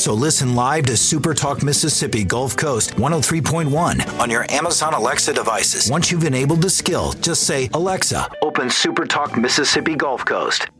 also 0.00 0.14
listen 0.14 0.54
live 0.54 0.86
to 0.86 0.96
Super 0.96 1.34
Talk 1.34 1.62
Mississippi 1.62 2.24
Gulf 2.24 2.56
Coast 2.56 2.92
103.1 2.92 4.18
on 4.18 4.30
your 4.30 4.50
Amazon 4.50 4.94
Alexa 4.94 5.34
devices. 5.34 5.90
Once 5.90 6.10
you've 6.10 6.24
enabled 6.24 6.62
the 6.62 6.70
skill, 6.70 7.12
just 7.20 7.42
say, 7.42 7.68
Alexa, 7.74 8.26
open 8.40 8.70
Super 8.70 9.04
Talk 9.04 9.36
Mississippi 9.36 9.94
Gulf 9.94 10.24
Coast. 10.24 10.70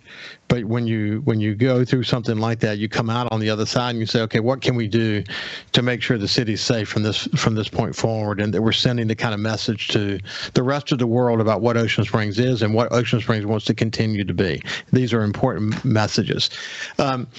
but 0.51 0.65
when 0.65 0.85
you 0.85 1.21
when 1.23 1.39
you 1.39 1.55
go 1.55 1.85
through 1.85 2.03
something 2.03 2.37
like 2.37 2.59
that, 2.59 2.77
you 2.77 2.89
come 2.89 3.09
out 3.09 3.31
on 3.31 3.39
the 3.39 3.49
other 3.49 3.65
side 3.65 3.91
and 3.91 3.99
you 3.99 4.05
say, 4.05 4.19
okay, 4.23 4.41
what 4.41 4.59
can 4.59 4.75
we 4.75 4.85
do 4.85 5.23
to 5.71 5.81
make 5.81 6.01
sure 6.01 6.17
the 6.17 6.27
city's 6.27 6.59
safe 6.59 6.89
from 6.89 7.03
this 7.03 7.25
from 7.37 7.55
this 7.55 7.69
point 7.69 7.95
forward, 7.95 8.41
and 8.41 8.53
that 8.53 8.61
we're 8.61 8.73
sending 8.73 9.07
the 9.07 9.15
kind 9.15 9.33
of 9.33 9.39
message 9.39 9.87
to 9.87 10.19
the 10.53 10.61
rest 10.61 10.91
of 10.91 10.99
the 10.99 11.07
world 11.07 11.39
about 11.39 11.61
what 11.61 11.77
Ocean 11.77 12.03
Springs 12.03 12.37
is 12.37 12.63
and 12.63 12.73
what 12.73 12.91
Ocean 12.91 13.21
Springs 13.21 13.45
wants 13.45 13.63
to 13.67 13.73
continue 13.73 14.25
to 14.25 14.33
be. 14.33 14.61
These 14.91 15.13
are 15.13 15.23
important 15.23 15.85
messages. 15.85 16.49
Um, 16.99 17.29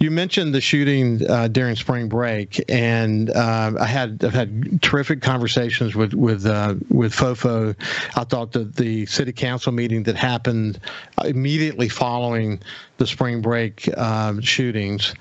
you 0.00 0.10
mentioned 0.10 0.52
the 0.52 0.60
shooting 0.60 1.24
uh, 1.30 1.46
during 1.46 1.76
spring 1.76 2.08
break, 2.08 2.60
and 2.68 3.30
uh, 3.30 3.74
I 3.78 3.86
had 3.86 4.24
I've 4.24 4.34
had 4.34 4.82
terrific 4.82 5.22
conversations 5.22 5.94
with 5.94 6.14
with 6.14 6.44
uh, 6.44 6.74
with 6.90 7.14
Fofo. 7.14 7.76
I 8.16 8.24
thought 8.24 8.50
that 8.54 8.74
the 8.74 9.06
city 9.06 9.32
council 9.32 9.70
meeting 9.70 10.02
that 10.02 10.16
happened 10.16 10.80
immediately 11.22 11.88
following 11.88 12.55
the 12.98 13.06
spring 13.06 13.40
break 13.40 13.96
um, 13.98 14.40
shootings 14.40 15.14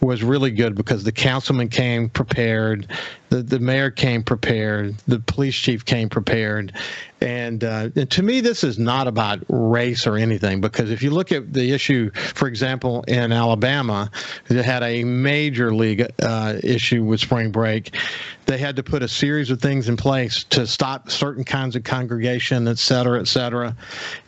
was 0.00 0.22
really 0.22 0.50
good 0.50 0.74
because 0.74 1.04
the 1.04 1.12
councilman 1.12 1.68
came 1.68 2.08
prepared, 2.08 2.88
the, 3.32 3.42
the 3.42 3.58
mayor 3.58 3.90
came 3.90 4.22
prepared, 4.22 4.98
the 5.08 5.18
police 5.18 5.54
chief 5.54 5.86
came 5.86 6.10
prepared. 6.10 6.74
And, 7.22 7.62
uh, 7.62 7.88
and 7.94 8.10
to 8.10 8.22
me, 8.22 8.40
this 8.40 8.64
is 8.64 8.78
not 8.78 9.06
about 9.06 9.38
race 9.48 10.06
or 10.08 10.16
anything 10.16 10.60
because 10.60 10.90
if 10.90 11.02
you 11.02 11.10
look 11.10 11.30
at 11.32 11.52
the 11.52 11.72
issue, 11.72 12.10
for 12.10 12.48
example, 12.48 13.04
in 13.06 13.32
Alabama, 13.32 14.10
that 14.48 14.64
had 14.64 14.82
a 14.82 15.04
major 15.04 15.72
league 15.72 16.04
uh, 16.20 16.58
issue 16.62 17.04
with 17.04 17.20
spring 17.20 17.52
break, 17.52 17.96
they 18.46 18.58
had 18.58 18.74
to 18.74 18.82
put 18.82 19.04
a 19.04 19.08
series 19.08 19.50
of 19.50 19.62
things 19.62 19.88
in 19.88 19.96
place 19.96 20.42
to 20.44 20.66
stop 20.66 21.10
certain 21.10 21.44
kinds 21.44 21.76
of 21.76 21.84
congregation, 21.84 22.66
et 22.66 22.78
cetera, 22.78 23.20
et 23.20 23.28
cetera. 23.28 23.74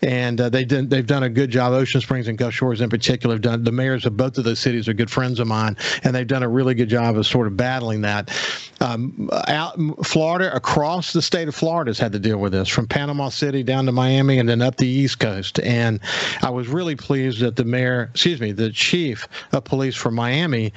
And 0.03 0.41
uh, 0.41 0.49
they 0.49 0.65
did, 0.65 0.89
they've 0.89 1.07
done 1.07 1.25
a 1.25 1.29
good 1.29 1.51
job. 1.51 1.73
Ocean 1.73 2.01
Springs 2.01 2.29
and 2.29 2.39
Gulf 2.39 2.55
Shores, 2.55 2.81
in 2.81 2.89
particular, 2.89 3.35
have 3.35 3.43
done. 3.43 3.65
The 3.65 3.73
mayors 3.73 4.07
of 4.07 4.17
both 4.17 4.39
of 4.39 4.45
those 4.45 4.61
cities 4.61 4.89
are 4.89 4.95
good 4.95 5.11
friends 5.11 5.41
of 5.41 5.49
mine, 5.49 5.77
and 6.05 6.15
they've 6.15 6.27
done 6.27 6.45
a 6.45 6.49
really 6.49 6.75
good 6.75 6.89
job 6.89 7.19
of 7.19 7.27
sort 7.27 7.49
of 7.49 7.57
battling 7.57 8.03
that. 8.03 8.31
Um, 8.85 9.31
out 9.49 9.79
Florida, 10.05 10.55
across 10.55 11.15
the 11.15 11.23
state 11.23 11.49
of 11.49 11.55
Florida, 11.55 11.89
has 11.89 11.99
had 11.99 12.13
to 12.13 12.19
deal 12.19 12.37
with 12.37 12.53
this, 12.53 12.69
from 12.69 12.87
Panama 12.87 13.31
City 13.31 13.63
down 13.63 13.87
to 13.87 13.93
Miami, 13.93 14.39
and 14.39 14.49
then 14.49 14.61
up 14.61 14.77
the 14.77 14.87
East 14.87 15.21
Coast. 15.21 15.59
And 15.61 16.01
I 16.43 16.51
was 16.51 16.69
really 16.69 16.95
pleased 16.95 17.41
that 17.41 17.57
the 17.57 17.65
mayor, 17.65 18.11
excuse 18.13 18.41
me, 18.41 18.53
the 18.53 18.71
chief 18.71 19.27
of 19.53 19.65
police 19.65 19.97
from 19.97 20.15
Miami, 20.15 20.73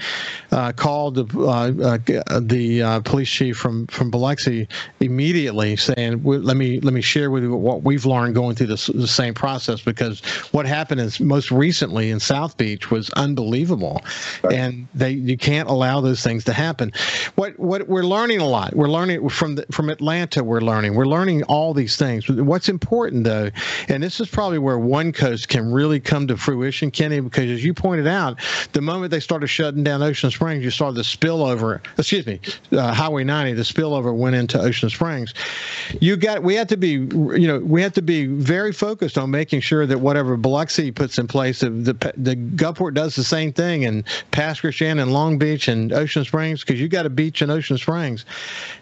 uh, 0.51 0.71
called 0.71 1.15
the 1.15 1.25
uh, 1.37 1.97
uh, 2.27 2.39
the 2.39 2.81
uh, 2.81 2.99
police 3.01 3.29
chief 3.29 3.57
from 3.57 3.87
from 3.87 4.09
Biloxi 4.09 4.69
immediately, 5.01 5.75
saying, 5.75 6.23
"Let 6.23 6.55
me 6.55 6.79
let 6.79 6.93
me 6.93 7.01
share 7.01 7.29
with 7.29 7.43
you 7.43 7.55
what 7.55 7.83
we've 7.83 8.05
learned 8.05 8.35
going 8.35 8.55
through 8.55 8.67
this, 8.67 8.87
the 8.87 9.07
same 9.07 9.33
process 9.33 9.81
because 9.81 10.21
what 10.53 10.65
happened 10.65 11.01
is 11.01 11.19
most 11.19 11.51
recently 11.51 12.09
in 12.11 12.19
South 12.21 12.55
Beach 12.55 12.89
was 12.89 13.09
unbelievable, 13.11 14.01
right. 14.43 14.53
and 14.53 14.87
they 14.95 15.11
you 15.11 15.37
can't 15.37 15.67
allow 15.67 15.99
those 15.99 16.23
things 16.23 16.45
to 16.45 16.53
happen. 16.53 16.93
What 17.35 17.59
what 17.59 17.87
we're 17.97 18.03
learning 18.03 18.39
a 18.39 18.47
lot. 18.47 18.75
We're 18.75 18.89
learning 18.89 19.27
from 19.29 19.55
the, 19.55 19.65
from 19.71 19.89
Atlanta. 19.89 20.43
We're 20.43 20.61
learning. 20.61 20.93
We're 20.93 21.07
learning 21.07 21.41
all 21.45 21.73
these 21.73 21.97
things. 21.97 22.29
What's 22.29 22.69
important 22.69 23.23
though, 23.23 23.49
and 23.87 24.03
this 24.03 24.19
is 24.19 24.29
probably 24.29 24.59
where 24.59 24.77
One 24.77 25.11
Coast 25.11 25.49
can 25.49 25.71
really 25.71 25.99
come 25.99 26.27
to 26.27 26.37
fruition, 26.37 26.91
Kenny, 26.91 27.21
because 27.21 27.49
as 27.49 27.65
you 27.65 27.73
pointed 27.73 28.05
out, 28.05 28.39
the 28.73 28.81
moment 28.81 29.09
they 29.09 29.19
started 29.19 29.47
shutting 29.47 29.83
down 29.83 30.03
Ocean 30.03 30.29
Springs, 30.29 30.63
you 30.63 30.69
saw 30.69 30.91
the 30.91 31.01
spillover. 31.01 31.81
Excuse 31.97 32.27
me, 32.27 32.39
uh, 32.71 32.93
Highway 32.93 33.23
90. 33.23 33.53
The 33.53 33.63
spillover 33.63 34.15
went 34.15 34.35
into 34.35 34.61
Ocean 34.61 34.91
Springs. 34.91 35.33
You 35.99 36.17
got. 36.17 36.43
We 36.43 36.53
have 36.53 36.67
to 36.67 36.77
be. 36.77 36.89
You 36.91 37.47
know, 37.47 37.57
we 37.57 37.81
have 37.81 37.93
to 37.93 38.03
be 38.03 38.27
very 38.27 38.73
focused 38.73 39.17
on 39.17 39.31
making 39.31 39.61
sure 39.61 39.87
that 39.87 39.99
whatever 39.99 40.37
Biloxi 40.37 40.91
puts 40.91 41.17
in 41.17 41.25
place, 41.25 41.61
the 41.61 41.71
the, 41.71 42.13
the 42.15 42.35
Gulfport 42.35 42.93
does 42.93 43.15
the 43.15 43.23
same 43.23 43.51
thing, 43.51 43.85
and 43.85 44.03
Pass 44.29 44.59
Christian 44.59 44.99
and 44.99 45.11
Long 45.11 45.39
Beach 45.39 45.67
and 45.67 45.91
Ocean 45.91 46.23
Springs, 46.23 46.61
because 46.61 46.79
you 46.79 46.87
got 46.87 47.07
a 47.07 47.09
beach 47.09 47.41
in 47.41 47.49
Ocean 47.49 47.75
Springs, 47.75 47.86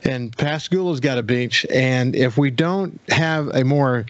and 0.03 0.36
Pascagoula's 0.36 0.99
got 0.99 1.18
a 1.18 1.24
beach. 1.24 1.66
And 1.72 2.16
if 2.16 2.38
we 2.38 2.51
don't 2.51 2.99
have 3.10 3.47
a 3.49 3.64
more 3.64 4.06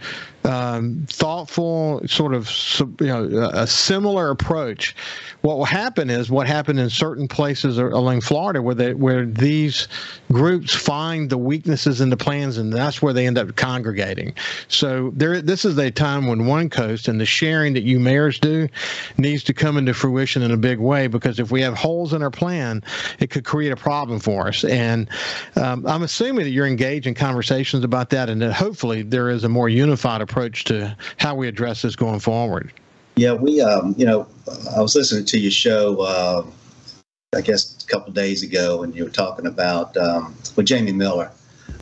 um, 0.46 1.06
thoughtful, 1.10 2.02
sort 2.08 2.34
of 2.34 2.50
you 3.00 3.08
know 3.08 3.50
a 3.54 3.66
similar 3.66 4.30
approach. 4.30 4.96
What 5.42 5.58
will 5.58 5.66
happen 5.66 6.10
is 6.10 6.30
what 6.30 6.48
happened 6.48 6.80
in 6.80 6.90
certain 6.90 7.28
places 7.28 7.78
along 7.78 8.22
Florida, 8.22 8.62
where 8.62 8.76
they, 8.76 8.94
where 8.94 9.26
these 9.26 9.88
groups 10.32 10.74
find 10.74 11.30
the 11.30 11.38
weaknesses 11.38 12.02
in 12.02 12.10
the 12.10 12.18
plans, 12.18 12.58
and 12.58 12.72
that's 12.72 13.02
where 13.02 13.14
they 13.14 13.28
end 13.28 13.38
up 13.38 13.56
congregating. 13.56 14.34
So 14.68 15.12
there, 15.16 15.42
this 15.42 15.66
is 15.66 15.78
a 15.78 15.92
time 15.92 16.28
when 16.28 16.46
one 16.46 16.70
coast 16.70 17.08
and 17.08 17.20
the 17.20 17.26
sharing 17.26 17.74
that 17.74 17.84
you 17.84 18.00
mayors 18.00 18.40
do 18.40 18.68
needs 19.18 19.44
to 19.46 19.54
come 19.54 19.78
into 19.78 19.94
fruition 19.94 20.42
in 20.42 20.52
a 20.52 20.58
big 20.58 20.80
way. 20.80 21.08
Because 21.08 21.40
if 21.40 21.52
we 21.52 21.62
have 21.62 21.76
holes 21.76 22.14
in 22.14 22.24
our 22.24 22.32
plan, 22.32 22.84
it 23.20 23.30
could 23.30 23.46
create 23.46 23.72
a 23.72 23.76
problem 23.76 24.20
for 24.20 24.48
us. 24.48 24.64
And 24.64 25.10
um, 25.56 25.86
I'm 25.86 26.04
assuming 26.04 26.46
that 26.46 26.52
you're 26.52 26.68
engaged 26.68 27.08
in 27.08 27.14
conversations 27.14 27.84
about 27.84 28.10
that, 28.12 28.30
and 28.30 28.42
that 28.42 28.54
hopefully 28.54 29.04
there 29.04 29.30
is 29.30 29.44
a 29.44 29.50
more 29.50 29.70
unified 29.70 30.22
approach 30.22 30.35
approach 30.36 30.66
to 30.66 30.96
how 31.16 31.34
we 31.34 31.48
address 31.48 31.82
this 31.82 31.96
going 31.96 32.20
forward? 32.20 32.74
Yeah, 33.16 33.34
we, 33.34 33.62
um, 33.62 33.96
you 33.98 34.06
know, 34.06 34.28
I 34.76 34.82
was 34.82 34.94
listening 34.94 35.24
to 35.26 35.40
your 35.40 35.52
show, 35.52 36.02
uh, 36.02 36.46
I 37.34 37.40
guess, 37.40 37.82
a 37.82 37.88
couple 37.88 38.12
days 38.12 38.44
ago, 38.44 38.84
and 38.84 38.94
you 38.94 39.06
were 39.06 39.10
talking 39.10 39.46
about 39.46 39.96
um, 39.96 40.36
with 40.58 40.66
Jamie 40.66 40.92
Miller. 40.92 41.32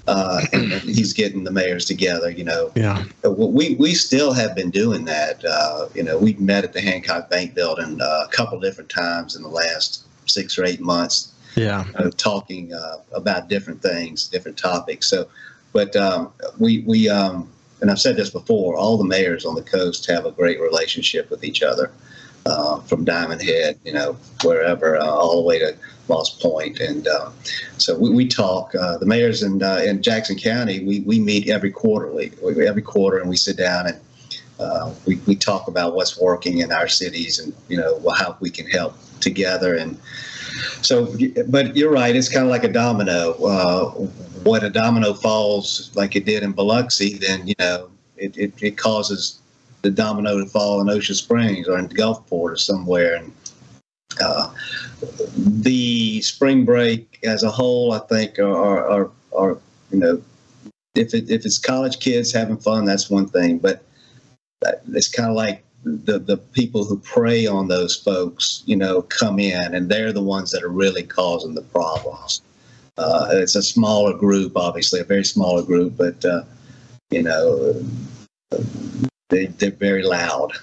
Uh, 0.05 0.41
and 0.53 0.71
he's 0.81 1.13
getting 1.13 1.45
the 1.45 1.51
mayors 1.51 1.85
together. 1.85 2.29
You 2.29 2.43
know, 2.43 2.71
yeah. 2.75 3.03
We 3.23 3.75
we 3.75 3.93
still 3.95 4.33
have 4.33 4.53
been 4.53 4.69
doing 4.69 5.05
that. 5.05 5.43
Uh, 5.43 5.87
you 5.95 6.03
know, 6.03 6.17
we've 6.17 6.39
met 6.39 6.63
at 6.63 6.73
the 6.73 6.81
Hancock 6.81 7.29
Bank 7.29 7.55
Building 7.55 7.99
uh, 8.01 8.25
a 8.25 8.27
couple 8.29 8.59
different 8.59 8.89
times 8.89 9.35
in 9.35 9.43
the 9.43 9.49
last 9.49 10.05
six 10.25 10.59
or 10.59 10.65
eight 10.65 10.81
months. 10.81 11.33
Yeah, 11.55 11.85
uh, 11.95 12.11
talking 12.17 12.73
uh, 12.73 12.97
about 13.13 13.47
different 13.47 13.81
things, 13.81 14.27
different 14.27 14.57
topics. 14.57 15.07
So, 15.07 15.27
but 15.71 15.95
um, 15.95 16.31
we 16.59 16.79
we 16.79 17.07
um, 17.09 17.49
and 17.83 17.91
I've 17.91 17.99
said 17.99 18.15
this 18.15 18.29
before, 18.29 18.77
all 18.77 18.97
the 18.97 19.03
mayors 19.03 19.43
on 19.43 19.55
the 19.55 19.61
coast 19.61 20.09
have 20.09 20.25
a 20.25 20.31
great 20.31 20.61
relationship 20.61 21.29
with 21.29 21.43
each 21.43 21.61
other, 21.61 21.91
uh, 22.45 22.79
from 22.83 23.03
Diamond 23.03 23.41
Head, 23.41 23.77
you 23.83 23.91
know, 23.91 24.15
wherever, 24.41 24.95
uh, 24.95 25.05
all 25.05 25.41
the 25.41 25.45
way 25.45 25.59
to 25.59 25.75
Moss 26.07 26.29
Point. 26.29 26.79
And 26.79 27.05
uh, 27.09 27.31
so 27.77 27.99
we, 27.99 28.09
we 28.09 28.25
talk. 28.25 28.73
Uh, 28.73 28.97
the 28.99 29.05
mayors 29.05 29.43
in, 29.43 29.61
uh, 29.61 29.81
in 29.85 30.01
Jackson 30.01 30.37
County, 30.37 30.81
we, 30.85 31.01
we 31.01 31.19
meet 31.19 31.49
every 31.49 31.71
quarterly, 31.71 32.31
every 32.65 32.81
quarter, 32.81 33.17
and 33.17 33.29
we 33.29 33.35
sit 33.35 33.57
down 33.57 33.87
and 33.87 33.99
uh, 34.61 34.93
we, 35.05 35.17
we 35.27 35.35
talk 35.35 35.67
about 35.67 35.93
what's 35.93 36.17
working 36.17 36.59
in 36.59 36.71
our 36.71 36.87
cities 36.87 37.37
and, 37.37 37.53
you 37.67 37.75
know, 37.75 37.99
how 38.11 38.37
we 38.39 38.49
can 38.49 38.65
help 38.67 38.95
together. 39.19 39.75
And 39.75 39.99
so, 40.81 41.13
but 41.49 41.75
you're 41.75 41.91
right, 41.91 42.15
it's 42.15 42.29
kind 42.29 42.45
of 42.45 42.49
like 42.49 42.63
a 42.63 42.71
domino 42.71 43.33
when 44.43 44.63
a 44.63 44.69
domino 44.69 45.13
falls 45.13 45.91
like 45.95 46.15
it 46.15 46.25
did 46.25 46.43
in 46.43 46.51
Biloxi, 46.51 47.17
then 47.17 47.47
you 47.47 47.55
know 47.59 47.89
it, 48.17 48.37
it, 48.37 48.53
it 48.61 48.77
causes 48.77 49.39
the 49.81 49.91
domino 49.91 50.39
to 50.39 50.45
fall 50.45 50.81
in 50.81 50.89
Ocean 50.89 51.15
Springs 51.15 51.67
or 51.67 51.77
in 51.77 51.89
Gulfport 51.89 52.25
or 52.31 52.55
somewhere. 52.55 53.15
And 53.15 53.33
uh, 54.21 54.53
the 55.35 56.21
spring 56.21 56.65
break 56.65 57.19
as 57.23 57.43
a 57.43 57.51
whole, 57.51 57.91
I 57.91 57.99
think, 57.99 58.39
are, 58.39 58.87
are, 58.87 59.11
are 59.35 59.57
you 59.91 59.99
know, 59.99 60.21
if 60.95 61.13
it, 61.13 61.29
if 61.29 61.45
it's 61.45 61.57
college 61.57 61.99
kids 61.99 62.31
having 62.31 62.57
fun, 62.57 62.85
that's 62.85 63.09
one 63.09 63.27
thing. 63.27 63.57
But 63.57 63.83
it's 64.93 65.09
kind 65.09 65.29
of 65.29 65.35
like 65.35 65.63
the 65.83 66.19
the 66.19 66.37
people 66.37 66.85
who 66.85 66.97
prey 66.99 67.45
on 67.45 67.67
those 67.67 67.95
folks, 67.95 68.63
you 68.65 68.75
know, 68.75 69.01
come 69.01 69.39
in 69.39 69.75
and 69.75 69.89
they're 69.89 70.13
the 70.13 70.23
ones 70.23 70.51
that 70.51 70.63
are 70.63 70.69
really 70.69 71.03
causing 71.03 71.55
the 71.55 71.61
problems. 71.61 72.41
Uh, 72.97 73.29
it's 73.31 73.55
a 73.55 73.63
smaller 73.63 74.15
group, 74.15 74.55
obviously, 74.55 74.99
a 74.99 75.03
very 75.03 75.25
smaller 75.25 75.63
group, 75.63 75.97
but 75.97 76.23
uh, 76.25 76.43
you 77.09 77.23
know, 77.23 77.83
they 79.29 79.47
they're 79.47 79.71
very 79.71 80.03
loud. 80.03 80.53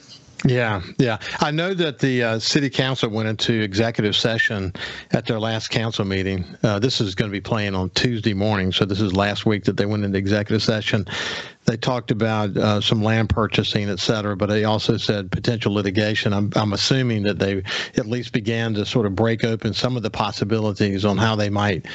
Yeah, 0.44 0.80
yeah. 0.98 1.18
I 1.40 1.50
know 1.50 1.74
that 1.74 1.98
the 1.98 2.22
uh, 2.22 2.38
city 2.38 2.70
council 2.70 3.10
went 3.10 3.28
into 3.28 3.60
executive 3.60 4.16
session 4.16 4.72
at 5.10 5.26
their 5.26 5.38
last 5.38 5.68
council 5.68 6.04
meeting. 6.06 6.46
Uh, 6.62 6.78
this 6.78 7.00
is 7.00 7.14
going 7.14 7.30
to 7.30 7.32
be 7.32 7.42
playing 7.42 7.74
on 7.74 7.90
Tuesday 7.90 8.32
morning, 8.32 8.72
so 8.72 8.86
this 8.86 9.02
is 9.02 9.14
last 9.14 9.44
week 9.44 9.64
that 9.64 9.76
they 9.76 9.84
went 9.84 10.02
into 10.02 10.16
executive 10.16 10.62
session. 10.62 11.04
They 11.66 11.76
talked 11.76 12.10
about 12.10 12.56
uh, 12.56 12.80
some 12.80 13.02
land 13.02 13.28
purchasing, 13.28 13.88
et 13.90 14.00
cetera, 14.00 14.36
but 14.36 14.48
they 14.48 14.64
also 14.64 14.96
said 14.96 15.30
potential 15.30 15.72
litigation. 15.72 16.32
I'm, 16.32 16.50
I'm 16.56 16.72
assuming 16.72 17.22
that 17.24 17.38
they 17.38 17.62
at 17.96 18.06
least 18.06 18.32
began 18.32 18.74
to 18.74 18.86
sort 18.86 19.06
of 19.06 19.14
break 19.14 19.44
open 19.44 19.74
some 19.74 19.96
of 19.96 20.02
the 20.02 20.10
possibilities 20.10 21.04
on 21.04 21.18
how 21.18 21.36
they 21.36 21.50
might 21.50 21.86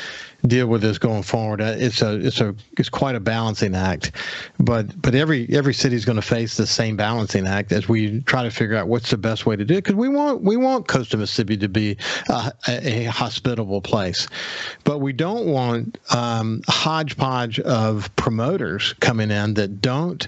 deal 0.47 0.67
with 0.67 0.81
this 0.81 0.97
going 0.97 1.23
forward. 1.23 1.61
Uh, 1.61 1.75
it's 1.77 2.01
a 2.01 2.15
it's 2.19 2.41
a 2.41 2.55
it's 2.77 2.89
quite 2.89 3.15
a 3.15 3.19
balancing 3.19 3.75
act, 3.75 4.11
but 4.59 5.01
but 5.01 5.15
every 5.15 5.47
every 5.49 5.73
city 5.73 5.95
is 5.95 6.05
going 6.05 6.17
to 6.17 6.21
face 6.21 6.57
the 6.57 6.67
same 6.67 6.95
balancing 6.95 7.47
act 7.47 7.71
as 7.71 7.89
we 7.89 8.21
try 8.21 8.43
to 8.43 8.51
figure 8.51 8.75
out 8.75 8.87
what's 8.87 9.09
the 9.09 9.17
best 9.17 9.45
way 9.45 9.55
to 9.55 9.65
do 9.65 9.75
it. 9.75 9.83
Because 9.83 9.95
we 9.95 10.09
want 10.09 10.41
we 10.41 10.57
want 10.57 10.87
coastal 10.87 11.19
Mississippi 11.19 11.57
to 11.57 11.69
be 11.69 11.97
a, 12.29 12.51
a, 12.67 13.05
hospitable 13.05 13.81
place, 13.81 14.27
but 14.83 14.99
we 14.99 15.13
don't 15.13 15.47
want 15.47 15.97
um, 16.13 16.61
hodgepodge 16.67 17.59
of 17.61 18.13
promoters 18.15 18.93
coming 18.99 19.31
in 19.31 19.54
that 19.55 19.81
don't 19.81 20.27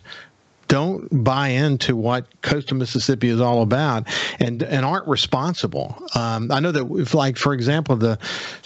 don't 0.67 1.23
buy 1.23 1.49
into 1.49 1.95
what 1.95 2.25
coastal 2.41 2.75
Mississippi 2.75 3.29
is 3.29 3.39
all 3.39 3.61
about 3.61 4.07
and 4.39 4.61
and 4.63 4.85
aren't 4.85 5.07
responsible. 5.07 5.95
Um, 6.13 6.51
I 6.51 6.59
know 6.59 6.71
that 6.71 6.85
if 6.99 7.13
like 7.13 7.37
for 7.37 7.53
example 7.53 7.95
the 7.95 8.19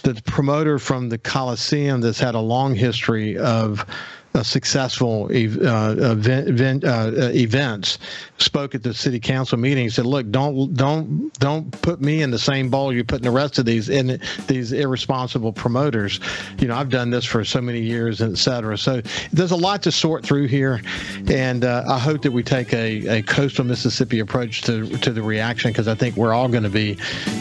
the 0.04 0.20
promoter 0.26 0.80
from 0.80 1.10
the 1.10 1.18
Coliseum 1.18 2.02
that's 2.02 2.20
had 2.20 2.36
a 2.36 2.40
long 2.40 2.76
history 2.76 3.38
of 3.38 3.86
uh, 4.34 4.44
successful 4.44 5.26
uh, 5.26 5.28
event, 5.36 6.84
uh, 6.84 6.88
uh, 6.88 7.32
events 7.34 8.00
spoke 8.38 8.74
at 8.74 8.84
the 8.84 8.94
city 8.94 9.20
council 9.20 9.58
meeting. 9.58 9.90
Said, 9.90 10.06
"Look, 10.06 10.30
don't 10.32 10.74
don't 10.74 11.34
don't 11.40 11.70
put 11.82 12.02
me 12.02 12.22
in 12.22 12.32
the 12.32 12.40
same 12.40 12.70
bowl 12.70 12.94
you're 12.94 13.04
putting 13.04 13.26
the 13.26 13.32
rest 13.32 13.60
of 13.60 13.66
these 13.66 13.90
in 13.90 14.22
these 14.48 14.72
irresponsible 14.72 15.52
promoters. 15.52 16.20
You 16.60 16.68
know, 16.68 16.76
I've 16.76 16.90
done 16.90 17.10
this 17.10 17.26
for 17.26 17.44
so 17.44 17.60
many 17.60 17.82
years, 17.82 18.22
et 18.22 18.38
cetera. 18.38 18.78
So 18.78 19.02
there's 19.34 19.52
a 19.52 19.58
lot 19.58 19.84
to 19.84 19.92
sort 19.92 20.26
through 20.26 20.48
here, 20.48 20.82
and 21.30 21.66
uh, 21.66 21.84
I 21.88 22.00
hope 22.00 22.22
that 22.22 22.32
we 22.32 22.42
take 22.42 22.74
a, 22.74 23.18
a 23.18 23.22
coastal 23.24 23.66
Mississippi 23.66 24.20
approach 24.20 24.62
to 24.62 24.88
to 25.00 25.12
the 25.12 25.22
reaction 25.22 25.72
because 25.72 25.90
I 25.90 25.96
think 25.96 26.16
we're 26.16 26.34
all 26.34 26.48
going 26.48 26.64
to 26.64 26.70
be 26.70 26.98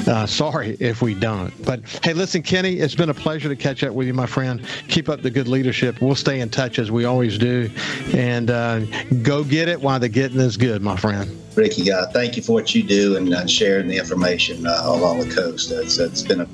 uh, 0.09 0.27
sorry 0.27 0.77
if 0.81 1.03
we 1.03 1.15
don't. 1.15 1.53
But 1.65 1.83
hey, 2.03 2.15
listen, 2.15 2.43
Kenny, 2.43 2.81
it's 2.81 2.97
been 2.97 3.11
a 3.11 3.15
pleasure 3.15 3.49
to 3.49 3.57
catch 3.57 3.85
up 3.85 3.95
with 3.95 4.09
you, 4.09 4.15
my 4.15 4.27
friend. 4.27 4.61
Keep 4.89 5.09
up 5.09 5.23
the 5.23 5.31
good 5.31 5.47
leadership. 5.47 6.01
We'll 6.01 6.17
stay 6.17 6.41
in 6.41 6.49
touch 6.49 6.80
as 6.81 6.91
we 6.91 7.05
always 7.05 7.39
do, 7.39 7.71
and 8.15 8.51
uh, 8.51 8.81
go 9.23 9.45
get 9.45 9.69
it 9.69 9.81
while 9.81 10.01
the 10.01 10.09
getting 10.09 10.41
is 10.41 10.57
good 10.57 10.83
my 10.83 10.97
friend. 10.97 11.37
Ricky, 11.55 11.85
God, 11.85 12.13
thank 12.13 12.37
you 12.37 12.43
for 12.43 12.53
what 12.53 12.75
you 12.75 12.83
do 12.83 13.17
and 13.17 13.33
uh, 13.35 13.47
sharing 13.47 13.89
the 13.89 13.99
information 13.99 14.67
uh, 14.67 14.83
along 14.85 15.21
the 15.21 15.35
coast. 15.35 15.71
It's, 15.71 15.99
it's 15.99 16.23
been 16.23 16.41
a 16.41 16.49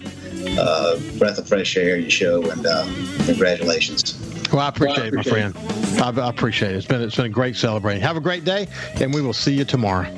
uh, 0.61 0.99
breath 1.19 1.39
of 1.39 1.49
fresh 1.49 1.77
air, 1.77 1.97
your 1.97 2.11
show, 2.11 2.51
and 2.51 2.67
uh, 2.67 2.85
congratulations. 3.25 4.19
Well, 4.53 4.63
I 4.63 4.69
appreciate, 4.69 4.97
well, 4.97 5.05
I 5.05 5.09
appreciate 5.09 5.47
it, 5.47 5.55
my 5.55 5.61
friend. 5.63 6.19
I, 6.19 6.23
I 6.23 6.31
appreciate 6.31 6.73
it. 6.73 6.77
It's 6.77 6.87
been 6.87 7.03
it's 7.03 7.17
been 7.17 7.27
a 7.27 7.31
great 7.31 7.57
celebrating. 7.57 8.03
Have 8.03 8.17
a 8.17 8.21
great 8.21 8.45
day, 8.45 8.69
and 9.01 9.13
we 9.13 9.21
will 9.21 9.33
see 9.33 9.55
you 9.55 9.65
tomorrow. 9.65 10.09